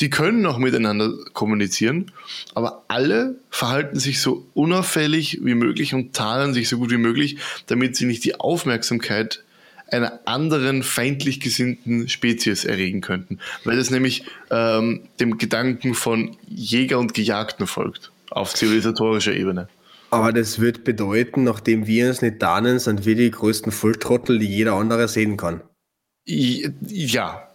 die 0.00 0.10
können 0.10 0.44
auch 0.44 0.58
miteinander 0.58 1.12
kommunizieren, 1.32 2.12
aber 2.54 2.84
alle 2.88 3.36
verhalten 3.50 3.98
sich 3.98 4.20
so 4.20 4.46
unauffällig 4.52 5.40
wie 5.42 5.54
möglich 5.54 5.94
und 5.94 6.14
tarnen 6.14 6.52
sich 6.52 6.68
so 6.68 6.76
gut 6.76 6.90
wie 6.90 6.98
möglich, 6.98 7.38
damit 7.66 7.96
sie 7.96 8.04
nicht 8.04 8.24
die 8.24 8.38
Aufmerksamkeit 8.38 9.42
einer 9.90 10.20
anderen 10.26 10.82
feindlich 10.82 11.40
gesinnten 11.40 12.08
Spezies 12.08 12.64
erregen 12.64 13.00
könnten, 13.00 13.38
weil 13.64 13.76
das 13.76 13.90
nämlich 13.90 14.24
ähm, 14.50 15.02
dem 15.20 15.38
Gedanken 15.38 15.94
von 15.94 16.36
Jäger 16.46 16.98
und 16.98 17.14
Gejagten 17.14 17.66
folgt, 17.66 18.10
auf 18.30 18.52
zivilisatorischer 18.52 19.32
Ebene. 19.32 19.68
Aber 20.10 20.32
das 20.32 20.60
wird 20.60 20.84
bedeuten, 20.84 21.44
nachdem 21.44 21.86
wir 21.86 22.08
uns 22.08 22.20
nicht 22.20 22.40
tarnen, 22.40 22.78
sind 22.78 23.06
wir 23.06 23.14
die 23.14 23.30
größten 23.30 23.72
Volltrottel, 23.72 24.38
die 24.38 24.46
jeder 24.46 24.74
andere 24.74 25.08
sehen 25.08 25.36
kann. 25.36 25.62
Ja. 26.26 27.48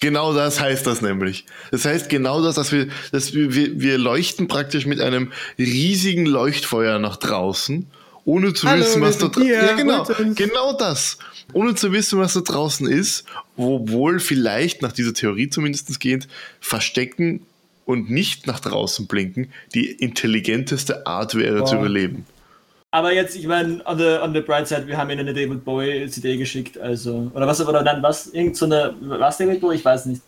Genau 0.00 0.32
das 0.32 0.60
heißt 0.60 0.86
das 0.86 1.02
nämlich. 1.02 1.44
Das 1.70 1.84
heißt 1.84 2.08
genau 2.08 2.42
das, 2.42 2.54
dass 2.54 2.72
wir, 2.72 2.88
dass 3.12 3.34
wir, 3.34 3.54
wir, 3.54 3.80
wir 3.80 3.98
leuchten 3.98 4.48
praktisch 4.48 4.86
mit 4.86 5.00
einem 5.00 5.32
riesigen 5.58 6.24
Leuchtfeuer 6.24 6.98
nach 6.98 7.18
draußen, 7.18 7.86
ohne 8.24 8.54
zu 8.54 8.66
Hallo, 8.66 8.80
wissen, 8.80 9.02
was 9.02 9.18
da 9.18 9.26
draußen 9.26 9.42
hier, 9.42 9.62
Ja, 9.62 9.74
genau. 9.74 10.06
Genau 10.34 10.72
das. 10.72 11.18
Ohne 11.52 11.74
zu 11.74 11.92
wissen, 11.92 12.18
was 12.18 12.32
da 12.32 12.40
draußen 12.40 12.86
ist, 12.86 13.24
obwohl 13.56 14.20
vielleicht 14.20 14.80
nach 14.80 14.92
dieser 14.92 15.12
Theorie 15.12 15.50
zumindest 15.50 16.00
gehend 16.00 16.28
verstecken 16.60 17.44
und 17.84 18.08
nicht 18.08 18.46
nach 18.46 18.60
draußen 18.60 19.06
blinken 19.06 19.52
die 19.74 19.90
intelligenteste 19.90 21.06
Art 21.06 21.34
wäre 21.34 21.64
zu 21.64 21.74
Boah. 21.74 21.80
überleben. 21.80 22.24
Aber 22.92 23.12
jetzt, 23.12 23.36
ich 23.36 23.46
meine, 23.46 23.86
on 23.86 23.98
the, 23.98 24.18
on 24.20 24.34
the 24.34 24.40
bright 24.40 24.66
side, 24.66 24.86
wir 24.86 24.96
haben 24.98 25.10
ihnen 25.10 25.20
eine 25.20 25.32
David 25.34 25.64
Bowie 25.64 26.08
CD 26.08 26.36
geschickt, 26.36 26.76
also, 26.76 27.30
oder 27.34 27.46
was, 27.46 27.60
oder 27.66 27.82
nein, 27.82 28.02
was, 28.02 28.28
irgend 28.28 28.56
so 28.56 28.66
eine, 28.66 28.94
was 29.00 29.38
David 29.38 29.60
Bowie, 29.60 29.76
ich 29.76 29.84
weiß 29.84 30.06
nicht. 30.06 30.22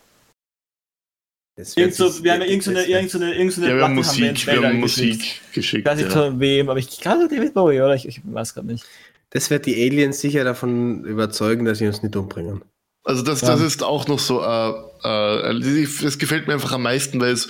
Das 1.57 1.77
Irgend 1.77 1.95
so, 1.95 2.25
wir 2.25 2.33
haben 2.33 2.41
ja 2.41 2.47
irgend 2.47 2.63
so 2.65 2.71
eine, 2.71 2.85
irgend 2.85 3.11
so 3.11 3.19
eine, 3.19 3.35
irgend 3.35 3.53
so 3.53 3.61
eine 3.61 3.71
Ja, 3.71 3.77
wir 3.77 3.85
haben 3.85 3.95
Musik, 3.95 4.47
wir 4.47 4.63
haben 4.63 4.81
Musik 4.81 5.19
geschickt. 5.19 5.53
geschickt. 5.53 5.81
Ich 5.81 5.91
weiß 5.91 5.99
nicht 5.99 6.15
ja. 6.15 6.23
von 6.23 6.41
wem, 6.41 6.71
aber 6.71 6.79
ich 6.79 6.89
glaube 7.01 7.29
David 7.29 7.53
Bowie, 7.53 7.81
oder? 7.81 7.95
Ich, 7.95 8.09
ich 8.09 8.21
weiß 8.25 8.55
gerade 8.55 8.69
nicht. 8.69 8.87
Das 9.31 9.51
wird 9.51 9.67
die 9.67 9.75
Aliens 9.75 10.21
sicher 10.21 10.45
davon 10.45 11.05
überzeugen, 11.05 11.65
dass 11.65 11.79
sie 11.79 11.87
uns 11.87 12.03
nicht 12.03 12.17
umbringen. 12.17 12.63
Also 13.05 13.23
das, 13.23 13.41
Ja. 13.43 13.49
das 13.49 13.61
ist 13.61 13.83
auch 13.83 14.07
noch 14.07 14.19
so, 14.19 14.41
äh, 14.43 14.71
äh, 15.05 15.87
das 16.03 16.19
gefällt 16.19 16.47
mir 16.47 16.55
einfach 16.55 16.73
am 16.73 16.83
meisten, 16.83 17.21
weil 17.21 17.33
es 17.33 17.49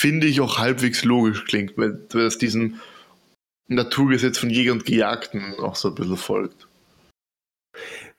finde 0.00 0.26
ich, 0.26 0.40
auch 0.40 0.58
halbwegs 0.58 1.04
logisch 1.04 1.44
klingt, 1.44 1.76
weil, 1.76 2.00
weil 2.12 2.26
es 2.26 2.38
diesem 2.38 2.80
Naturgesetz 3.68 4.38
von 4.38 4.50
Jäger 4.50 4.72
und 4.72 4.84
Gejagten 4.84 5.54
auch 5.60 5.76
so 5.76 5.88
ein 5.88 5.94
bisschen 5.94 6.16
folgt. 6.16 6.66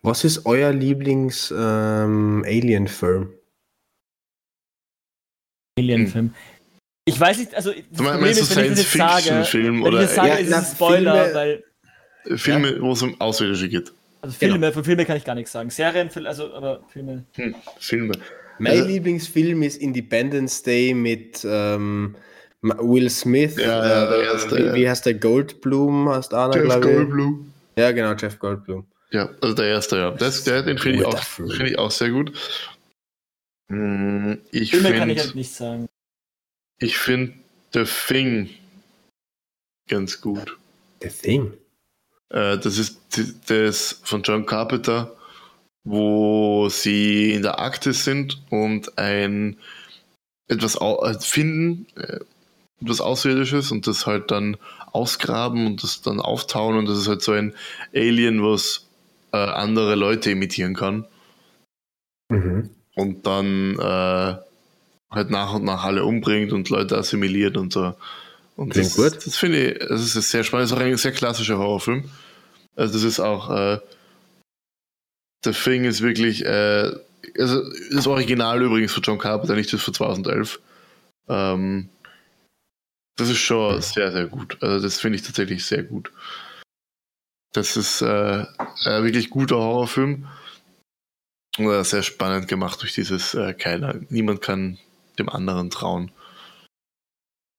Was 0.02 0.24
ist 0.24 0.46
euer 0.46 0.72
Lieblings-Alien-Film? 0.72 3.34
Alien-Film. 5.78 6.34
Ich 7.06 7.20
weiß 7.20 7.38
nicht, 7.40 7.54
also 7.56 7.72
das 7.72 7.82
Du 7.92 8.04
meinst, 8.04 8.20
Problem 8.20 8.34
du 8.36 8.40
ist, 8.42 8.54
sage, 8.54 8.76
Science-Fiction-Film 8.76 9.66
wenn 9.76 9.82
ich 9.82 9.88
oder 9.88 10.02
das 10.02 10.16
sage, 10.16 10.28
Ja, 10.30 10.36
ist 10.36 10.48
es 10.50 10.54
ein 10.54 10.66
Spoiler, 10.76 11.26
Filme- 11.26 11.36
weil 11.36 11.64
Filme, 12.38 12.82
wo 12.82 12.92
es 12.92 13.02
um 13.02 13.20
Außerirdische 13.20 13.68
geht? 13.70 13.92
also 14.22 14.36
Filme, 14.38 14.60
Genau. 14.60 14.72
von 14.74 14.84
Filmen 14.84 15.06
kann 15.08 15.18
ich 15.18 15.24
gar 15.26 15.34
nichts 15.36 15.52
sagen. 15.52 15.70
Serien, 15.72 16.10
also 16.26 16.54
aber 16.54 16.84
Filme. 16.90 17.26
Hm, 17.36 17.56
Filme. 17.80 18.12
Mein 18.60 18.74
Also- 18.74 18.86
Lieblingsfilm 18.88 19.64
ist 19.64 19.78
Independence 19.82 20.62
Day 20.64 20.94
mit 20.94 21.46
ähm, 21.50 22.16
Will 22.62 23.10
Smith. 23.10 23.56
Ja, 23.58 23.88
ja, 23.88 24.10
der 24.10 24.20
äh, 24.20 24.26
erste, 24.26 24.58
wie, 24.58 24.64
ja. 24.64 24.74
wie 24.76 24.90
heißt 24.90 25.06
der? 25.06 25.14
Goldblum 25.16 26.10
heißt 26.10 26.34
einer, 26.34 26.56
Jeff 26.56 26.64
glaube 26.66 26.90
ich. 26.90 26.96
Goldblum. 26.96 27.54
Ja, 27.78 27.92
genau, 27.92 28.14
Jeff 28.14 28.38
Goldblum. 28.40 28.86
Ja, 29.12 29.30
also 29.42 29.56
der 29.56 29.68
erste, 29.68 29.98
ja. 29.98 30.12
Das, 30.12 30.44
der, 30.44 30.64
den 30.64 30.78
finde 30.78 31.00
ich, 31.00 31.06
auch- 31.06 31.24
finde 31.24 31.70
ich 31.70 31.80
auch 31.80 31.92
sehr 31.92 32.10
gut. 32.12 32.34
Hm, 33.72 34.40
Ich 34.52 34.72
Filme 34.72 34.90
kann 34.94 35.10
ich 35.10 35.16
finde 35.18 35.24
halt 35.24 35.36
nicht 35.36 35.52
sagen. 35.54 35.88
ich 36.80 36.98
find 36.98 37.34
The 37.74 37.84
Thing 37.86 38.50
ganz 39.88 40.20
gut. 40.22 40.58
The 41.02 41.10
Thing. 41.10 41.54
Äh, 42.30 42.58
Das 42.58 42.78
ist 42.78 43.00
das 43.48 44.02
von 44.04 44.22
John 44.24 44.46
Carpenter, 44.46 45.16
wo 45.84 46.68
sie 46.70 47.34
in 47.34 47.42
der 47.44 47.58
Arktis 47.60 48.04
sind 48.04 48.42
und 48.50 48.98
ein 48.98 49.58
etwas 50.48 50.76
äh, 50.76 51.20
finden, 51.20 51.86
etwas 52.82 53.02
Außerirdisches 53.02 53.72
und 53.72 53.88
das 53.88 54.06
halt 54.08 54.32
dann 54.32 54.58
ausgraben 54.92 55.66
und 55.68 55.84
das 55.84 56.02
dann 56.02 56.20
auftauen 56.20 56.78
und 56.78 56.88
das 56.88 56.98
ist 56.98 57.08
halt 57.08 57.22
so 57.22 57.32
ein 57.34 57.54
Alien, 57.94 58.44
was 58.44 58.88
äh, 59.32 59.38
andere 59.38 59.96
Leute 59.96 60.32
imitieren 60.32 60.76
kann 60.76 61.06
Mhm. 62.32 62.70
und 62.96 63.26
dann 63.26 63.74
äh, 63.80 64.36
halt 65.12 65.30
nach 65.32 65.54
und 65.56 65.64
nach 65.64 65.84
alle 65.84 66.04
umbringt 66.06 66.54
und 66.54 66.70
Leute 66.70 66.96
assimiliert 66.98 67.58
und 67.58 67.74
so. 67.74 67.96
Und 68.56 68.70
Klingt 68.72 68.88
das, 68.88 68.96
gut. 68.96 69.26
das 69.26 69.36
finde 69.36 69.72
ich, 69.72 69.80
das 69.80 70.16
ist 70.16 70.30
sehr 70.30 70.44
spannend. 70.44 70.66
Das 70.70 70.72
ist 70.72 70.78
auch 70.78 70.86
ein 70.86 70.98
sehr 70.98 71.12
klassischer 71.12 71.58
Horrorfilm. 71.58 72.04
Also 72.76 72.94
das 72.94 73.04
ist 73.04 73.20
auch, 73.20 73.50
äh, 73.50 73.80
The 75.44 75.52
Thing 75.52 75.86
ist 75.86 76.02
wirklich, 76.02 76.46
äh, 76.46 76.92
also 77.40 77.64
das 77.92 78.06
Original 78.08 78.62
übrigens 78.62 78.94
von 78.94 79.02
John 79.02 79.18
Carpenter, 79.18 79.56
nicht 79.56 79.72
das 79.74 79.82
von 79.82 79.94
2011. 79.94 80.60
Ähm, 81.30 81.90
das 83.18 83.30
ist 83.30 83.40
schon 83.40 83.82
sehr, 83.82 84.12
sehr 84.12 84.28
gut. 84.28 84.62
Also 84.62 84.82
das 84.82 85.00
finde 85.00 85.18
ich 85.18 85.24
tatsächlich 85.24 85.66
sehr 85.66 85.84
gut. 85.84 86.12
Das 87.54 87.78
ist 87.78 88.02
äh, 88.02 88.46
ein 88.86 89.04
wirklich 89.04 89.30
guter 89.30 89.58
Horrorfilm. 89.58 90.28
Äh, 91.58 91.84
sehr 91.84 92.04
spannend 92.04 92.48
gemacht 92.48 92.82
durch 92.82 92.94
dieses 92.94 93.34
äh, 93.34 93.54
keiner, 93.54 93.96
niemand 94.10 94.42
kann 94.42 94.78
dem 95.18 95.30
anderen 95.30 95.70
trauen. 95.70 96.12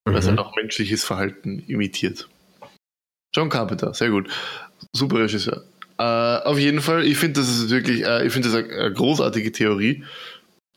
Weil 0.07 0.17
es 0.17 0.25
Mhm. 0.25 0.31
halt 0.31 0.39
auch 0.39 0.57
menschliches 0.57 1.05
Verhalten 1.05 1.59
imitiert. 1.67 2.29
John 3.35 3.49
Carpenter, 3.51 3.93
sehr 3.93 4.11
gut. 4.11 4.31
Super 4.93 5.19
Regisseur. 5.21 5.65
Äh, 5.99 6.03
auf 6.03 6.59
jeden 6.59 6.81
Fall, 6.81 7.05
ich 7.05 7.19
finde, 7.19 7.41
das 7.41 7.51
ist 7.51 7.69
wirklich, 7.69 8.05
äh, 8.07 8.27
ich 8.27 8.33
finde 8.33 8.49
das 8.49 8.57
eine, 8.57 8.73
eine 8.73 8.93
großartige 8.95 9.53
Theorie, 9.53 10.05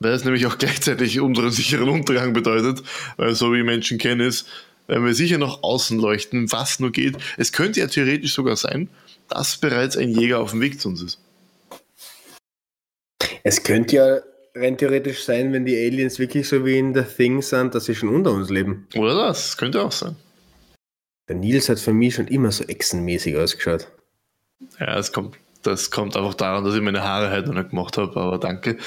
weil 0.04 0.14
es 0.14 0.24
nämlich 0.24 0.46
auch 0.46 0.58
gleichzeitig 0.58 1.20
unseren 1.20 1.52
sicheren 1.52 1.90
Untergang 1.90 2.34
bedeutet, 2.34 2.84
weil 3.18 3.36
so 3.36 3.54
wie 3.54 3.64
Menschen 3.64 3.98
kennen 3.98 4.22
ist, 4.22 4.48
wenn 4.88 5.06
wir 5.06 5.14
sicher 5.14 5.38
nach 5.38 5.64
außen 5.64 5.98
leuchten, 5.98 6.52
was 6.52 6.80
nur 6.80 6.92
geht. 6.92 7.18
Es 7.38 7.52
könnte 7.52 7.80
ja 7.80 7.88
theoretisch 7.88 8.34
sogar 8.34 8.56
sein, 8.56 8.90
dass 9.30 9.58
bereits 9.58 9.98
ein 9.98 10.10
Jäger 10.10 10.40
auf 10.40 10.52
dem 10.52 10.62
Weg 10.62 10.80
zu 10.80 10.90
uns 10.90 11.02
ist. 11.02 11.20
Es 13.44 13.64
könnte 13.64 13.96
ja 13.96 14.20
rein 14.56 14.78
theoretisch 14.78 15.24
sein, 15.24 15.52
wenn 15.54 15.66
die 15.66 15.76
Aliens 15.76 16.20
wirklich 16.20 16.48
so 16.48 16.66
wie 16.66 16.78
in 16.78 16.94
The 16.94 17.04
Thing 17.04 17.42
sind, 17.42 17.74
dass 17.76 17.86
sie 17.86 17.96
schon 17.96 18.10
unter 18.10 18.32
uns 18.32 18.50
leben. 18.50 18.88
Oder 18.96 19.16
das, 19.16 19.48
das 19.48 19.58
könnte 19.58 19.82
auch 19.82 19.92
sein. 19.92 20.16
Der 21.28 21.36
Nils 21.36 21.70
hat 21.70 21.80
für 21.80 21.94
mich 21.94 22.16
schon 22.16 22.28
immer 22.28 22.52
so 22.52 22.64
echsenmäßig 22.66 23.38
ausgeschaut. 23.38 23.88
Ja, 24.80 24.98
es 24.98 25.12
kommt, 25.12 25.38
das 25.62 25.90
kommt 25.90 26.16
einfach 26.18 26.34
daran, 26.34 26.64
dass 26.64 26.76
ich 26.76 26.82
meine 26.82 27.04
Haare 27.04 27.30
halt 27.30 27.48
noch 27.48 27.54
nicht 27.54 27.70
gemacht 27.70 27.98
habe, 27.98 28.20
aber 28.20 28.38
danke. 28.38 28.78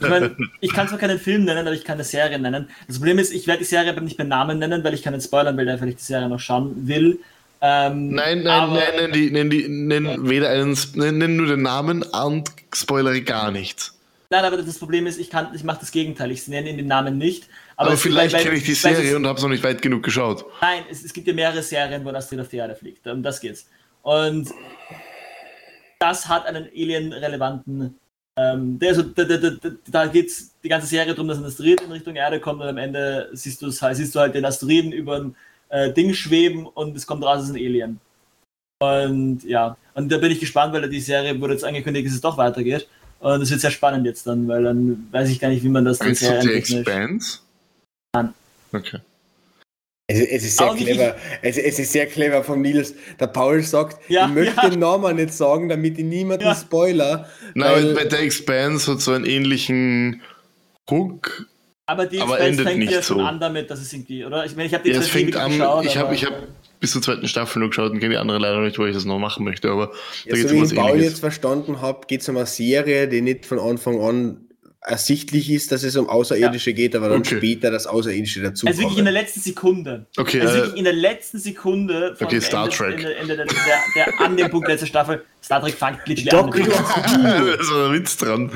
Ich 0.00 0.08
meine, 0.08 0.36
ich 0.60 0.72
kann 0.72 0.88
zwar 0.88 0.98
keinen 0.98 1.18
Film 1.18 1.44
nennen, 1.44 1.66
aber 1.66 1.74
ich 1.76 1.84
kann 1.84 1.94
eine 1.94 2.04
Serie 2.04 2.38
nennen. 2.38 2.68
Das 2.86 2.98
Problem 2.98 3.18
ist, 3.18 3.32
ich 3.32 3.46
werde 3.46 3.60
die 3.60 3.64
Serie 3.66 3.90
aber 3.90 4.00
nicht 4.00 4.16
beim 4.16 4.28
Namen 4.28 4.58
nennen, 4.58 4.82
weil 4.82 4.94
ich 4.94 5.02
keinen 5.02 5.20
spoilern 5.20 5.56
will, 5.56 5.66
weil 5.66 5.88
ich 5.88 5.96
die 5.96 6.02
Serie 6.02 6.28
noch 6.28 6.40
schauen 6.40 6.86
will. 6.86 7.18
Ähm, 7.60 8.10
Nein, 8.10 8.42
nein, 8.42 8.72
nein, 8.72 8.96
nenn, 8.96 9.12
die, 9.12 9.30
nenn, 9.30 9.48
die, 9.50 9.68
nenn 9.68 10.28
weder 10.28 10.48
einen, 10.50 10.76
nenn, 10.94 11.18
nenn 11.18 11.36
nur 11.36 11.46
den 11.46 11.62
Namen 11.62 12.02
und 12.02 12.50
spoilere 12.74 13.20
gar 13.20 13.52
nichts. 13.52 13.96
Nein, 14.30 14.44
aber 14.44 14.56
das 14.56 14.78
Problem 14.78 15.06
ist, 15.06 15.20
ich 15.20 15.30
kann, 15.30 15.48
ich 15.54 15.62
mache 15.62 15.80
das 15.80 15.92
Gegenteil. 15.92 16.30
Ich 16.30 16.48
nenne 16.48 16.70
ihn 16.70 16.78
den 16.78 16.86
Namen 16.88 17.18
nicht. 17.18 17.48
Aber, 17.76 17.90
Aber, 17.90 17.96
vielleicht 17.98 18.36
kenne 18.36 18.56
ich 18.56 18.64
die 18.64 18.74
Serie 18.74 19.10
es- 19.10 19.14
und 19.14 19.26
habe 19.26 19.36
es 19.36 19.42
noch 19.42 19.50
nicht 19.50 19.62
weit 19.62 19.80
genug 19.82 20.02
geschaut. 20.02 20.44
Nein, 20.60 20.84
es, 20.90 21.04
es 21.04 21.12
gibt 21.12 21.28
ja 21.28 21.34
mehrere 21.34 21.62
Serien, 21.62 22.04
wo 22.04 22.08
ein 22.08 22.16
Asteroid 22.16 22.40
auf 22.40 22.48
die 22.48 22.56
Erde 22.56 22.74
fliegt. 22.74 23.06
Um 23.06 23.22
das 23.22 23.40
geht's. 23.40 23.68
Und 24.02 24.48
das 25.98 26.28
hat 26.28 26.46
einen 26.46 26.64
Alien-relevanten. 26.74 27.96
Ähm, 28.38 28.78
der, 28.78 28.90
also, 28.90 29.02
da, 29.02 29.24
da, 29.24 29.36
da, 29.36 29.70
da 29.86 30.06
geht's 30.06 30.54
die 30.62 30.68
ganze 30.68 30.86
Serie 30.86 31.12
darum, 31.12 31.28
dass 31.28 31.38
ein 31.38 31.44
Asteroid 31.44 31.82
in 31.82 31.92
Richtung 31.92 32.16
Erde 32.16 32.40
kommt 32.40 32.62
und 32.62 32.68
am 32.68 32.78
Ende 32.78 33.28
siehst, 33.32 33.62
halt, 33.82 33.96
siehst 33.96 34.14
du 34.14 34.20
halt 34.20 34.34
den 34.34 34.44
Asteroiden 34.44 34.92
über 34.92 35.16
ein 35.16 35.36
äh, 35.68 35.92
Ding 35.92 36.14
schweben 36.14 36.66
und 36.66 36.96
es 36.96 37.06
kommt 37.06 37.24
raus, 37.24 37.42
es 37.42 37.50
ist 37.50 37.54
ein 37.54 37.56
Alien. 37.56 38.00
Und 38.80 39.44
ja, 39.44 39.76
und 39.94 40.10
da 40.10 40.18
bin 40.18 40.32
ich 40.32 40.40
gespannt, 40.40 40.72
weil 40.72 40.88
die 40.88 41.00
Serie 41.00 41.38
wurde 41.40 41.54
jetzt 41.54 41.64
angekündigt, 41.64 42.06
dass 42.06 42.14
es 42.14 42.20
doch 42.20 42.38
weitergeht. 42.38 42.88
Und 43.20 43.42
es 43.42 43.50
wird 43.50 43.60
sehr 43.60 43.70
spannend 43.70 44.04
jetzt 44.06 44.26
dann, 44.26 44.48
weil 44.48 44.64
dann 44.64 45.06
weiß 45.12 45.28
ich 45.30 45.38
gar 45.38 45.48
nicht, 45.48 45.62
wie 45.62 45.68
man 45.68 45.84
das 45.84 45.98
dann 45.98 46.14
serientechnisch- 46.14 46.80
Expanse? 46.80 47.38
Nein. 48.14 48.34
Okay. 48.72 48.98
Es, 50.08 50.18
es 50.20 50.44
ist 50.44 50.58
sehr 50.58 50.74
clever. 50.74 51.16
Es, 51.42 51.56
es 51.56 51.78
ist 51.78 51.92
sehr 51.92 52.06
clever 52.06 52.42
von 52.42 52.60
Nils. 52.60 52.94
Der 53.20 53.28
Paul 53.28 53.62
sagt, 53.62 53.98
Ja, 54.10 54.26
ich 54.26 54.32
möchte 54.34 54.56
ja. 54.62 54.68
den 54.68 54.80
Namen 54.80 55.16
nicht 55.16 55.32
sagen, 55.32 55.68
damit 55.68 55.96
ich 55.98 56.04
niemanden 56.04 56.44
Ja. 56.44 56.54
spoiler. 56.54 57.28
Nein, 57.54 57.72
weil- 57.72 57.96
weil 57.96 58.08
der 58.08 58.20
Expanse 58.20 58.92
hat 58.92 59.00
so 59.00 59.12
einen 59.12 59.24
ähnlichen 59.24 60.20
Hook. 60.90 61.46
Aber 61.86 62.06
die 62.06 62.20
Aber 62.20 62.32
Expanse 62.34 62.50
endet 62.50 62.66
fängt 62.66 62.78
nicht 62.80 62.92
ja 62.92 63.02
schon 63.02 63.18
so. 63.18 63.24
an 63.24 63.38
damit, 63.40 63.70
dass 63.70 63.80
es 63.80 63.92
irgendwie, 63.92 64.24
oder? 64.24 64.44
Ich 64.44 64.54
meine, 64.56 64.66
ich 64.66 64.74
habe 64.74 64.84
die 64.84 64.90
Ja, 64.90 65.00
fängt 65.02 65.36
an, 65.36 65.50
geschaut, 65.52 65.84
ich 65.84 65.96
habe 65.96 66.14
ich 66.14 66.24
hab 66.24 66.32
bis 66.80 66.92
zur 66.92 67.02
zweiten 67.02 67.28
Staffel 67.28 67.60
nur 67.60 67.68
geschaut 67.68 67.92
und 67.92 68.00
kenne 68.00 68.14
die 68.14 68.18
andere 68.18 68.38
leider 68.38 68.60
nicht, 68.60 68.78
weil 68.78 68.88
ich 68.88 68.94
das 68.94 69.04
noch 69.04 69.18
machen 69.18 69.44
möchte, 69.44 69.70
aber 69.70 69.92
Ja, 70.24 70.30
da 70.30 70.36
geht 70.36 70.48
so 70.48 70.48
es 70.48 70.52
wie 70.52 70.58
um 70.58 70.64
ich 70.64 70.74
Paul 70.74 71.00
jetzt 71.00 71.20
verstanden 71.20 71.80
habe, 71.80 72.06
geht 72.08 72.22
es 72.22 72.28
um 72.28 72.36
eine 72.36 72.46
Serie, 72.46 73.08
die 73.08 73.20
nicht 73.20 73.46
von 73.46 73.58
Anfang 73.60 74.00
an 74.00 74.48
ersichtlich 74.84 75.48
ist, 75.50 75.70
dass 75.70 75.82
es 75.84 75.94
um 75.96 76.08
Außerirdische 76.08 76.72
geht, 76.74 76.96
aber 76.96 77.08
dann 77.08 77.20
Okay. 77.20 77.36
später 77.36 77.70
das 77.70 77.86
Außerirdische 77.86 78.42
dazu 78.42 78.66
Also 78.66 78.80
wirklich 78.80 78.98
in 78.98 79.04
der 79.04 79.12
letzten 79.12 79.40
Sekunde. 79.40 80.06
Okay, 80.16 80.40
Also 80.40 80.54
äh, 80.54 80.56
wirklich 80.58 80.76
in 80.78 80.84
der 80.84 80.92
letzten 80.92 81.38
Sekunde 81.38 82.16
von 82.16 82.26
Okay, 82.26 82.40
Star 82.40 82.64
Ende, 82.64 82.76
Trek. 82.76 82.94
Ende, 82.96 83.14
Ende 83.14 83.36
der, 83.36 83.46
der, 83.46 83.54
der, 83.94 84.20
an 84.20 84.36
dem 84.36 84.50
Punkt 84.50 84.66
letzter 84.68 84.86
Staffel. 84.86 85.24
Star 85.42 85.60
Trek 85.60 85.74
fängt 85.74 86.06
literally 86.06 86.72
an. 86.72 87.22
Da 87.22 87.52
ist 87.54 87.70
ein 87.72 87.92
Witz 87.92 88.16
dran. 88.16 88.50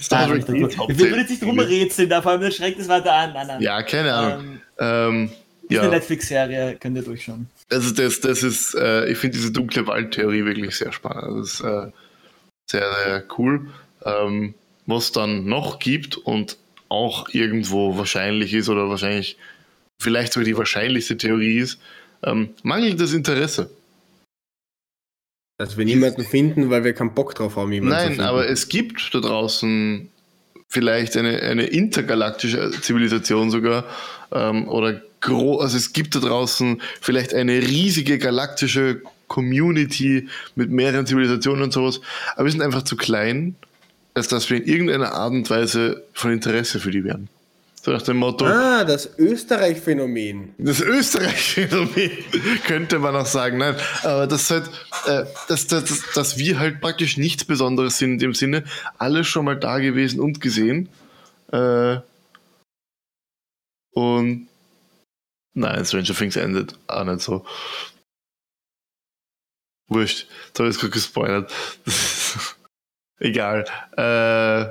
Star 0.00 0.26
Trek 0.28 0.48
Wir 0.48 0.54
würden 0.54 0.60
jetzt 0.60 0.68
nicht 0.70 0.78
hauptsächlich. 0.78 1.42
rumrätseln, 1.44 2.08
da 2.08 2.22
vor 2.22 2.32
allem 2.32 2.40
das 2.40 2.56
schreckt 2.56 2.78
es 2.80 2.88
weiter 2.88 3.12
an. 3.12 3.32
Nein, 3.34 3.46
nein. 3.46 3.62
Ja, 3.62 3.82
keine 3.82 4.12
Ahnung. 4.14 4.60
Ähm, 4.78 5.28
Ähm, 5.28 5.30
ist 5.68 5.78
eine 5.78 5.88
ja, 5.88 5.94
Netflix-Serie, 5.94 6.76
könnt 6.80 6.96
ihr 6.96 7.02
durchschauen. 7.02 7.48
also 7.70 7.92
das, 7.92 8.20
das 8.20 8.42
ist, 8.44 8.74
äh, 8.74 9.06
ich 9.10 9.18
finde 9.18 9.36
diese 9.36 9.50
dunkle 9.50 9.86
Waldtheorie 9.86 10.44
wirklich 10.44 10.76
sehr 10.76 10.92
spannend. 10.92 11.40
Das 11.40 11.54
ist 11.54 11.60
äh, 11.60 11.90
sehr, 12.70 12.92
sehr 13.04 13.24
cool. 13.38 13.66
Ähm, 14.06 14.54
was 14.86 15.12
dann 15.12 15.46
noch 15.46 15.78
gibt 15.80 16.16
und 16.16 16.56
auch 16.88 17.28
irgendwo 17.30 17.98
wahrscheinlich 17.98 18.54
ist 18.54 18.68
oder 18.68 18.88
wahrscheinlich 18.88 19.36
vielleicht 20.00 20.32
sogar 20.32 20.44
die 20.44 20.56
wahrscheinlichste 20.56 21.16
Theorie 21.16 21.58
ist, 21.58 21.78
ähm, 22.22 22.50
mangelndes 22.62 23.12
Interesse. 23.12 23.70
Dass 25.58 25.76
wir 25.76 25.84
niemanden 25.84 26.22
finden, 26.22 26.70
weil 26.70 26.84
wir 26.84 26.92
keinen 26.92 27.14
Bock 27.14 27.34
drauf 27.34 27.56
haben, 27.56 27.72
jemanden 27.72 28.14
zu 28.14 28.18
Nein, 28.18 28.20
aber 28.20 28.48
es 28.48 28.68
gibt 28.68 29.14
da 29.14 29.20
draußen 29.20 30.08
vielleicht 30.68 31.16
eine, 31.16 31.40
eine 31.40 31.66
intergalaktische 31.66 32.70
Zivilisation 32.82 33.50
sogar 33.50 33.84
ähm, 34.32 34.68
oder 34.68 35.00
gro 35.20 35.58
also 35.58 35.76
es 35.76 35.92
gibt 35.92 36.14
da 36.14 36.20
draußen 36.20 36.82
vielleicht 37.00 37.32
eine 37.32 37.62
riesige 37.62 38.18
galaktische 38.18 39.00
Community 39.28 40.28
mit 40.54 40.70
mehreren 40.70 41.06
Zivilisationen 41.06 41.62
und 41.62 41.72
sowas, 41.72 42.00
aber 42.34 42.44
wir 42.44 42.52
sind 42.52 42.62
einfach 42.62 42.82
zu 42.82 42.96
klein, 42.96 43.56
als 44.16 44.28
dass 44.28 44.50
wir 44.50 44.56
in 44.56 44.64
irgendeiner 44.66 45.12
Art 45.12 45.32
und 45.32 45.48
Weise 45.50 46.04
von 46.12 46.32
Interesse 46.32 46.80
für 46.80 46.90
die 46.90 47.04
wären. 47.04 47.28
So 47.82 47.92
nach 47.92 48.02
dem 48.02 48.16
Motto, 48.16 48.44
Ah, 48.46 48.82
das 48.82 49.16
Österreich-Phänomen. 49.18 50.54
das 50.58 50.80
Österreich-Phänomen 50.80 52.10
könnte 52.66 52.98
man 52.98 53.14
auch 53.14 53.26
sagen. 53.26 53.58
Nein, 53.58 53.76
aber 54.02 54.26
das 54.26 54.50
halt, 54.50 54.68
äh, 55.06 55.24
dass, 55.46 55.68
dass, 55.68 56.02
dass 56.14 56.36
wir 56.38 56.58
halt 56.58 56.80
praktisch 56.80 57.16
nichts 57.16 57.44
Besonderes 57.44 57.98
sind 57.98 58.14
in 58.14 58.18
dem 58.18 58.34
Sinne, 58.34 58.64
alle 58.98 59.22
schon 59.22 59.44
mal 59.44 59.56
da 59.56 59.78
gewesen 59.78 60.18
und 60.18 60.40
gesehen. 60.40 60.88
Äh, 61.52 61.98
Und 63.92 64.48
nein, 65.54 65.84
Stranger 65.86 66.14
Things 66.14 66.36
endet 66.36 66.76
auch 66.88 67.04
nicht 67.04 67.20
so. 67.20 67.46
Wurscht, 69.88 70.26
da 70.54 70.64
habe 70.64 70.70
ich 70.70 70.74
es 70.74 70.80
gerade 70.80 70.92
gespoilert. 70.92 71.52
Egal. 73.18 73.64
Äh, 73.96 74.66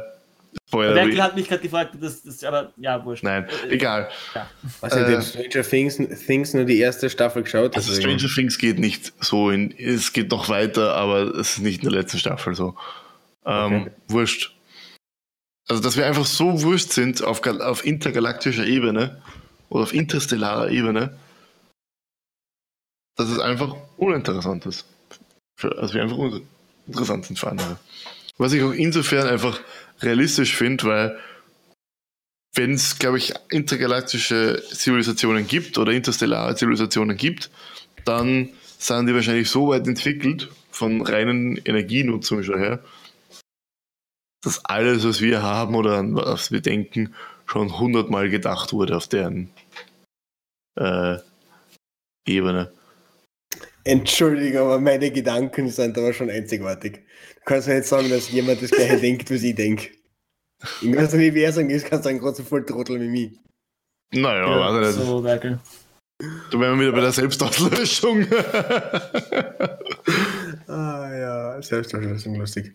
Spoiler. 0.67 0.93
Merkel 0.93 1.21
hat 1.21 1.35
mich 1.35 1.47
gerade 1.47 1.61
gefragt, 1.61 1.95
das, 1.99 2.23
das, 2.23 2.43
aber 2.43 2.71
ja, 2.77 3.03
wurscht. 3.03 3.23
Nein, 3.23 3.47
egal. 3.69 4.09
Ja. 4.33 4.49
Was 4.81 4.93
ich 4.95 5.01
Äh. 5.01 5.05
den 5.11 5.21
Stranger 5.21 5.63
Things, 5.69 5.97
Things 6.25 6.53
nur 6.53 6.63
die 6.65 6.79
erste 6.79 7.09
Staffel 7.09 7.43
geschaut. 7.43 7.75
Also 7.75 7.93
deswegen- 7.93 8.17
Stranger 8.19 8.33
Things 8.33 8.57
geht 8.57 8.79
nicht 8.79 9.13
so 9.23 9.49
in, 9.51 9.71
es 9.77 10.13
geht 10.13 10.31
noch 10.31 10.49
weiter, 10.49 10.95
aber 10.95 11.23
es 11.35 11.57
ist 11.57 11.59
nicht 11.59 11.83
in 11.83 11.89
der 11.89 11.99
letzten 12.01 12.19
Staffel 12.19 12.55
so. 12.55 12.75
Ähm, 13.45 13.81
Okay. 13.83 13.91
Wurscht. 14.07 14.51
Also, 15.67 15.81
dass 15.81 15.97
wir 15.97 16.05
einfach 16.05 16.25
so 16.25 16.61
wurscht 16.63 16.91
sind 16.91 17.23
auf, 17.23 17.45
auf 17.45 17.85
intergalaktischer 17.85 18.65
Ebene 18.65 19.21
oder 19.69 19.83
auf 19.83 19.93
interstellarer 19.93 20.69
Ebene, 20.69 21.17
dass 23.17 23.29
es 23.29 23.39
einfach 23.39 23.75
uninteressant 23.97 24.65
ist. 24.65 24.85
Für, 25.59 25.77
also 25.77 25.93
wir 25.93 26.03
einfach 26.03 26.17
uninteressant 26.17 27.25
sind 27.25 27.39
für 27.39 27.49
andere. 27.49 27.77
Was 28.37 28.53
ich 28.53 28.63
auch 28.63 28.71
insofern 28.71 29.27
einfach 29.27 29.59
realistisch 30.01 30.55
finde, 30.55 30.83
weil 30.85 31.19
wenn 32.53 32.73
es, 32.73 32.99
glaube 32.99 33.17
ich, 33.17 33.33
intergalaktische 33.49 34.63
Zivilisationen 34.71 35.47
gibt 35.47 35.77
oder 35.77 35.91
interstellare 35.91 36.55
Zivilisationen 36.55 37.17
gibt, 37.17 37.49
dann 38.05 38.49
sind 38.77 39.07
die 39.07 39.13
wahrscheinlich 39.13 39.49
so 39.49 39.69
weit 39.69 39.87
entwickelt, 39.87 40.49
von 40.71 41.01
reinen 41.01 41.57
Energienutzung 41.57 42.43
schon 42.43 42.59
her, 42.59 42.83
dass 44.43 44.63
alles, 44.65 45.05
was 45.05 45.21
wir 45.21 45.41
haben 45.41 45.75
oder 45.75 45.97
an 45.97 46.15
was 46.15 46.51
wir 46.51 46.61
denken, 46.61 47.13
schon 47.45 47.77
hundertmal 47.79 48.29
gedacht 48.29 48.73
wurde 48.73 48.95
auf 48.97 49.07
deren 49.07 49.49
äh, 50.75 51.17
Ebene. 52.27 52.71
Entschuldigung, 53.85 54.61
aber 54.63 54.79
meine 54.79 55.11
Gedanken 55.11 55.69
sind 55.69 55.97
aber 55.97 56.11
schon 56.11 56.29
einzigartig. 56.29 56.93
Du 57.35 57.41
kannst 57.45 57.67
ja 57.67 57.75
nicht 57.75 57.87
sagen, 57.87 58.09
dass 58.09 58.29
jemand 58.31 58.61
das 58.61 58.71
gleiche 58.71 58.97
denkt, 59.01 59.31
was 59.31 59.43
ich 59.43 59.55
denke. 59.55 59.89
In 60.81 60.91
ganzen 60.93 61.19
Universum 61.19 61.69
ist, 61.69 61.85
kannst 61.85 62.05
du 62.05 62.09
sagen, 62.09 62.19
trotzdem 62.19 62.45
voll 62.45 62.65
Trottel 62.65 62.99
wie 62.99 63.07
mich. 63.07 63.31
Naja, 64.13 64.47
Ja, 64.47 64.59
warte 64.59 64.87
nicht. 64.87 64.93
so, 65.05 65.21
Merkel. 65.21 65.59
Da 66.51 66.59
wären 66.59 66.79
wir 66.79 66.87
wieder 66.87 66.93
bei 66.95 67.01
der 67.01 67.11
Selbstauslöschung. 67.11 68.25
Ah 70.67 71.09
ja, 71.15 71.61
Selbstverschlüsselung 71.61 72.39
lustig. 72.39 72.73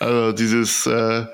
Also 0.00 0.32
dieses, 0.32 0.86
äh, 0.86 1.26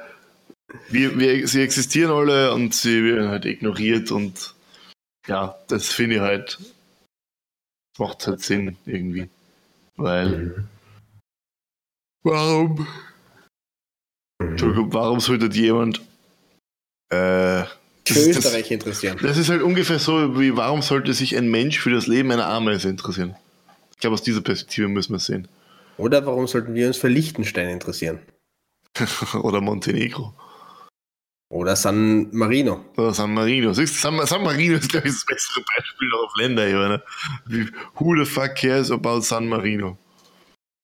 wir, 0.88 1.18
wir, 1.18 1.48
sie 1.48 1.62
existieren 1.62 2.12
alle 2.12 2.52
und 2.52 2.72
sie 2.74 3.02
werden 3.04 3.28
halt 3.30 3.44
ignoriert 3.44 4.10
und 4.12 4.54
ja, 5.26 5.56
das 5.68 5.88
finde 5.88 6.16
ich 6.16 6.20
halt, 6.20 6.58
macht 8.00 8.26
halt 8.26 8.40
Sinn 8.40 8.76
irgendwie. 8.86 9.28
Weil, 9.96 10.64
warum, 12.22 12.86
Entschuldigung, 14.40 14.92
warum 14.92 15.20
sollte 15.20 15.46
jemand, 15.56 15.98
äh, 17.10 17.64
Für 17.64 17.66
das, 18.04 18.16
das, 18.16 18.36
Österreich 18.38 18.70
interessieren. 18.70 19.18
das 19.22 19.36
ist 19.36 19.50
halt 19.50 19.62
ungefähr 19.62 19.98
so, 19.98 20.40
wie 20.40 20.56
warum 20.56 20.82
sollte 20.82 21.12
sich 21.12 21.36
ein 21.36 21.50
Mensch 21.50 21.78
für 21.78 21.90
das 21.90 22.06
Leben 22.06 22.30
einer 22.32 22.46
Ameise 22.46 22.88
interessieren? 22.88 23.36
Ich 23.92 23.98
glaube, 23.98 24.14
aus 24.14 24.22
dieser 24.22 24.40
Perspektive 24.40 24.88
müssen 24.88 25.12
wir 25.12 25.18
es 25.18 25.26
sehen. 25.26 25.46
Oder 25.98 26.24
warum 26.24 26.46
sollten 26.46 26.74
wir 26.74 26.86
uns 26.86 26.96
für 26.96 27.08
Liechtenstein 27.08 27.68
interessieren? 27.68 28.20
Oder 29.34 29.60
Montenegro. 29.60 30.34
Oder 31.50 31.74
San 31.74 32.28
Marino. 32.30 32.84
Oder 32.96 33.12
San 33.12 33.34
Marino. 33.34 33.72
Siehst 33.72 33.96
du, 33.96 33.98
San, 33.98 34.24
San 34.26 34.42
Marino 34.44 34.76
ist, 34.76 34.88
glaube 34.88 35.08
ich, 35.08 35.14
das 35.14 35.24
bessere 35.26 35.64
Beispiel 35.76 36.08
noch 36.08 36.24
auf 36.26 36.32
Länderebene. 36.38 37.02
Wie, 37.46 37.66
who 37.96 38.16
the 38.16 38.24
fuck 38.24 38.54
cares 38.54 38.90
about 38.92 39.22
San 39.22 39.48
Marino? 39.48 39.98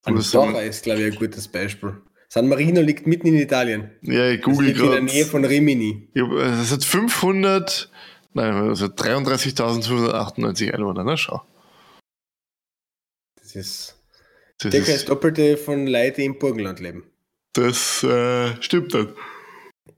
Andorra 0.04 0.62
ist, 0.62 0.82
glaube 0.82 1.02
ich, 1.02 1.12
ein 1.12 1.18
gutes 1.18 1.46
Beispiel. 1.48 1.96
San 2.28 2.48
Marino 2.48 2.80
liegt 2.80 3.06
mitten 3.06 3.28
in 3.28 3.36
Italien. 3.36 3.90
ja, 4.02 4.28
ich 4.30 4.42
google 4.42 4.66
liegt 4.66 4.78
in 4.80 4.84
der 4.86 4.94
gerade. 5.00 5.04
Nähe 5.06 5.24
von 5.24 5.44
Rimini. 5.44 6.08
Es 6.14 6.72
hat 6.72 6.84
500, 6.84 7.88
nein, 8.34 8.70
es 8.70 8.82
hat 8.82 9.00
33.598 9.00 10.72
Einwohner. 10.74 11.04
Na 11.04 11.16
schau. 11.16 11.42
Das 13.40 13.54
ist 13.54 13.96
Das, 14.58 14.72
circa 14.72 14.78
das 14.86 14.96
ist, 14.96 15.08
Doppelte 15.08 15.56
von 15.56 15.86
Leuten, 15.86 16.16
die 16.20 16.24
im 16.24 16.38
Burgenland 16.38 16.80
leben. 16.80 17.04
das 17.52 18.02
äh, 18.02 18.60
stimmt 18.60 18.92
nicht. 18.94 19.08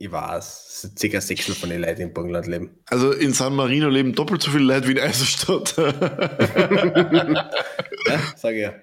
Ich 0.00 0.12
weiß, 0.12 0.66
es 0.68 0.80
sind 0.82 0.98
circa 0.98 1.20
Sechstel 1.20 1.56
von 1.56 1.70
den 1.70 1.80
Leuten, 1.80 1.96
die 1.96 2.02
im 2.02 2.12
Burgenland 2.12 2.46
leben. 2.46 2.78
Also 2.86 3.10
in 3.12 3.32
San 3.32 3.56
Marino 3.56 3.88
leben 3.88 4.14
doppelt 4.14 4.42
so 4.42 4.52
viele 4.52 4.64
Leute 4.64 4.86
wie 4.86 4.92
in 4.92 5.00
Eisenstadt. 5.00 5.74
Ja, 8.06 8.20
sage 8.36 8.56
ich 8.56 8.62
ja. 8.62 8.74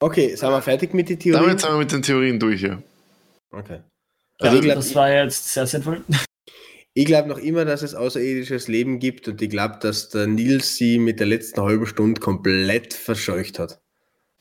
Okay, 0.00 0.34
sind 0.34 0.50
wir 0.50 0.62
fertig 0.62 0.94
mit 0.94 1.08
den 1.08 1.18
Theorien? 1.18 1.44
Damit 1.44 1.60
sind 1.60 1.70
wir 1.70 1.78
mit 1.78 1.92
den 1.92 2.02
Theorien 2.02 2.38
durch 2.38 2.60
hier. 2.60 2.82
Okay. 3.50 3.80
Ja, 4.40 4.46
Also 4.46 4.56
ich 4.56 4.62
glaube 4.62 4.76
das 4.76 4.94
war 4.94 5.10
jetzt 5.10 5.52
sehr 5.52 5.66
sinnvoll. 5.66 6.04
ich 6.94 7.04
glaub 7.04 7.26
noch 7.26 7.38
immer, 7.38 7.64
dass 7.64 7.82
es 7.82 7.94
außerirdisches 7.94 8.68
Leben 8.68 8.98
gibt 8.98 9.26
und 9.28 9.42
ich 9.42 9.50
glaube, 9.50 9.78
dass 9.80 10.10
der 10.10 10.26
Nils 10.26 10.76
sie 10.76 10.98
mit 10.98 11.20
der 11.20 11.26
letzten 11.26 11.62
halben 11.62 11.86
Stunde 11.86 12.20
komplett 12.20 12.94
verscheucht 12.94 13.58
hat. 13.58 13.81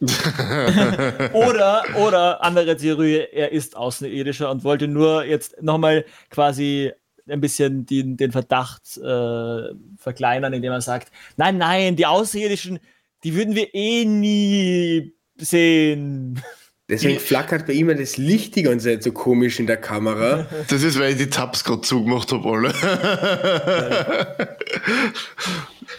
Oder, 1.34 1.84
oder 1.95 2.43
andere 2.43 2.76
Theorie, 2.76 3.28
er 3.32 3.52
ist 3.52 3.78
Außerirdischer 3.78 4.49
und 4.49 4.64
wollte 4.64 4.88
nur 4.88 5.26
jetzt 5.26 5.62
nochmal 5.62 6.06
quasi 6.32 6.91
ein 7.30 7.39
bisschen 7.39 7.86
den, 7.86 8.18
den 8.18 8.32
Verdacht 8.32 8.97
äh, 8.97 9.76
verkleinern, 9.97 10.54
indem 10.54 10.72
er 10.72 10.82
sagt, 10.82 11.12
nein, 11.38 11.60
nein, 11.60 11.95
die 11.95 12.08
Außerirdischen, 12.08 12.80
die 13.24 13.36
würden 13.36 13.56
wir 13.56 13.76
eh 13.76 14.06
nie 14.06 15.14
sehen. 15.38 16.41
Deswegen 16.89 17.20
flackert 17.20 17.68
bei 17.68 17.74
ihm 17.74 17.95
das 17.95 18.18
Licht 18.18 18.56
die 18.56 18.64
ganze 18.64 18.89
Zeit 18.89 19.04
so 19.04 19.12
komisch 19.12 19.60
in 19.60 19.68
der 19.68 19.78
Kamera. 19.78 20.47
Das 20.68 20.82
ist, 20.84 20.99
weil 20.99 21.12
ich 21.12 21.18
die 21.18 21.30
Tabs 21.30 21.64
gerade 21.64 21.82
zugemacht 21.82 22.32
habe, 22.32 22.49
alle. 22.49 22.74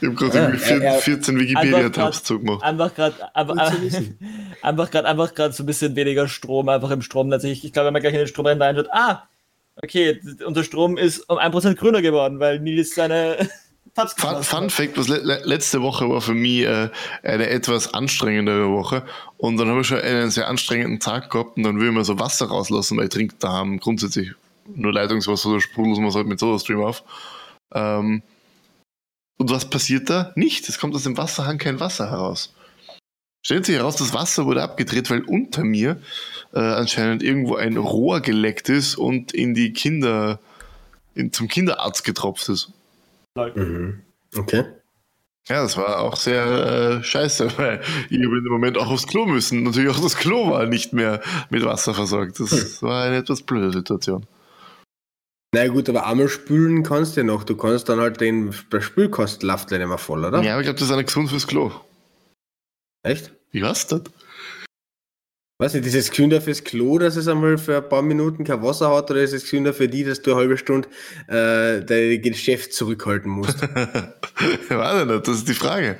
ich 0.00 0.08
habe 0.08 0.14
gerade 0.16 0.38
irgendwie 0.38 0.58
vier- 0.58 0.82
er- 0.82 0.94
er- 0.94 1.00
14 1.00 1.34
Einfach 1.36 1.48
Wikipedia-Tabs 1.48 2.16
grad- 2.18 2.24
zugemacht. 2.26 2.62
Einfach 2.64 2.94
gerade 2.94 3.34
einfach, 4.62 4.90
gerade 4.90 5.08
einfach 5.08 5.34
gerade 5.34 5.52
so 5.54 5.62
ein 5.62 5.66
bisschen 5.66 5.94
weniger 5.96 6.28
Strom, 6.28 6.68
einfach 6.68 6.90
im 6.90 7.02
Strom. 7.02 7.30
tatsächlich. 7.30 7.64
ich 7.64 7.72
glaube, 7.72 7.86
wenn 7.86 7.92
man 7.92 8.02
gleich 8.02 8.14
in 8.14 8.18
den 8.20 8.28
Strom 8.28 8.46
reinschaut, 8.46 8.88
ah, 8.92 9.22
okay, 9.82 10.20
unser 10.46 10.64
Strom 10.64 10.96
ist 10.96 11.28
um 11.28 11.38
1% 11.38 11.74
grüner 11.76 12.02
geworden, 12.02 12.40
weil 12.40 12.58
Nils 12.60 12.94
seine 12.94 13.36
Tabs 13.94 14.14
Fun, 14.16 14.42
Fun. 14.42 14.70
Fact, 14.70 14.96
was 14.96 15.08
le 15.08 15.18
le 15.18 15.42
letzte 15.44 15.82
Woche 15.82 16.08
war 16.08 16.22
für 16.22 16.32
mich 16.32 16.60
äh, 16.62 16.88
eine 17.22 17.50
etwas 17.50 17.92
anstrengendere 17.92 18.70
Woche. 18.72 19.02
Und 19.36 19.58
dann 19.58 19.68
habe 19.68 19.82
ich 19.82 19.86
schon 19.86 20.00
einen 20.00 20.30
sehr 20.30 20.48
anstrengenden 20.48 20.98
Tag 20.98 21.28
gehabt 21.30 21.58
und 21.58 21.62
dann 21.64 21.78
will 21.78 21.88
ich 21.88 21.92
mir 21.94 22.02
so 22.04 22.18
Wasser 22.18 22.46
rauslassen, 22.46 22.96
weil 22.96 23.04
ich 23.04 23.10
trinke 23.10 23.34
daheim 23.38 23.78
grundsätzlich 23.80 24.30
nur 24.74 24.94
Leitungswasser 24.94 25.50
oder 25.50 25.60
sprudelt 25.60 25.98
man 25.98 26.06
es 26.08 26.14
halt 26.14 26.26
mit 26.26 26.38
SodaStream 26.40 26.80
auf. 26.82 27.02
Ähm, 27.74 28.22
und 29.42 29.50
was 29.50 29.68
passiert 29.68 30.08
da? 30.08 30.32
Nicht. 30.36 30.68
Es 30.68 30.78
kommt 30.78 30.94
aus 30.94 31.02
dem 31.02 31.16
Wasserhahn 31.16 31.58
kein 31.58 31.80
Wasser 31.80 32.10
heraus. 32.10 32.54
Stellt 33.44 33.66
sich 33.66 33.74
heraus, 33.74 33.96
das 33.96 34.14
Wasser 34.14 34.46
wurde 34.46 34.62
abgedreht, 34.62 35.10
weil 35.10 35.22
unter 35.22 35.64
mir 35.64 36.00
äh, 36.54 36.60
anscheinend 36.60 37.24
irgendwo 37.24 37.56
ein 37.56 37.76
Rohr 37.76 38.20
geleckt 38.20 38.68
ist 38.68 38.94
und 38.94 39.32
in 39.32 39.52
die 39.52 39.72
Kinder, 39.72 40.38
in, 41.16 41.32
zum 41.32 41.48
Kinderarzt 41.48 42.04
getropft 42.04 42.48
ist. 42.50 42.70
Mhm. 43.34 44.02
Okay. 44.36 44.64
Ja, 45.48 45.60
das 45.60 45.76
war 45.76 45.98
auch 45.98 46.14
sehr 46.14 47.00
äh, 47.00 47.02
scheiße, 47.02 47.46
weil 47.58 47.80
ich 48.10 48.24
habe 48.24 48.38
in 48.38 48.44
dem 48.44 48.52
Moment 48.52 48.78
auch 48.78 48.92
aufs 48.92 49.08
Klo 49.08 49.26
müssen. 49.26 49.64
Natürlich 49.64 49.90
auch 49.90 50.00
das 50.00 50.16
Klo 50.16 50.50
war 50.50 50.66
nicht 50.66 50.92
mehr 50.92 51.20
mit 51.50 51.64
Wasser 51.64 51.94
versorgt. 51.94 52.38
Das 52.38 52.80
war 52.80 53.06
eine 53.06 53.16
etwas 53.16 53.42
blöde 53.42 53.72
Situation. 53.72 54.24
Na 55.54 55.68
gut, 55.68 55.88
aber 55.88 56.06
einmal 56.06 56.28
spülen 56.28 56.82
kannst 56.82 57.16
du 57.16 57.20
ja 57.20 57.26
noch. 57.26 57.44
Du 57.44 57.56
kannst 57.56 57.88
dann 57.88 58.00
halt 58.00 58.20
den 58.20 58.52
der 59.70 59.78
nicht 59.78 59.88
mehr 59.88 59.98
voll, 59.98 60.24
oder? 60.24 60.42
Ja, 60.42 60.52
aber 60.52 60.62
ich 60.62 60.66
glaube, 60.66 60.78
das 60.78 60.88
ist 60.88 60.92
eine 60.92 61.04
gesund 61.04 61.28
fürs 61.28 61.46
Klo. 61.46 61.70
Echt? 63.02 63.32
Wie 63.50 63.62
war's 63.62 63.86
das? 63.86 64.02
Weiß 65.60 65.74
nicht, 65.74 65.86
ist 65.86 65.94
es 65.94 66.10
gesünder 66.10 66.40
fürs 66.40 66.64
Klo, 66.64 66.98
dass 66.98 67.16
es 67.16 67.28
einmal 67.28 67.58
für 67.58 67.76
ein 67.76 67.88
paar 67.88 68.02
Minuten 68.02 68.44
kein 68.44 68.62
Wasser 68.62 68.92
hat, 68.92 69.10
oder 69.10 69.20
ist 69.22 69.34
es 69.34 69.42
gesünder 69.42 69.74
für 69.74 69.88
die, 69.88 70.02
dass 70.04 70.22
du 70.22 70.32
eine 70.32 70.40
halbe 70.40 70.56
Stunde 70.56 70.88
äh, 71.28 71.84
dein 71.84 72.20
Geschäft 72.22 72.72
zurückhalten 72.72 73.30
musst? 73.30 73.62
Ich 74.42 74.70
nicht, 75.04 75.28
das 75.28 75.36
ist 75.36 75.48
die 75.48 75.54
Frage. 75.54 75.98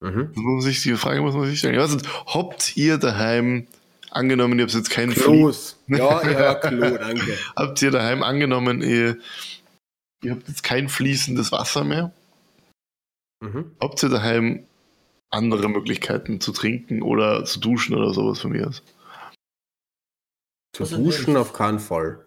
mhm. 0.00 0.30
Das 0.34 0.36
muss 0.36 0.44
man 0.44 0.60
sich, 0.62 0.82
die 0.82 0.96
Frage 0.96 1.20
muss 1.20 1.34
man 1.34 1.46
sich 1.46 1.58
stellen. 1.58 1.74
Ich 1.74 1.80
weiß 1.80 1.92
nicht, 1.92 2.08
habt 2.26 2.76
ihr 2.76 2.98
daheim, 2.98 3.68
angenommen, 4.10 4.58
ihr 4.58 4.64
habt 4.64 4.74
jetzt 4.74 4.90
kein 4.90 5.10
Flie 5.10 5.22
Klos. 5.24 5.78
Ja, 5.86 6.22
ja, 6.30 6.54
Klo, 6.54 6.96
danke. 6.96 7.38
habt 7.56 7.82
ihr 7.82 7.90
daheim 7.90 8.22
angenommen, 8.22 8.82
ihr, 8.82 9.18
ihr 10.22 10.32
habt 10.32 10.48
jetzt 10.48 10.62
kein 10.62 10.88
fließendes 10.88 11.52
Wasser 11.52 11.84
mehr? 11.84 12.12
Mhm. 13.42 13.72
Habt 13.80 14.02
ihr 14.02 14.08
daheim 14.08 14.66
andere 15.30 15.68
Möglichkeiten 15.68 16.40
zu 16.40 16.52
trinken 16.52 17.02
oder 17.02 17.44
zu 17.44 17.60
duschen 17.60 17.96
oder 17.96 18.12
sowas 18.12 18.40
von 18.40 18.52
mir 18.52 18.68
aus? 18.68 18.82
Zu 20.74 20.82
Was 20.82 20.90
duschen 20.90 21.36
auf 21.36 21.52
keinen 21.52 21.78
Fall. 21.78 22.26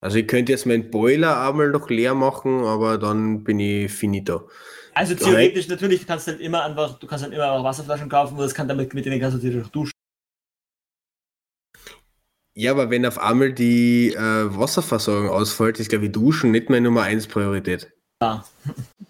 Also 0.00 0.18
ich 0.18 0.28
könnte 0.28 0.52
jetzt 0.52 0.66
meinen 0.66 0.90
Boiler 0.90 1.48
einmal 1.48 1.70
noch 1.70 1.88
leer 1.88 2.14
machen, 2.14 2.64
aber 2.64 2.98
dann 2.98 3.44
bin 3.44 3.58
ich 3.58 3.90
finito. 3.90 4.48
Also 4.94 5.14
theoretisch 5.14 5.68
natürlich, 5.68 6.00
du 6.00 6.06
kannst 6.06 6.26
halt 6.26 6.40
immer 6.40 6.64
einfach, 6.64 6.98
du 6.98 7.06
kannst 7.06 7.24
halt 7.24 7.34
immer 7.34 7.50
auch 7.50 7.64
Wasserflaschen 7.64 8.08
kaufen, 8.08 8.36
wo 8.36 8.42
das 8.42 8.54
kann 8.54 8.68
damit 8.68 8.94
mit 8.94 9.04
denen 9.04 9.20
kannst 9.20 9.36
du 9.36 9.38
natürlich 9.38 9.66
auch 9.66 9.70
duschen. 9.70 9.92
Ja, 12.58 12.70
aber 12.70 12.88
wenn 12.88 13.04
auf 13.04 13.18
einmal 13.18 13.52
die 13.52 14.14
äh, 14.14 14.18
Wasserversorgung 14.18 15.28
ausfällt, 15.28 15.78
ist 15.78 15.90
glaube 15.90 16.06
ich 16.06 16.12
Duschen 16.12 16.52
nicht 16.52 16.70
meine 16.70 16.84
Nummer 16.84 17.02
1 17.02 17.26
Priorität. 17.26 17.88
Ja. 18.22 18.44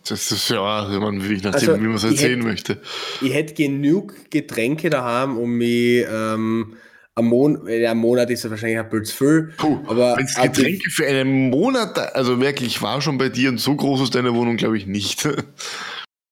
Das 0.09 0.33
ist 0.33 0.49
ja, 0.51 0.91
wenn 0.91 0.99
man, 1.01 1.23
wie, 1.29 1.35
nachdem, 1.35 1.53
Also, 1.71 1.77
wie 1.81 1.87
man 1.87 1.95
es 1.95 2.03
erzählen 2.05 2.39
hätte- 2.41 2.45
möchte. 2.49 2.83
Ich 3.23 3.33
hätte 3.33 3.55
genug 3.55 4.15
Getränke 4.31 4.91
daheim, 4.91 5.37
um 5.39 5.51
mich 5.53 6.05
ähm, 6.13 6.75
am 7.15 7.27
Monat, 7.27 7.69
ja, 7.69 7.93
ein 7.93 7.99
Monat 7.99 8.31
ist 8.31 8.43
ja 8.43 8.51
wahrscheinlich 8.51 8.79
ein 8.81 8.89
bisschen 8.91 9.05
zu 9.05 9.17
viel, 9.17 9.53
Puh, 9.57 9.79
aber 9.87 10.17
wenn 10.17 10.25
es 10.27 10.35
Getränke 10.35 10.91
für 10.91 11.07
einen 11.07 11.51
Monat, 11.51 11.99
also 12.17 12.41
wirklich, 12.41 12.69
ich 12.77 12.83
war 12.83 13.01
schon 13.01 13.17
bei 13.17 13.29
dir 13.29 13.49
und 13.51 13.59
so 13.59 13.77
groß 13.77 14.03
ist 14.03 14.15
deine 14.17 14.35
Wohnung, 14.35 14.57
glaube 14.57 14.77
ich, 14.77 14.87
nicht. 14.87 15.27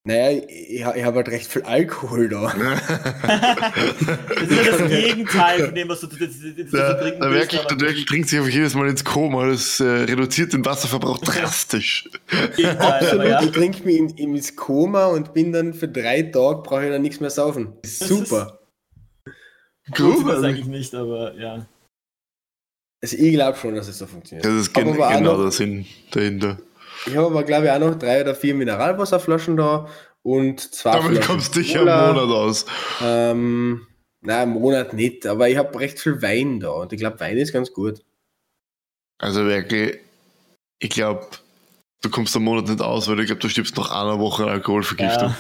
Naja, 0.06 0.42
ich, 0.48 0.80
ich 0.80 0.84
habe 0.84 1.16
halt 1.16 1.28
recht 1.28 1.50
viel 1.50 1.62
Alkohol 1.62 2.28
da. 2.28 2.52
Das 4.28 4.50
ist 4.50 4.66
ja 4.66 4.76
das 4.78 4.88
Gegenteil 4.90 5.64
von 5.64 5.74
dem, 5.74 5.88
was 5.88 6.00
du, 6.00 6.08
das, 6.08 6.18
das, 6.18 6.30
das, 6.30 6.70
Da, 6.70 6.92
du 6.92 7.00
trinken 7.00 7.20
da 7.20 7.30
willst, 7.30 7.52
merke 7.52 7.56
ich, 7.56 7.60
aber 7.60 7.76
der 7.76 7.92
Dirk 7.92 8.06
trinkt 8.06 8.28
sich 8.28 8.38
einfach 8.38 8.52
jedes 8.52 8.74
Mal 8.74 8.88
ins 8.88 9.02
Koma. 9.02 9.46
Das 9.46 9.80
äh, 9.80 9.84
reduziert 9.84 10.52
den 10.52 10.64
Wasserverbrauch 10.64 11.18
drastisch. 11.18 12.10
Absolut, 12.78 13.26
ja. 13.26 13.42
ich 13.42 13.52
trinke 13.52 13.82
mich 13.84 13.96
in, 13.96 14.10
in, 14.10 14.36
ins 14.36 14.54
Koma 14.54 15.06
und 15.06 15.32
bin 15.32 15.52
dann 15.52 15.72
für 15.72 15.88
drei 15.88 16.20
Tage, 16.20 16.60
brauche 16.62 16.84
ich 16.84 16.90
dann 16.90 17.00
nichts 17.00 17.20
mehr 17.20 17.30
saufen. 17.30 17.72
Das 17.80 17.92
ist 17.92 18.08
super. 18.08 18.60
Gut, 19.96 20.28
das 20.28 20.42
eigentlich 20.42 20.66
nicht, 20.66 20.94
aber 20.94 21.34
ja. 21.34 21.66
Also 23.02 23.16
ich 23.16 23.32
glaube 23.32 23.56
schon, 23.58 23.74
dass 23.74 23.88
es 23.88 23.98
so 23.98 24.06
funktioniert. 24.06 24.44
das 24.44 24.52
ist 24.54 24.74
gen 24.74 24.92
genau 24.92 25.42
der 25.42 25.50
Sinn 25.50 25.86
dahinter. 26.10 26.58
Ich 27.06 27.16
habe 27.16 27.26
aber, 27.26 27.44
glaube 27.44 27.66
ich, 27.66 27.70
auch 27.72 27.78
noch 27.78 27.98
drei 27.98 28.20
oder 28.22 28.34
vier 28.34 28.54
Mineralwasserflaschen 28.54 29.56
da 29.56 29.88
und 30.22 30.60
zwei 30.60 30.92
Damit 30.92 31.12
Flaschen 31.12 31.26
kommst 31.26 31.54
du 31.54 31.60
dich 31.60 31.74
Cola. 31.74 32.10
am 32.10 32.14
Monat 32.14 32.30
aus. 32.30 32.66
Ähm, 33.02 33.86
nein, 34.22 34.48
im 34.48 34.60
Monat 34.60 34.92
nicht, 34.94 35.26
aber 35.26 35.48
ich 35.48 35.56
habe 35.56 35.78
recht 35.78 35.98
viel 35.98 36.22
Wein 36.22 36.60
da 36.60 36.70
und 36.70 36.92
ich 36.92 36.98
glaube, 36.98 37.20
Wein 37.20 37.36
ist 37.36 37.52
ganz 37.52 37.72
gut. 37.72 38.02
Also 39.18 39.44
wirklich, 39.44 39.98
ich 40.78 40.90
glaube, 40.90 41.26
du 42.02 42.10
kommst 42.10 42.34
am 42.36 42.44
Monat 42.44 42.68
nicht 42.68 42.80
aus, 42.80 43.08
weil 43.08 43.20
ich 43.20 43.26
glaube, 43.26 43.40
du 43.40 43.48
stirbst 43.48 43.76
nach 43.76 43.90
einer 43.90 44.18
Woche 44.18 44.44
an 44.44 44.50
Alkoholvergiftung. 44.50 45.28
ja. 45.28 45.36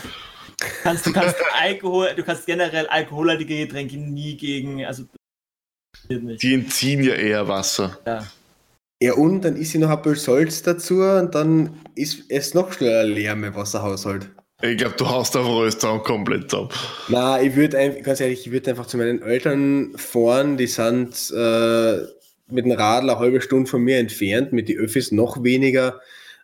Kannst, 0.82 1.06
du 1.06 1.12
kannst 1.12 1.36
Alkohol, 1.60 2.14
du 2.14 2.22
kannst 2.22 2.46
generell 2.46 2.86
alkoholhaltige 2.86 3.66
Getränke 3.66 3.96
nie 3.96 4.36
gegen, 4.36 4.84
also. 4.84 5.04
Die 6.08 6.54
entziehen 6.54 7.02
ja 7.02 7.14
eher 7.14 7.48
Wasser. 7.48 7.98
Ja. 8.06 8.26
Ja, 9.00 9.14
und 9.14 9.42
dann 9.42 9.56
ist 9.56 9.72
sie 9.72 9.78
noch 9.78 9.90
ein 9.90 10.02
bisschen 10.02 10.34
Salz 10.34 10.62
dazu 10.62 11.00
und 11.00 11.34
dann 11.34 11.80
ist 11.94 12.24
es 12.28 12.54
noch 12.54 12.72
schneller 12.72 13.04
leer 13.04 13.36
mit 13.36 13.54
Wasserhaushalt. 13.54 14.30
Ich 14.62 14.78
glaube, 14.78 14.94
du 14.96 15.08
haust 15.08 15.36
einfach 15.36 15.50
alles 15.50 15.78
zusammen 15.78 16.02
komplett 16.02 16.50
zusammen. 16.50 16.70
Na, 17.08 17.42
ich 17.42 17.54
würde 17.54 17.76
einfach, 17.78 18.02
ganz 18.02 18.20
ehrlich, 18.20 18.46
ich 18.46 18.52
würde 18.52 18.70
einfach 18.70 18.86
zu 18.86 18.96
meinen 18.96 19.20
Eltern 19.20 19.92
fahren, 19.96 20.56
die 20.56 20.68
sind 20.68 21.32
äh, 21.36 21.98
mit 22.48 22.64
dem 22.64 22.72
Radl 22.72 23.10
eine 23.10 23.18
halbe 23.18 23.40
Stunde 23.40 23.68
von 23.68 23.82
mir 23.82 23.98
entfernt, 23.98 24.52
mit 24.52 24.68
den 24.68 24.78
Öffis 24.78 25.12
noch 25.12 25.42
weniger 25.42 26.00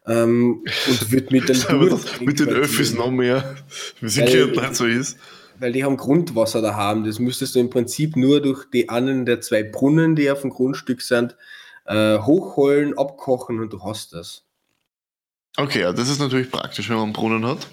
ähm, 0.07 0.65
und 0.89 1.13
würde 1.13 1.29
mit 1.31 1.49
mit 2.21 2.41
den 2.41 2.49
Öffis 2.49 2.95
noch 2.95 3.11
mehr, 3.11 3.57
wie 4.01 4.25
gehört 4.25 4.57
nicht 4.57 4.75
so 4.75 4.87
ist. 4.87 5.17
Weil 5.59 5.73
die 5.73 5.85
haben 5.85 5.99
Grundwasser 5.99 6.63
da 6.63 6.75
haben. 6.75 7.05
Das 7.05 7.19
müsstest 7.19 7.55
du 7.55 7.61
im 7.61 7.71
Prinzip 7.71 8.17
nur 8.17 8.41
durch 8.41 8.65
die 8.73 8.89
einen 8.89 9.27
der 9.27 9.41
zwei 9.43 9.63
Brunnen, 9.63 10.17
die 10.17 10.31
auf 10.31 10.41
dem 10.41 10.51
Grundstück 10.51 11.03
sind, 11.03 11.37
äh, 11.91 12.19
hochholen, 12.19 12.97
abkochen 12.97 13.61
und 13.61 13.73
du 13.73 13.83
hast 13.83 14.13
das. 14.13 14.45
Okay, 15.57 15.81
ja, 15.81 15.93
das 15.93 16.09
ist 16.09 16.21
natürlich 16.21 16.51
praktisch, 16.51 16.89
wenn 16.89 16.97
man 16.97 17.07
einen 17.07 17.13
Brunnen 17.13 17.45
hat. 17.47 17.67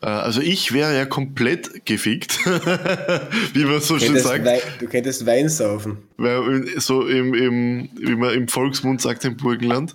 Äh, 0.00 0.06
Also 0.06 0.40
ich 0.40 0.72
wäre 0.72 0.94
ja 0.96 1.04
komplett 1.04 1.84
gefickt, 1.84 2.38
wie 2.46 3.64
man 3.64 3.80
so 3.80 3.98
schön 3.98 4.18
sagt. 4.18 4.44
Wei 4.44 4.62
du 4.78 4.86
könntest 4.86 5.26
Wein 5.26 5.48
saufen. 5.48 5.98
Weil 6.16 6.78
so 6.78 7.06
im, 7.06 7.34
im, 7.34 7.88
wie 7.96 8.14
man 8.14 8.32
im 8.32 8.46
Volksmund 8.48 9.00
sagt 9.00 9.24
im 9.24 9.36
Burgenland, 9.36 9.92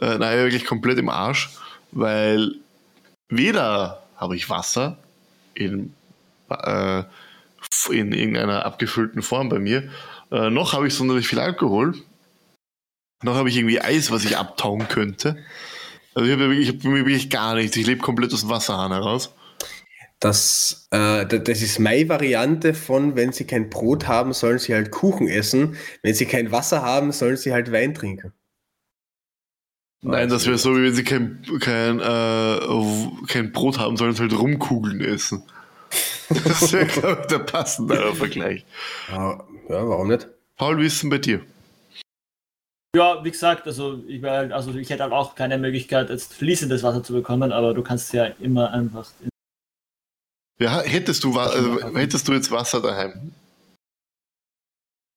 äh, 0.00 0.18
nein, 0.18 0.38
wirklich 0.38 0.64
komplett 0.64 0.98
im 0.98 1.08
Arsch, 1.08 1.50
weil 1.92 2.56
weder 3.28 4.02
habe 4.16 4.34
ich 4.34 4.50
Wasser 4.50 4.98
in, 5.54 5.94
äh, 6.50 7.04
in 7.90 8.12
irgendeiner 8.12 8.66
abgefüllten 8.66 9.22
Form 9.22 9.48
bei 9.48 9.60
mir, 9.60 9.88
äh, 10.32 10.50
noch 10.50 10.72
habe 10.72 10.88
ich 10.88 10.94
sonderlich 10.94 11.28
viel 11.28 11.38
Alkohol, 11.38 11.94
noch 13.22 13.34
habe 13.36 13.48
ich 13.48 13.56
irgendwie 13.56 13.80
Eis, 13.80 14.10
was 14.10 14.24
ich 14.24 14.36
abtauen 14.36 14.88
könnte. 14.88 15.36
Also 16.14 16.28
ich 16.30 16.38
habe 16.38 16.54
ich 16.54 16.68
hab 16.68 16.84
wirklich 16.84 17.30
gar 17.30 17.54
nichts. 17.54 17.76
Ich 17.76 17.86
lebe 17.86 18.00
komplett 18.00 18.32
aus 18.34 18.40
dem 18.40 18.50
Wasserhahn 18.50 18.92
heraus. 18.92 19.34
Das, 20.20 20.86
äh, 20.92 21.26
da- 21.26 21.38
das 21.38 21.62
ist 21.62 21.78
meine 21.80 22.08
Variante 22.08 22.74
von, 22.74 23.16
wenn 23.16 23.32
sie 23.32 23.44
kein 23.44 23.70
Brot 23.70 24.06
haben, 24.06 24.32
sollen 24.32 24.58
sie 24.58 24.72
halt 24.74 24.90
Kuchen 24.92 25.26
essen. 25.28 25.76
Wenn 26.02 26.14
sie 26.14 26.26
kein 26.26 26.52
Wasser 26.52 26.82
haben, 26.82 27.10
sollen 27.12 27.36
sie 27.36 27.52
halt 27.52 27.72
Wein 27.72 27.94
trinken. 27.94 28.32
Nein, 30.04 30.28
das 30.28 30.46
wäre 30.46 30.58
so, 30.58 30.76
wie 30.76 30.82
wenn 30.84 30.94
sie 30.94 31.04
kein, 31.04 31.42
kein, 31.60 32.00
äh, 32.00 33.26
kein 33.28 33.52
Brot 33.52 33.78
haben, 33.78 33.96
sollen 33.96 34.14
sie 34.14 34.22
halt 34.22 34.36
Rumkugeln 34.36 35.00
essen. 35.00 35.44
Das 36.28 36.72
wäre, 36.72 36.86
glaube 36.86 37.18
ich, 37.22 37.26
der 37.28 37.38
passendere 37.40 38.14
Vergleich. 38.14 38.64
Ja, 39.08 39.44
ja, 39.68 39.88
warum 39.88 40.08
nicht? 40.08 40.28
Paul, 40.56 40.78
wie 40.78 40.86
ist 40.86 40.94
es 40.94 41.00
denn 41.02 41.10
bei 41.10 41.18
dir? 41.18 41.40
Ja, 42.94 43.24
wie 43.24 43.30
gesagt, 43.30 43.66
also 43.66 44.02
ich, 44.06 44.20
wär, 44.20 44.32
halt- 44.32 44.52
also 44.52 44.74
ich 44.74 44.90
hätte 44.90 45.02
halt 45.02 45.12
auch 45.12 45.34
keine 45.34 45.56
Möglichkeit, 45.56 46.10
jetzt 46.10 46.34
fließendes 46.34 46.82
Wasser 46.82 47.02
zu 47.02 47.14
bekommen, 47.14 47.50
aber 47.50 47.72
du 47.72 47.82
kannst 47.82 48.12
ja 48.12 48.26
immer 48.26 48.70
einfach. 48.70 49.10
Ja, 50.60 50.82
hättest, 50.82 51.24
du, 51.24 51.38
also, 51.38 51.96
hättest 51.96 52.28
du 52.28 52.34
jetzt 52.34 52.50
Wasser 52.50 52.80
daheim 52.82 53.32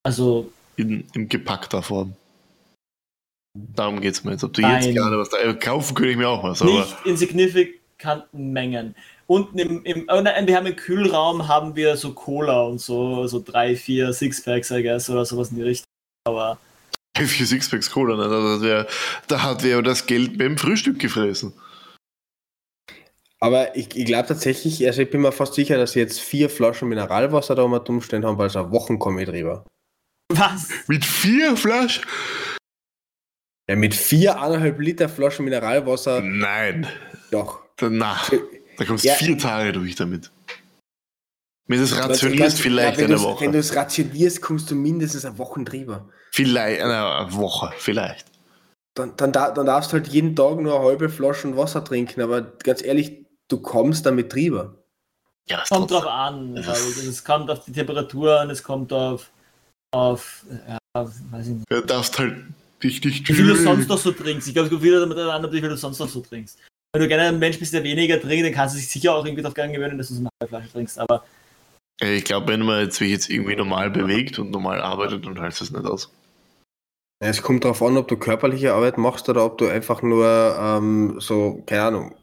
Also, 0.03 0.51
in, 0.78 1.05
in 1.13 1.28
gepackter 1.28 1.84
Form? 1.84 2.15
Darum 3.57 4.01
geht 4.01 4.13
es 4.13 4.23
mir 4.23 4.32
jetzt. 4.32 4.43
Ob 4.43 4.53
du 4.53 4.61
jetzt 4.61 4.86
Nein. 4.86 4.95
gerade 4.95 5.17
was 5.17 5.30
da. 5.30 5.38
äh, 5.38 5.53
Kaufen 5.53 5.95
könnte 5.95 6.11
ich 6.11 6.17
mir 6.17 6.30
auch 6.30 6.43
was, 6.43 6.61
aber. 6.61 6.71
nicht 6.71 6.95
in 7.05 7.17
signifikanten 7.17 8.51
Mengen. 8.53 8.95
Unten 9.28 9.59
im, 9.59 9.84
im 9.84 10.07
oh 10.09 10.21
nein, 10.21 10.47
wir 10.47 10.55
haben 10.55 10.65
im 10.65 10.76
Kühlraum 10.76 11.47
haben 11.47 11.76
wir 11.76 11.97
so 11.97 12.13
Cola 12.13 12.63
und 12.63 12.80
so, 12.80 13.28
so 13.28 13.41
drei, 13.41 13.76
vier 13.76 14.13
Sixpacks, 14.13 14.71
I 14.71 14.82
guess, 14.84 15.09
oder 15.09 15.26
sowas 15.26 15.51
in 15.51 15.57
die 15.57 15.63
Richtung. 15.63 15.88
Aber 16.28 16.57
Für 17.16 17.45
Sixpacks 17.45 17.89
Cola, 17.91 18.16
ne? 18.18 18.28
das 18.30 18.61
wär, 18.61 18.88
da 19.28 19.41
hat 19.43 19.63
wer 19.63 19.82
das 19.82 20.05
Geld 20.05 20.38
beim 20.38 20.57
Frühstück 20.57 20.99
gefressen. 20.99 21.53
Aber 23.39 23.76
ich, 23.76 23.95
ich 23.95 24.05
glaube 24.05 24.28
tatsächlich, 24.28 24.86
also 24.88 25.01
ich 25.01 25.09
bin 25.09 25.22
mir 25.22 25.32
fast 25.32 25.53
sicher, 25.53 25.78
dass 25.78 25.91
sie 25.93 25.99
jetzt 25.99 26.20
vier 26.20 26.49
Flaschen 26.49 26.89
Mineralwasser 26.89 27.55
da 27.55 27.63
um 27.63 27.74
umstehen 27.74 28.26
haben, 28.26 28.38
weil 28.38 28.47
es 28.47 28.55
eine 28.55 28.72
Wochen 28.72 28.97
komme 28.99 29.24
ich 29.24 29.30
drüber. 29.30 29.66
was? 30.34 30.70
Mit 30.88 31.05
vier 31.05 31.55
Flaschen? 31.55 32.03
Ja, 33.70 33.76
mit 33.76 33.93
vier 33.95 34.41
eineinhalb 34.41 34.80
Liter 34.80 35.09
Flaschen 35.09 35.45
Mineralwasser, 35.45 36.22
Nein. 36.22 36.88
doch. 37.32 37.63
Na, 37.82 38.20
da 38.78 38.86
kommst 38.86 39.03
Ja. 39.03 39.13
vier 39.16 39.38
Tage 39.38 39.74
durch 39.74 39.95
damit. 39.95 40.32
Wenn 41.68 41.80
du 41.80 41.84
es 41.84 41.97
rationierst, 41.97 42.59
vielleicht 42.61 42.97
ja, 42.97 42.97
wenn 42.99 43.05
eine 43.05 43.16
du's- 43.16 43.24
Wenn 43.24 43.30
Woche. 43.32 43.51
du 43.51 43.57
es 43.57 43.76
rationierst, 43.76 44.41
kommst 44.41 44.70
du 44.72 44.76
mindestens 44.76 45.26
eine 45.26 45.38
Woche 45.38 45.63
drüber. 45.63 46.09
Vielleicht 46.36 46.81
eine 46.81 47.27
Woche, 47.33 47.71
vielleicht. 47.77 48.25
Dann, 48.93 49.15
dann, 49.15 49.31
da- 49.31 49.51
dann 49.51 49.65
darfst 49.65 49.91
du 49.91 49.93
halt 49.93 50.09
jeden 50.09 50.36
Tag 50.36 50.59
nur 50.59 50.75
eine 50.77 50.86
halbe 50.86 51.07
Flasche 51.07 51.55
Wasser 51.55 51.81
trinken, 51.81 52.21
aber 52.21 52.41
ganz 52.41 52.83
ehrlich, 52.83 53.25
du 53.47 53.61
kommst 53.61 54.05
damit 54.05 54.33
drüber. 54.33 54.75
Ja, 55.49 55.59
das 55.59 55.69
Kommt 55.69 55.91
drauf 55.91 56.05
an, 56.05 56.57
ich. 56.57 56.67
Es 56.67 57.23
kommt 57.23 57.49
auf 57.49 57.63
die 57.63 57.71
Temperatur 57.71 58.41
und 58.41 58.49
es 58.49 58.61
kommt 58.61 58.91
auf, 58.91 59.31
auf 59.93 60.43
ja, 60.67 60.77
weiß 60.95 61.47
ich 61.47 61.53
nicht. 61.53 61.65
Du 61.69 61.81
darfst 61.81 62.19
halt 62.19 62.36
dich 62.83 63.01
nicht 63.01 63.29
Wie 63.29 63.33
viel 63.33 63.47
du 63.47 63.55
sonst 63.55 63.88
noch 63.88 63.97
so 63.97 64.11
trinkst. 64.11 64.47
Ich 64.49 64.53
glaube, 64.53 64.65
es 64.65 64.71
kommt 64.71 64.83
wieder 64.83 64.99
damit 64.99 65.17
an, 65.17 65.51
wie 65.53 65.61
viel 65.61 65.69
du 65.69 65.77
sonst 65.77 65.99
noch 65.99 66.09
so 66.09 66.19
trinkst. 66.19 66.59
Wenn 66.93 67.01
du 67.01 67.07
gerne 67.07 67.29
ein 67.29 67.39
Mensch 67.39 67.59
bist, 67.59 67.73
der 67.73 67.83
weniger 67.83 68.19
trinkt, 68.19 68.45
dann 68.45 68.53
kannst 68.53 68.75
du 68.75 68.79
dich 68.79 68.89
sicher 68.89 69.15
auch 69.15 69.23
irgendwie 69.23 69.41
darauf 69.41 69.53
gewöhnen, 69.53 69.97
dass 69.97 70.09
du 70.09 70.15
so 70.15 70.19
eine 70.19 70.29
halbe 70.41 70.49
Flasche 70.49 70.71
trinkst. 70.73 70.99
Aber 70.99 71.23
Ich 72.01 72.25
glaube, 72.25 72.49
wenn 72.49 72.61
man 72.61 72.81
jetzt 72.81 72.97
sich 72.97 73.11
jetzt 73.11 73.29
irgendwie 73.29 73.55
normal 73.55 73.89
bewegt 73.89 74.38
und 74.38 74.51
normal 74.51 74.81
arbeitet, 74.81 75.25
dann 75.25 75.39
hält 75.39 75.53
es 75.53 75.71
nicht 75.71 75.86
aus. 75.86 76.11
Es 77.20 77.41
kommt 77.41 77.63
darauf 77.63 77.82
an, 77.82 77.97
ob 77.97 78.07
du 78.07 78.18
körperliche 78.18 78.74
Arbeit 78.74 78.97
machst 78.97 79.30
oder 79.30 79.45
ob 79.45 79.57
du 79.57 79.68
einfach 79.68 80.01
nur 80.01 80.57
ähm, 80.59 81.16
so, 81.20 81.63
keine 81.66 81.84
Ahnung. 81.84 82.16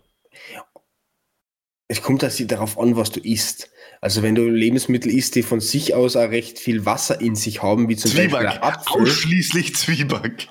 Es 1.88 2.02
kommt 2.02 2.22
also 2.24 2.44
darauf 2.44 2.78
an, 2.78 2.96
was 2.96 3.10
du 3.10 3.20
isst. 3.20 3.70
Also 4.00 4.22
wenn 4.22 4.34
du 4.34 4.48
Lebensmittel 4.48 5.12
isst, 5.12 5.36
die 5.36 5.42
von 5.42 5.60
sich 5.60 5.94
aus 5.94 6.16
auch 6.16 6.30
recht 6.30 6.58
viel 6.58 6.84
Wasser 6.84 7.20
in 7.20 7.36
sich 7.36 7.62
haben, 7.62 7.88
wie 7.88 7.96
zum 7.96 8.10
Beispiel 8.10 8.30
Zwieback. 8.30 8.48
ein 8.48 8.62
Apfel, 8.62 9.02
Ausschließlich 9.02 9.76
Zwieback. 9.76 10.48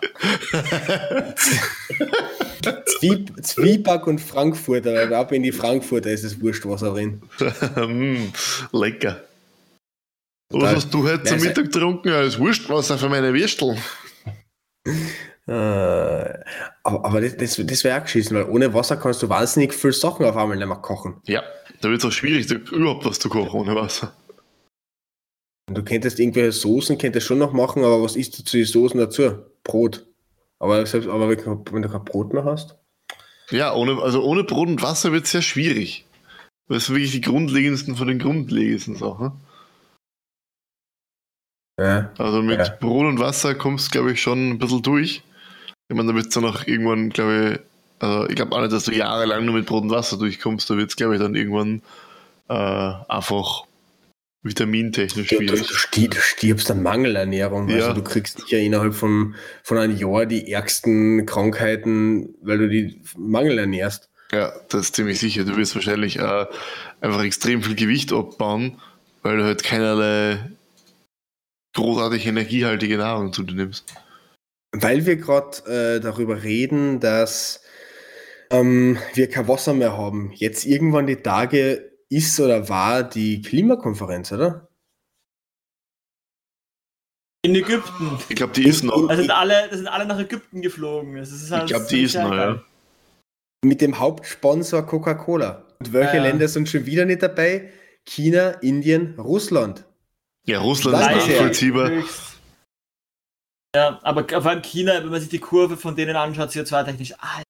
Zwieb 2.86 3.34
Zwieback 3.44 4.08
und 4.08 4.22
Frankfurter, 4.22 5.08
da 5.08 5.24
bin 5.24 5.44
die 5.44 5.52
Frankfurter, 5.52 6.12
ist 6.12 6.24
es 6.24 6.40
wurscht, 6.40 6.66
was 6.66 6.82
da 6.82 6.92
drin. 6.92 7.22
Mm, 7.76 8.32
Lecker. 8.72 9.22
Was 10.50 10.76
hast 10.76 10.94
du 10.94 11.04
heute 11.08 11.24
zum 11.24 11.40
Mittag 11.40 11.66
getrunken? 11.66 12.10
Das 12.10 12.40
Wurstwasser 12.40 12.98
für 12.98 13.10
meine 13.10 13.34
Würstel. 13.34 13.76
Äh, 14.86 15.52
aber 15.52 17.06
aber 17.06 17.22
das, 17.22 17.36
das, 17.38 17.56
das 17.66 17.84
wäre 17.84 18.00
auch 18.00 18.04
geschissen, 18.04 18.38
weil 18.38 18.50
ohne 18.50 18.74
Wasser 18.74 18.98
kannst 18.98 19.22
du 19.24 19.30
wahnsinnig 19.30 19.74
viele 19.74 19.94
Sachen 19.94 20.26
auf 20.26 20.38
einmal 20.38 20.58
nicht 20.58 20.68
mehr 20.68 20.78
kochen. 20.78 21.22
Ja, 21.26 21.44
da 21.82 21.90
wird 21.90 22.00
es 22.00 22.06
auch 22.06 22.12
schwierig, 22.12 22.50
überhaupt 22.50 23.06
was 23.06 23.20
zu 23.20 23.30
kochen 23.30 23.60
ohne 23.60 23.76
Wasser. 23.76 24.14
Du 25.68 25.84
könntest 25.84 26.20
irgendwelche 26.20 26.52
Soßen 26.52 26.98
könntest 26.98 27.28
schon 27.28 27.38
noch 27.38 27.54
machen, 27.54 27.84
aber 27.84 28.02
was 28.04 28.16
isst 28.16 28.38
du 28.38 28.44
zu 28.44 28.58
den 28.58 28.66
Soßen 28.66 29.00
dazu? 29.00 29.40
Brot. 29.64 30.06
Aber 30.60 30.86
selbst 30.86 31.10
aber 31.10 31.30
wenn 31.30 31.38
du 31.38 31.64
wenn 31.72 31.82
du 31.82 31.90
kein 31.90 32.06
Brot 32.06 32.34
mehr 32.34 32.46
hast. 32.46 32.76
Ja, 33.50 33.74
ohne, 33.74 34.02
also 34.02 34.24
ohne 34.24 34.44
Brot 34.44 34.70
und 34.70 34.82
Wasser 34.82 35.12
wird 35.12 35.26
es 35.26 35.32
sehr 35.32 35.42
schwierig. 35.42 36.06
Das 36.68 36.86
sind 36.86 36.96
wirklich 36.96 37.12
die 37.12 37.22
grundlegendsten 37.22 37.96
von 37.96 38.08
den 38.08 38.20
grundlegendsten 38.20 38.96
Sachen. 38.96 39.42
Ja. 41.80 42.12
Also 42.18 42.42
mit 42.42 42.60
Ja. 42.60 42.70
Brot 42.80 43.06
und 43.08 43.20
Wasser 43.20 43.56
kommst 43.56 43.88
du, 43.88 43.92
glaube 43.92 44.12
ich, 44.12 44.22
schon 44.22 44.52
ein 44.52 44.60
bisschen 44.60 44.82
durch. 44.82 45.24
Ich 45.90 45.96
meine, 45.96 46.10
da 46.10 46.16
wird 46.16 46.28
es 46.28 46.34
dann 46.34 46.46
auch 46.46 46.66
irgendwann, 46.68 47.10
glaube 47.10 47.60
ich, 48.00 48.04
also 48.04 48.28
ich 48.30 48.36
glaube 48.36 48.56
auch 48.56 48.62
nicht, 48.62 48.72
dass 48.74 48.86
du 48.86 48.92
jahrelang 48.94 49.46
nur 49.46 49.56
mit 49.56 49.66
Brot 49.66 49.84
und 49.84 49.90
Wasser 49.92 50.18
durchkommst. 50.18 50.70
Da 50.70 50.78
wird 50.78 50.90
es, 50.90 50.96
glaube 50.96 51.16
ich, 51.16 51.22
dann 51.22 51.36
irgendwann 51.36 51.82
äh, 52.50 52.54
einfach 53.10 53.66
vitamintechnisch 54.44 55.28
Du, 55.28 55.38
du, 55.40 55.48
schwierig. 55.56 55.68
du 55.92 56.08
du 56.08 56.18
stirbst 56.20 56.72
an 56.72 56.82
Mangelernährung. 56.82 57.70
Ja. 57.70 57.76
Also 57.88 57.94
du 57.94 58.04
kriegst 58.04 58.40
sicher 58.42 58.58
innerhalb 58.58 58.96
von, 58.96 59.36
von 59.64 59.78
einem 59.78 59.96
Jahr 59.96 60.26
die 60.26 60.52
ärgsten 60.52 61.26
Krankheiten, 61.28 62.34
weil 62.42 62.58
du 62.58 62.70
die 62.70 63.00
Mangel 63.18 63.60
ernährst. 63.60 64.10
Ja, 64.32 64.52
das 64.70 64.82
ist 64.82 64.96
ziemlich 64.96 65.20
sicher. 65.20 65.44
Du 65.44 65.58
wirst 65.58 65.76
wahrscheinlich 65.76 66.18
äh, 66.18 66.46
einfach 67.02 67.24
extrem 67.24 67.62
viel 67.62 67.76
Gewicht 67.76 68.14
abbauen, 68.14 68.80
weil 69.22 69.38
du 69.38 69.44
halt 69.44 69.64
keinerlei 69.64 70.40
großartig 71.74 72.26
energiehaltige 72.28 72.98
Nahrung 72.98 73.34
zu 73.34 73.44
dir 73.44 73.56
nimmst. 73.56 73.94
Weil 74.74 75.06
wir 75.06 75.18
gerade 75.18 75.98
äh, 75.98 76.00
darüber 76.00 76.44
reden, 76.44 77.00
dass 77.00 77.62
ähm, 78.50 78.98
wir 79.14 79.30
kein 79.30 79.48
Wasser 79.48 79.74
mehr 79.74 79.98
haben. 79.98 80.32
Jetzt 80.34 80.66
irgendwann 80.66 81.08
die 81.08 81.18
Tage 81.18 81.92
ist 82.10 82.40
oder 82.40 82.70
war 82.70 83.04
die 83.04 83.42
Klimakonferenz, 83.42 84.32
oder? 84.32 84.70
In 87.44 87.56
Ägypten. 87.56 88.20
Ich 88.30 88.36
glaube, 88.36 88.54
die 88.54 88.68
ist 88.68 88.84
noch. 88.84 89.08
Da 89.08 89.16
sind 89.16 89.32
alle, 89.32 89.68
da 89.70 89.76
sind 89.76 89.88
alle 89.88 90.06
nach 90.06 90.20
Ägypten 90.20 90.62
geflogen. 90.62 91.16
Das 91.16 91.32
ist 91.32 91.52
halt 91.52 91.64
Ich 91.64 91.70
glaube, 91.70 91.88
die 91.90 92.04
ist 92.04 92.16
noch, 92.16 92.34
ja. 92.34 92.62
Mit 93.64 93.82
dem 93.82 93.98
Hauptsponsor 93.98 94.86
Coca-Cola. 94.86 95.66
Und 95.80 95.94
welche 95.94 96.18
Ja. 96.18 96.24
Länder 96.24 96.48
sind 96.48 96.70
schon 96.70 96.86
wieder 96.86 97.06
nicht 97.06 97.24
dabei? 97.24 97.72
China, 98.06 98.52
Indien, 98.62 99.20
Russland. 99.20 99.86
Ja, 100.46 100.60
Russland 100.60 101.00
ist 101.00 101.28
nachvollziehbar. 101.28 101.92
Ja, 103.76 104.00
aber 104.04 104.28
vor 104.28 104.46
allem 104.52 104.62
China, 104.62 104.96
wenn 104.96 105.10
man 105.10 105.22
sich 105.22 105.30
die 105.30 105.40
Kurve 105.40 105.78
von 105.78 105.96
denen 105.96 106.16
anschaut, 106.16 106.50
CO2-technisch, 106.50 107.14
ah, 107.20 107.42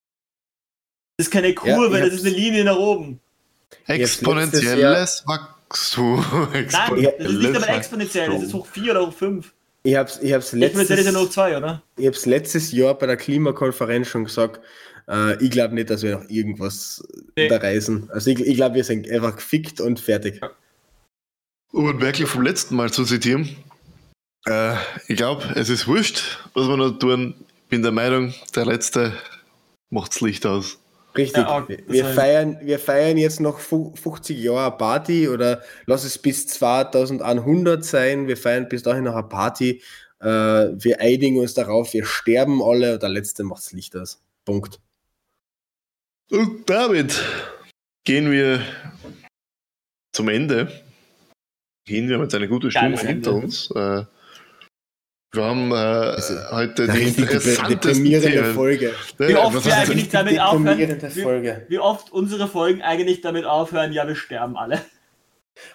das 1.18 1.28
ist 1.28 1.32
keine 1.32 1.54
Kurve, 1.56 1.98
ich 1.98 2.06
das 2.06 2.14
ist 2.16 2.26
eine 2.26 2.36
Linie 2.36 2.64
nach 2.64 2.76
oben. 2.76 3.20
Exponentielles 3.88 5.24
Wachstum. 5.26 6.26
Nein, 6.54 6.68
das 7.18 7.32
ist 7.32 7.40
nicht 7.40 7.56
aber 7.56 7.70
exponentiell, 7.70 8.30
das 8.32 8.44
ist 8.44 8.54
hoch 8.54 8.68
4 8.68 8.92
oder 8.92 9.08
hoch 9.08 9.14
5. 9.14 9.54
Ich 9.84 9.96
habe 9.96 10.10
es 10.10 10.22
ich 10.22 10.32
hab's 10.32 10.54
ist 10.54 10.62
ja 10.62 10.70
nur 10.70 10.84
letztes, 10.84 11.16
hoch 11.16 11.30
2, 11.30 11.58
oder? 11.58 11.82
ich 11.98 12.06
hab's 12.06 12.26
letztes 12.28 12.72
Jahr 12.72 12.94
bei 12.94 13.08
der 13.08 13.18
Klimakonferenz 13.18 14.08
schon 14.08 14.26
gesagt. 14.26 14.60
Äh, 15.08 15.44
ich 15.44 15.50
glaube 15.50 15.74
nicht, 15.74 15.90
dass 15.90 16.04
wir 16.04 16.20
noch 16.20 16.30
irgendwas 16.30 17.04
Nee. 17.36 17.48
da 17.48 17.58
reisen. 17.58 18.10
Also 18.12 18.30
ich, 18.30 18.40
ich 18.42 18.56
glaube, 18.56 18.76
wir 18.76 18.84
sind 18.84 19.10
einfach 19.10 19.36
gefickt 19.38 19.82
und 19.82 20.00
fertig. 20.00 20.40
Um 21.72 21.96
Merkel 21.98 22.28
vom 22.28 22.42
letzten 22.42 22.76
Mal 22.76 22.92
zu 22.92 23.06
zitieren. 23.06 23.56
Äh, 24.46 24.76
ich 25.08 25.16
glaube, 25.18 25.44
es 25.56 25.70
ist 25.70 25.88
wurscht, 25.88 26.40
was 26.54 26.68
wir 26.68 26.78
noch 26.78 26.92
tun. 27.00 27.34
Bin 27.70 27.82
der 27.82 27.92
Meinung, 27.92 28.34
der 28.56 28.66
Letzte 28.66 29.14
macht's 29.90 30.20
Licht 30.20 30.46
aus. 30.46 30.78
Richtig. 31.16 31.44
Ja, 31.44 31.68
wir, 31.68 31.78
das 31.78 31.88
wir, 31.88 32.06
feiern, 32.06 32.58
wir 32.62 32.80
feiern 32.80 33.18
jetzt 33.18 33.40
noch 33.40 33.60
fu- 33.60 33.94
50 33.96 34.38
Jahre 34.38 34.68
eine 34.68 34.78
Party 34.78 35.28
oder 35.30 35.62
lass 35.86 36.04
es 36.04 36.18
bis 36.18 36.48
2100 36.48 37.84
sein. 37.84 38.28
Wir 38.28 38.38
feiern 38.38 38.68
bis 38.70 38.84
dahin 38.84 39.04
noch 39.06 39.16
eine 39.16 39.28
Party. 39.28 39.82
Äh, 40.20 40.26
wir 40.26 41.00
einigen 41.00 41.38
uns 41.40 41.54
darauf, 41.54 41.94
wir 41.94 42.06
sterben 42.06 42.62
alle 42.62 42.94
und 42.94 43.02
der 43.04 43.10
Letzte 43.10 43.44
macht's 43.44 43.72
Licht 43.72 43.96
aus. 43.96 44.22
Punkt. 44.46 44.80
Und 46.30 46.70
damit 46.70 47.22
gehen 48.06 48.32
wir 48.32 48.62
zum 50.14 50.30
Ende. 50.30 50.72
Gehen 51.86 52.10
wir 52.10 52.20
mit 52.20 52.34
einer 52.34 52.48
guten 52.48 52.72
Stunde 52.72 52.98
Geiles 52.98 53.02
hinter 53.02 53.34
uns. 53.34 53.72
Äh, 53.72 54.04
wir 55.34 55.44
haben 55.44 55.72
äh, 55.72 56.18
ist 56.18 56.32
heute 56.52 56.84
Eine 56.84 57.00
die 57.00 57.08
interessantesten 57.08 58.04
Themen. 58.04 58.54
Folge. 58.54 58.94
Wie 59.18 59.36
oft 59.36 59.56
was 59.56 59.66
wir 59.66 59.78
eigentlich 59.78 60.10
damit 60.10 60.40
aufhören, 60.42 60.78
wie, 60.78 61.54
wie 61.70 61.80
oft 61.80 62.12
unsere 62.12 62.48
Folgen 62.50 62.82
eigentlich 62.82 63.22
damit 63.22 63.46
aufhören, 63.46 63.94
ja, 63.94 64.06
wir 64.08 64.16
sterben 64.16 64.58
alle. 64.58 64.82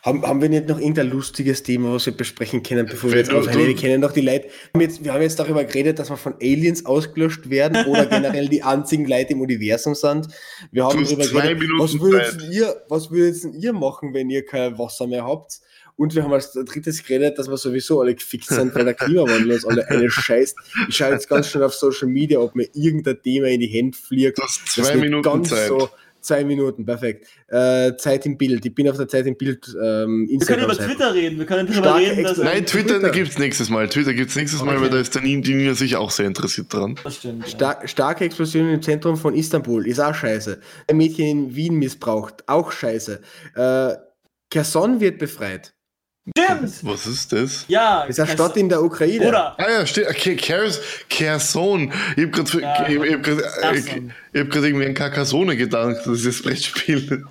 Haben, 0.03 0.27
haben 0.27 0.43
wir 0.43 0.49
nicht 0.49 0.69
noch 0.69 0.79
irgendein 0.79 1.11
lustiges 1.11 1.63
Thema, 1.63 1.95
was 1.95 2.07
wir 2.07 2.17
besprechen 2.17 2.63
können, 2.63 2.87
bevor 2.87 3.11
wir 3.11 3.19
jetzt 3.19 3.33
aufhören? 3.33 3.67
Wir 3.67 3.77
kennen 3.77 4.01
doch 4.01 4.13
die 4.13 4.21
Leute. 4.21 4.45
Wir 4.45 4.51
haben, 4.75 4.81
jetzt, 4.81 5.05
wir 5.05 5.13
haben 5.13 5.23
jetzt 5.23 5.39
darüber 5.39 5.65
geredet, 5.65 5.99
dass 5.99 6.11
wir 6.11 6.17
von 6.17 6.35
Aliens 6.35 6.85
ausgelöscht 6.85 7.49
werden 7.49 7.87
oder 7.87 8.07
generell 8.07 8.49
die 8.49 8.63
einzigen 8.63 9.07
Leute 9.07 9.33
im 9.33 9.41
Universum 9.41 9.95
sind. 9.95 10.29
Wir 10.71 10.85
haben 10.85 11.03
darüber 11.05 11.27
geredet, 11.27 11.69
was 11.79 11.99
würdet, 11.99 12.43
ihr, 12.51 12.83
was 12.89 13.11
würdet 13.11 13.55
ihr 13.55 13.73
machen, 13.73 14.13
wenn 14.13 14.29
ihr 14.31 14.45
kein 14.45 14.79
Wasser 14.79 15.07
mehr 15.07 15.25
habt? 15.25 15.61
Und 15.97 16.15
wir 16.15 16.23
haben 16.23 16.33
als 16.33 16.53
drittes 16.53 17.03
geredet, 17.03 17.39
dass 17.39 17.49
wir 17.49 17.57
sowieso 17.57 18.01
alle 18.03 18.15
gefickt 18.15 18.49
sind, 18.49 18.75
weil 18.75 18.85
der 18.85 18.95
Klimawandel 18.95 19.53
uns 19.53 19.65
alle 19.65 19.89
eine 19.89 20.11
scheißt. 20.11 20.57
Ich 20.89 20.97
schaue 20.97 21.13
jetzt 21.13 21.29
ganz 21.29 21.49
schnell 21.49 21.65
auf 21.65 21.75
Social 21.75 22.09
Media, 22.09 22.39
ob 22.39 22.55
mir 22.55 22.69
irgendein 22.75 23.23
Thema 23.23 23.47
in 23.49 23.61
die 23.61 23.67
Hände 23.69 23.97
fliegt. 23.97 24.39
Das 24.39 24.61
zwei 24.67 24.95
nicht 24.95 25.05
Minuten 25.05 25.23
ganz 25.23 25.49
Zeit. 25.49 25.69
So, 25.69 25.89
zwei 26.21 26.45
Minuten, 26.45 26.85
perfekt. 26.85 27.27
Äh, 27.49 27.97
Zeit 27.97 28.27
im 28.27 28.37
Bild. 28.37 28.67
Ich 28.67 28.75
bin 28.75 28.89
auf 28.91 28.97
der 28.99 29.09
Zeit 29.09 29.27
im 29.27 29.37
Bild 29.39 29.67
ähm, 29.83 30.27
Wir 30.29 30.39
können 30.41 30.65
über. 30.65 30.75
Twitter 30.77 31.15
reden, 31.15 31.39
wir 31.39 31.47
können 31.47 31.67
darüber 31.67 31.97
reden, 31.97 32.25
dass. 32.25 32.37
Nein, 32.39 32.67
Twitter, 32.67 32.99
Twitter. 32.99 33.11
gibt's 33.13 33.39
nächstes 33.39 33.71
Mal. 33.71 33.89
Twitter 33.89 34.13
gibt's 34.13 34.37
nächstes 34.37 34.63
Mal, 34.63 34.75
Okay. 34.75 34.83
weil 34.85 34.91
da 34.91 35.01
ist 35.01 35.15
der 35.15 35.23
Nina, 35.23 35.41
die 35.41 35.55
Nina 35.55 35.75
sicher 35.75 36.01
auch 36.01 36.11
sehr 36.11 36.27
interessiert 36.27 36.71
dran. 36.75 36.99
Das 37.05 37.17
stimmt. 37.17 37.45
Ja. 37.45 37.49
Star 37.49 37.89
starke 37.89 38.25
Explosion 38.27 38.69
im 38.69 38.83
Zentrum 38.83 39.17
von 39.17 39.35
Istanbul, 39.35 39.87
ist 39.87 40.01
auch 40.01 40.15
scheiße. 40.15 40.61
Ein 40.89 40.97
Mädchen 40.99 41.27
in 41.27 41.57
Wien 41.57 41.77
missbraucht, 41.77 42.45
auch 42.49 42.71
scheiße. 42.73 43.21
Äh, 43.55 43.95
Kherson 44.51 45.01
wird 45.01 45.19
befreit. 45.19 45.73
Stimmt! 46.37 46.85
Was 46.85 47.07
ist 47.07 47.33
das? 47.33 47.65
Ja, 47.69 48.01
Das 48.07 48.11
ist 48.11 48.21
eine 48.21 48.33
Stadt 48.33 48.57
in 48.57 48.69
der 48.69 48.83
Ukraine. 48.83 49.29
Oder? 49.29 49.55
Ah 49.59 49.71
ja, 49.71 49.87
steht. 49.87 50.09
Okay, 50.09 50.35
Kers, 50.37 50.81
Kerson. 51.09 51.93
Ich 52.17 52.25
hab 52.25 52.33
gerade 52.33 52.61
Ja, 52.61 52.89
ich, 52.89 52.95
ich 52.97 53.13
hab 53.15 53.23
grad, 53.23 53.39
ich, 53.77 53.87
Kerson. 53.87 54.13
ich 54.33 54.41
hab 54.41 54.51
grad 54.51 54.65
irgendwie 54.65 54.87
an 54.87 54.95
Carcassonne 54.95 55.57
gedacht, 55.57 55.97
das 56.05 56.25
ist 56.25 56.27
das 56.27 56.43
Brettspiel. 56.43 57.25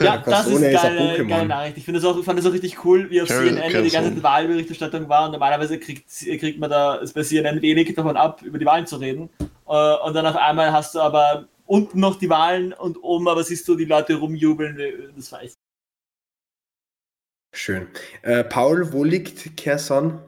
Ja, 0.00 0.18
das 0.18 0.46
ist 0.48 0.60
Kherson 0.60 0.60
geile, 0.72 1.10
ein 1.20 1.28
geile. 1.28 1.46
Nachricht. 1.46 1.76
Ich 1.78 1.84
finde 1.84 2.00
das 2.00 2.08
auch, 2.08 2.20
fand 2.24 2.38
das 2.38 2.46
auch 2.46 2.52
richtig 2.52 2.84
cool, 2.84 3.08
wie 3.10 3.22
auf 3.22 3.28
Carol- 3.28 3.48
CNN 3.48 3.84
die 3.84 3.90
ganze. 3.90 4.22
Wahlberichterstattung 4.22 5.08
war. 5.08 5.26
Und 5.26 5.32
normalerweise 5.32 5.78
kriegt, 5.78 6.04
kriegt 6.10 6.58
man 6.58 6.68
da 6.70 6.96
ist 6.96 7.14
bei 7.14 7.22
CNN 7.22 7.62
wenig 7.62 7.94
davon 7.94 8.16
ab, 8.16 8.42
über 8.42 8.58
die 8.58 8.66
Wahlen 8.66 8.86
zu 8.86 8.96
reden. 8.96 9.28
Äh, 9.40 9.94
Und 10.04 10.14
dann 10.14 10.26
auf 10.26 10.36
einmal 10.36 10.72
hast 10.72 10.94
du 10.96 11.00
aber 11.00 11.46
unten 11.66 12.00
noch 12.00 12.18
die 12.18 12.28
Wahlen 12.28 12.72
und 12.72 12.96
oben 13.02 13.28
aber 13.28 13.44
siehst 13.44 13.68
du 13.68 13.76
die 13.76 13.84
Leute 13.84 14.16
rumjubeln. 14.16 14.78
Das 15.16 15.30
war 15.30 15.42
echt. 15.42 15.54
Schön. 17.52 17.86
Äh, 18.22 18.44
Paul, 18.44 18.92
wo 18.92 19.04
liegt 19.04 19.56
Kherson? 19.56 20.18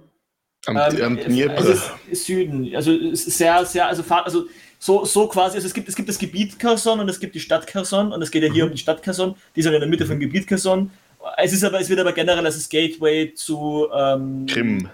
Am, 0.66 0.76
Ähm, 0.76 1.02
am 1.02 1.16
Dnieper. 1.16 1.76
Süden. 2.12 2.74
Also 2.74 3.14
sehr, 3.14 3.64
sehr, 3.66 3.86
also, 3.88 4.02
also 4.08 4.44
so, 4.78 5.04
so 5.04 5.26
quasi, 5.28 5.56
also 5.56 5.66
es 5.66 5.74
gibt, 5.74 5.88
es 5.88 5.94
gibt 5.96 6.08
das 6.08 6.18
Gebiet 6.18 6.58
Kherson 6.58 7.00
und 7.00 7.08
es 7.08 7.18
gibt 7.20 7.34
die 7.34 7.40
Stadt 7.40 7.66
Kherson 7.66 8.12
und 8.12 8.22
es 8.22 8.30
geht 8.30 8.42
ja 8.42 8.52
hier 8.52 8.64
um 8.64 8.70
die 8.70 8.78
Stadt 8.78 9.02
Kherson, 9.02 9.34
die 9.56 9.60
ist 9.60 9.66
halt 9.66 9.74
in 9.74 9.80
der 9.80 9.88
Mitte 9.88 10.06
vom 10.06 10.18
Gebiet 10.20 10.46
Kherson. 10.46 10.90
Es 11.38 11.52
ist 11.54 11.64
aber, 11.64 11.80
es 11.80 11.88
wird 11.88 12.00
aber 12.00 12.12
generell 12.12 12.44
als 12.44 12.56
das 12.56 12.68
Gateway 12.68 13.32
zu 13.34 13.88
ähm, 13.94 14.44
Krim. 14.46 14.88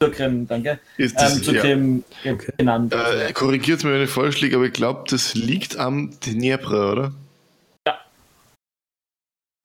zur 0.00 0.12
Krim, 0.12 0.46
danke. 0.46 0.78
Ist 0.96 1.16
das, 1.16 1.36
Ähm, 1.36 1.42
zur 1.42 1.54
ja. 1.54 1.60
Krim 1.62 2.04
ge- 2.22 2.36
genannt. 2.56 2.94
Äh, 2.94 3.32
korrigiert 3.32 3.82
mir, 3.82 3.92
wenn 3.94 4.02
ich 4.02 4.10
falsch 4.10 4.40
liege, 4.40 4.54
aber 4.56 4.66
ich 4.66 4.72
glaube, 4.72 5.02
das 5.08 5.34
liegt 5.34 5.76
am 5.76 6.10
Dnieper, 6.20 6.92
oder? 6.92 7.12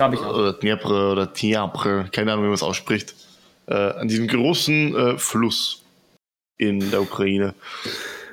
Habe 0.02 0.16
ich 0.16 0.22
auch. 0.22 0.36
Oder 0.36 0.54
Dnieper 0.54 1.12
oder 1.12 1.26
Dnieper, 1.28 2.06
keine 2.12 2.32
Ahnung, 2.32 2.46
wie 2.46 2.50
man 2.50 2.56
es 2.56 2.64
ausspricht. 2.64 3.16
Äh, 3.68 3.74
an 3.74 4.08
diesem 4.08 4.28
großen 4.28 4.96
äh, 4.96 5.18
Fluss 5.18 5.82
in 6.58 6.92
der 6.92 7.02
Ukraine. 7.02 7.54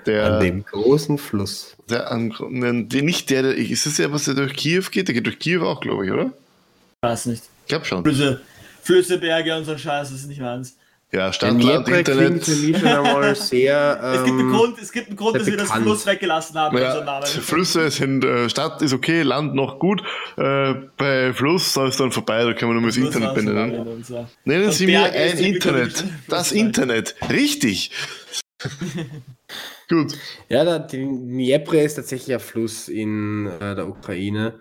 Der, 0.06 0.34
An 0.34 0.40
dem 0.40 0.64
großen 0.66 1.16
Fluss. 1.16 1.74
der, 1.88 2.10
an, 2.10 2.34
der 2.90 3.02
nicht 3.02 3.30
der, 3.30 3.42
der, 3.42 3.56
ist 3.56 3.86
das 3.86 3.96
ja, 3.96 4.12
was 4.12 4.24
der 4.26 4.34
durch 4.34 4.52
Kiew 4.52 4.84
geht? 4.90 5.08
Der 5.08 5.14
geht 5.14 5.24
durch 5.24 5.38
Kiew 5.38 5.62
auch, 5.64 5.80
glaube 5.80 6.04
ich, 6.04 6.12
oder? 6.12 6.26
Ich 6.26 7.08
weiß 7.08 7.26
nicht. 7.26 7.44
Ich 7.62 7.68
glaube 7.68 7.86
schon. 7.86 8.04
Flüsse, 8.04 8.42
Flüsse, 8.82 9.16
Berge 9.16 9.56
und 9.56 9.64
so 9.64 9.72
ein 9.72 9.78
Scheiß, 9.78 10.10
das 10.10 10.20
ist 10.20 10.26
nicht 10.28 10.42
meins. 10.42 10.76
Ja, 11.14 11.30
klingt 11.30 12.08
Internet. 12.08 12.44
für 12.44 12.56
mich 12.56 12.78
schon 12.78 12.88
einmal 12.88 13.34
sehr. 13.36 14.00
Ähm, 14.02 14.14
es 14.14 14.24
gibt 14.24 14.40
einen 14.40 14.52
Grund, 14.52 14.78
es 14.80 14.92
gibt 14.92 15.08
einen 15.08 15.16
Grund 15.16 15.36
dass 15.36 15.46
wir 15.46 15.56
das 15.56 15.68
bekannt. 15.68 15.84
Fluss 15.84 16.06
weggelassen 16.06 16.58
haben. 16.58 16.76
Ja. 16.76 17.22
Flüsse 17.22 17.90
sind, 17.90 18.24
äh, 18.24 18.48
Stadt 18.48 18.82
ist 18.82 18.92
okay, 18.92 19.22
Land 19.22 19.54
noch 19.54 19.78
gut. 19.78 20.02
Äh, 20.36 20.74
bei 20.96 21.32
Fluss 21.32 21.72
da 21.74 21.86
ist 21.86 22.00
dann 22.00 22.10
vorbei, 22.10 22.44
da 22.44 22.52
kann 22.52 22.68
man 22.68 22.78
nur 22.78 22.88
das 22.88 22.96
Internet 22.96 23.34
benennen. 23.34 24.02
so. 24.02 24.26
Nennen 24.44 24.72
Sie 24.72 24.86
mir 24.86 25.04
ein 25.04 25.38
Internet. 25.38 26.04
Das. 26.28 26.52
Internet. 26.52 27.14
Richtig. 27.30 27.90
Gut. 29.88 30.16
Ja, 30.48 30.64
der 30.64 30.80
Dnieper 30.80 31.82
ist 31.82 31.94
tatsächlich 31.94 32.34
ein 32.34 32.40
Fluss 32.40 32.88
in 32.88 33.46
äh, 33.60 33.74
der 33.74 33.88
Ukraine. 33.88 34.54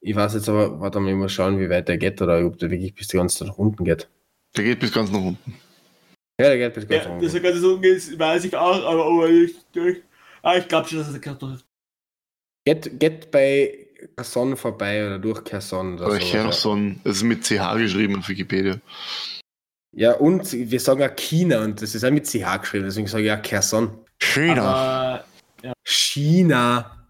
Ich 0.00 0.16
weiß 0.16 0.34
jetzt 0.34 0.48
aber, 0.48 0.80
warte 0.80 1.00
mal, 1.00 1.14
mal 1.14 1.28
schauen, 1.28 1.58
wie 1.58 1.70
weit 1.70 1.88
der 1.88 1.98
geht 1.98 2.20
oder 2.20 2.44
ob 2.44 2.58
der 2.58 2.70
wirklich 2.70 2.94
bis 2.94 3.08
ganz 3.08 3.40
nach 3.40 3.56
unten 3.56 3.84
geht. 3.84 4.08
Der 4.56 4.64
geht 4.64 4.80
bis 4.80 4.92
ganz 4.92 5.10
nach 5.10 5.20
unten. 5.20 5.54
Ja, 6.40 6.48
der 6.48 6.58
geht 6.58 6.74
bis 6.74 6.88
ganz 6.88 7.04
Ja, 7.04 7.10
dass 7.10 7.22
unten. 7.22 7.36
er 7.36 7.40
ganz 7.52 7.60
so 7.60 7.76
ist, 7.80 8.18
weiß 8.18 8.44
ich 8.44 8.56
auch, 8.56 8.84
aber, 8.84 9.04
aber 9.06 9.28
ich, 9.28 9.54
ich, 9.74 10.02
ah, 10.42 10.56
ich 10.56 10.66
glaube 10.68 10.88
schon, 10.88 10.98
dass 10.98 11.12
er 11.12 11.20
gerade 11.20 11.58
Geht, 12.66 12.98
geht 12.98 13.30
bei 13.30 13.86
Kherson 14.16 14.56
vorbei 14.56 15.06
oder 15.06 15.18
durch 15.18 15.44
Kherson. 15.44 15.94
Oder 15.96 16.06
Oder 16.06 16.20
so. 16.20 16.26
Cherson. 16.26 17.00
Das 17.04 17.18
ist 17.18 17.22
mit 17.22 17.44
CH 17.44 17.74
geschrieben 17.76 18.18
auf 18.18 18.28
Wikipedia. 18.28 18.80
Ja, 19.92 20.14
und 20.14 20.50
wir 20.52 20.80
sagen 20.80 21.00
ja 21.00 21.08
China 21.08 21.62
und 21.62 21.80
das 21.80 21.94
ist 21.94 22.04
auch 22.04 22.10
mit 22.10 22.26
CH 22.26 22.60
geschrieben, 22.60 22.84
deswegen 22.86 23.06
sage 23.06 23.22
ich 23.22 23.28
ja 23.28 23.36
Kherson. 23.36 23.90
China. 24.18 24.62
Aber 24.64 25.74
China. 25.84 27.06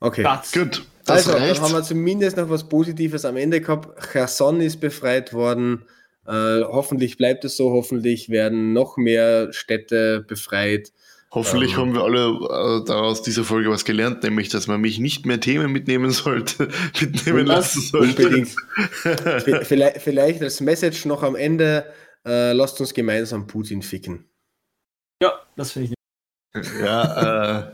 Okay. 0.00 0.22
Platz. 0.22 0.52
Gut. 0.52 0.84
Das 1.04 1.26
Also, 1.26 1.32
dann 1.32 1.42
reicht. 1.42 1.60
haben 1.60 1.72
wir 1.72 1.82
zumindest 1.82 2.36
noch 2.36 2.48
was 2.50 2.68
Positives 2.68 3.24
am 3.24 3.36
Ende 3.36 3.60
gehabt. 3.60 4.12
Cherson 4.12 4.60
ist 4.60 4.78
befreit 4.80 5.32
worden. 5.32 5.84
Äh, 6.26 6.64
hoffentlich 6.64 7.16
bleibt 7.16 7.44
es 7.44 7.56
so. 7.56 7.70
Hoffentlich 7.72 8.28
werden 8.30 8.72
noch 8.72 8.96
mehr 8.96 9.52
Städte 9.52 10.24
befreit. 10.26 10.92
Hoffentlich 11.32 11.72
Ähm. 11.72 11.78
haben 11.78 11.94
wir 11.94 12.02
alle 12.02 12.26
äh, 12.28 12.84
daraus 12.86 13.22
dieser 13.22 13.44
Folge 13.44 13.68
was 13.70 13.84
gelernt, 13.84 14.22
nämlich, 14.22 14.48
dass 14.48 14.66
man 14.68 14.80
mich 14.80 14.98
nicht 14.98 15.26
mehr 15.26 15.40
Themen 15.40 15.72
mitnehmen 15.72 16.10
sollte, 16.10 16.68
mitnehmen 17.00 17.46
lassen 17.46 17.80
sollte. 17.82 18.26
Unbedingt. 18.26 18.54
Vielleicht, 19.66 19.98
vielleicht 20.02 20.42
als 20.42 20.60
Message 20.60 21.04
noch 21.04 21.22
am 21.22 21.34
Ende. 21.36 21.84
Äh, 22.26 22.52
lasst 22.52 22.80
uns 22.80 22.94
gemeinsam 22.94 23.46
Putin 23.46 23.82
ficken. 23.82 24.24
Ja, 25.22 25.32
das 25.56 25.72
finde 25.72 25.90
ich 26.54 26.64
nicht. 26.64 26.80
Ja, 26.80 27.62
äh, 27.62 27.72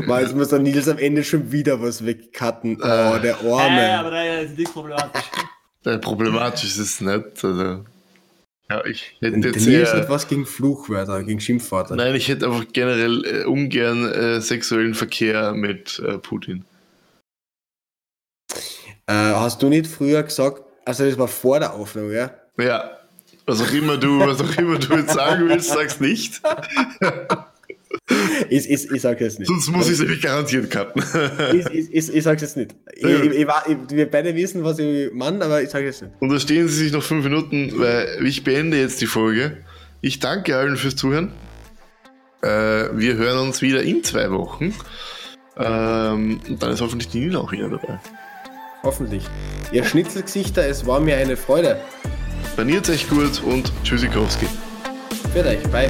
Mal, 0.06 0.22
jetzt 0.22 0.34
muss 0.34 0.48
der 0.48 0.58
Nils 0.58 0.88
am 0.88 0.98
Ende 0.98 1.22
schon 1.24 1.50
wieder 1.52 1.80
was 1.80 2.04
wegcutten. 2.04 2.78
Oh, 2.80 2.84
Äh. 2.84 3.20
der 3.20 3.38
Ja, 3.42 3.56
Arme. 3.56 3.82
ja, 3.88 4.00
aber 4.00 4.10
da 4.10 4.38
ist 4.40 4.56
nichts 4.58 4.72
problematisch. 4.72 5.22
Problematisch 5.84 6.64
ist 6.64 6.78
es 6.78 7.00
nicht. 7.00 7.44
Also, 7.44 7.84
ja, 8.70 8.84
ich 8.86 9.16
hätte 9.20 9.40
der 9.40 9.52
jetzt 9.52 9.66
Nils 9.66 9.92
hat 9.92 10.04
eher, 10.04 10.08
was 10.08 10.26
gegen 10.26 10.46
Fluchwörter, 10.46 11.22
gegen 11.22 11.40
Schimpfwörter. 11.40 11.96
Nein, 11.96 12.14
ich 12.14 12.28
hätte 12.28 12.46
einfach 12.46 12.64
generell 12.72 13.24
äh, 13.24 13.44
ungern 13.44 14.10
äh, 14.10 14.40
sexuellen 14.40 14.94
Verkehr 14.94 15.52
mit 15.52 15.98
äh, 15.98 16.18
Putin. 16.18 16.64
Äh, 19.06 19.12
hast 19.12 19.62
du 19.62 19.68
nicht 19.68 19.86
früher 19.86 20.22
gesagt, 20.22 20.62
also 20.86 21.04
das 21.04 21.18
war 21.18 21.28
vor 21.28 21.60
der 21.60 21.74
Aufnahme, 21.74 22.14
ja? 22.14 22.30
Ja, 22.56 22.90
was 23.46 23.60
auch 23.60 23.72
immer 23.72 23.98
du, 23.98 24.20
was 24.20 24.40
auch 24.40 24.56
immer 24.56 24.78
du 24.78 24.96
jetzt 24.96 25.12
sagen 25.12 25.48
willst, 25.48 25.68
sag's 25.68 26.00
nicht. 26.00 26.40
Ich, 28.48 28.70
ich, 28.70 28.90
ich 28.90 29.02
sage 29.02 29.24
jetzt 29.24 29.38
nicht. 29.38 29.48
Sonst 29.48 29.70
muss 29.70 29.86
ich 29.86 29.94
es 29.94 30.00
nämlich 30.00 30.22
garantiert 30.22 30.70
cutten. 30.70 31.02
ich, 31.52 31.66
ich, 31.66 31.94
ich, 31.94 32.14
ich 32.14 32.22
sag's 32.22 32.42
jetzt 32.42 32.56
nicht. 32.56 32.74
Ich, 32.94 33.04
ich, 33.04 33.46
wir 33.46 34.10
beide 34.10 34.34
wissen, 34.34 34.64
was 34.64 34.78
ich 34.78 35.12
Mann, 35.12 35.42
aber 35.42 35.62
ich 35.62 35.70
sage 35.70 35.86
jetzt 35.86 36.02
nicht. 36.02 36.14
Unterstehen 36.20 36.68
Sie 36.68 36.84
sich 36.84 36.92
noch 36.92 37.02
fünf 37.02 37.24
Minuten, 37.24 37.72
weil 37.76 38.24
ich 38.24 38.44
beende 38.44 38.78
jetzt 38.78 39.00
die 39.00 39.06
Folge. 39.06 39.58
Ich 40.00 40.18
danke 40.18 40.56
allen 40.56 40.76
fürs 40.76 40.96
Zuhören. 40.96 41.32
Äh, 42.42 42.46
wir 42.92 43.14
hören 43.14 43.38
uns 43.38 43.62
wieder 43.62 43.82
in 43.82 44.04
zwei 44.04 44.30
Wochen. 44.30 44.74
Ähm, 45.56 46.40
und 46.48 46.62
dann 46.62 46.72
ist 46.72 46.80
hoffentlich 46.80 47.08
die 47.08 47.20
Nina 47.20 47.38
auch 47.38 47.52
wieder 47.52 47.68
dabei. 47.68 47.98
Hoffentlich. 48.82 49.24
Ihr 49.72 49.84
Schnitzelgesichter, 49.84 50.66
es 50.66 50.86
war 50.86 51.00
mir 51.00 51.16
eine 51.16 51.36
Freude. 51.36 51.80
Planiert 52.54 52.88
euch 52.90 53.08
gut 53.08 53.42
und 53.42 53.72
Tschüssikowski. 53.82 54.46
Für 55.32 55.44
euch. 55.44 55.62
Bye. 55.70 55.88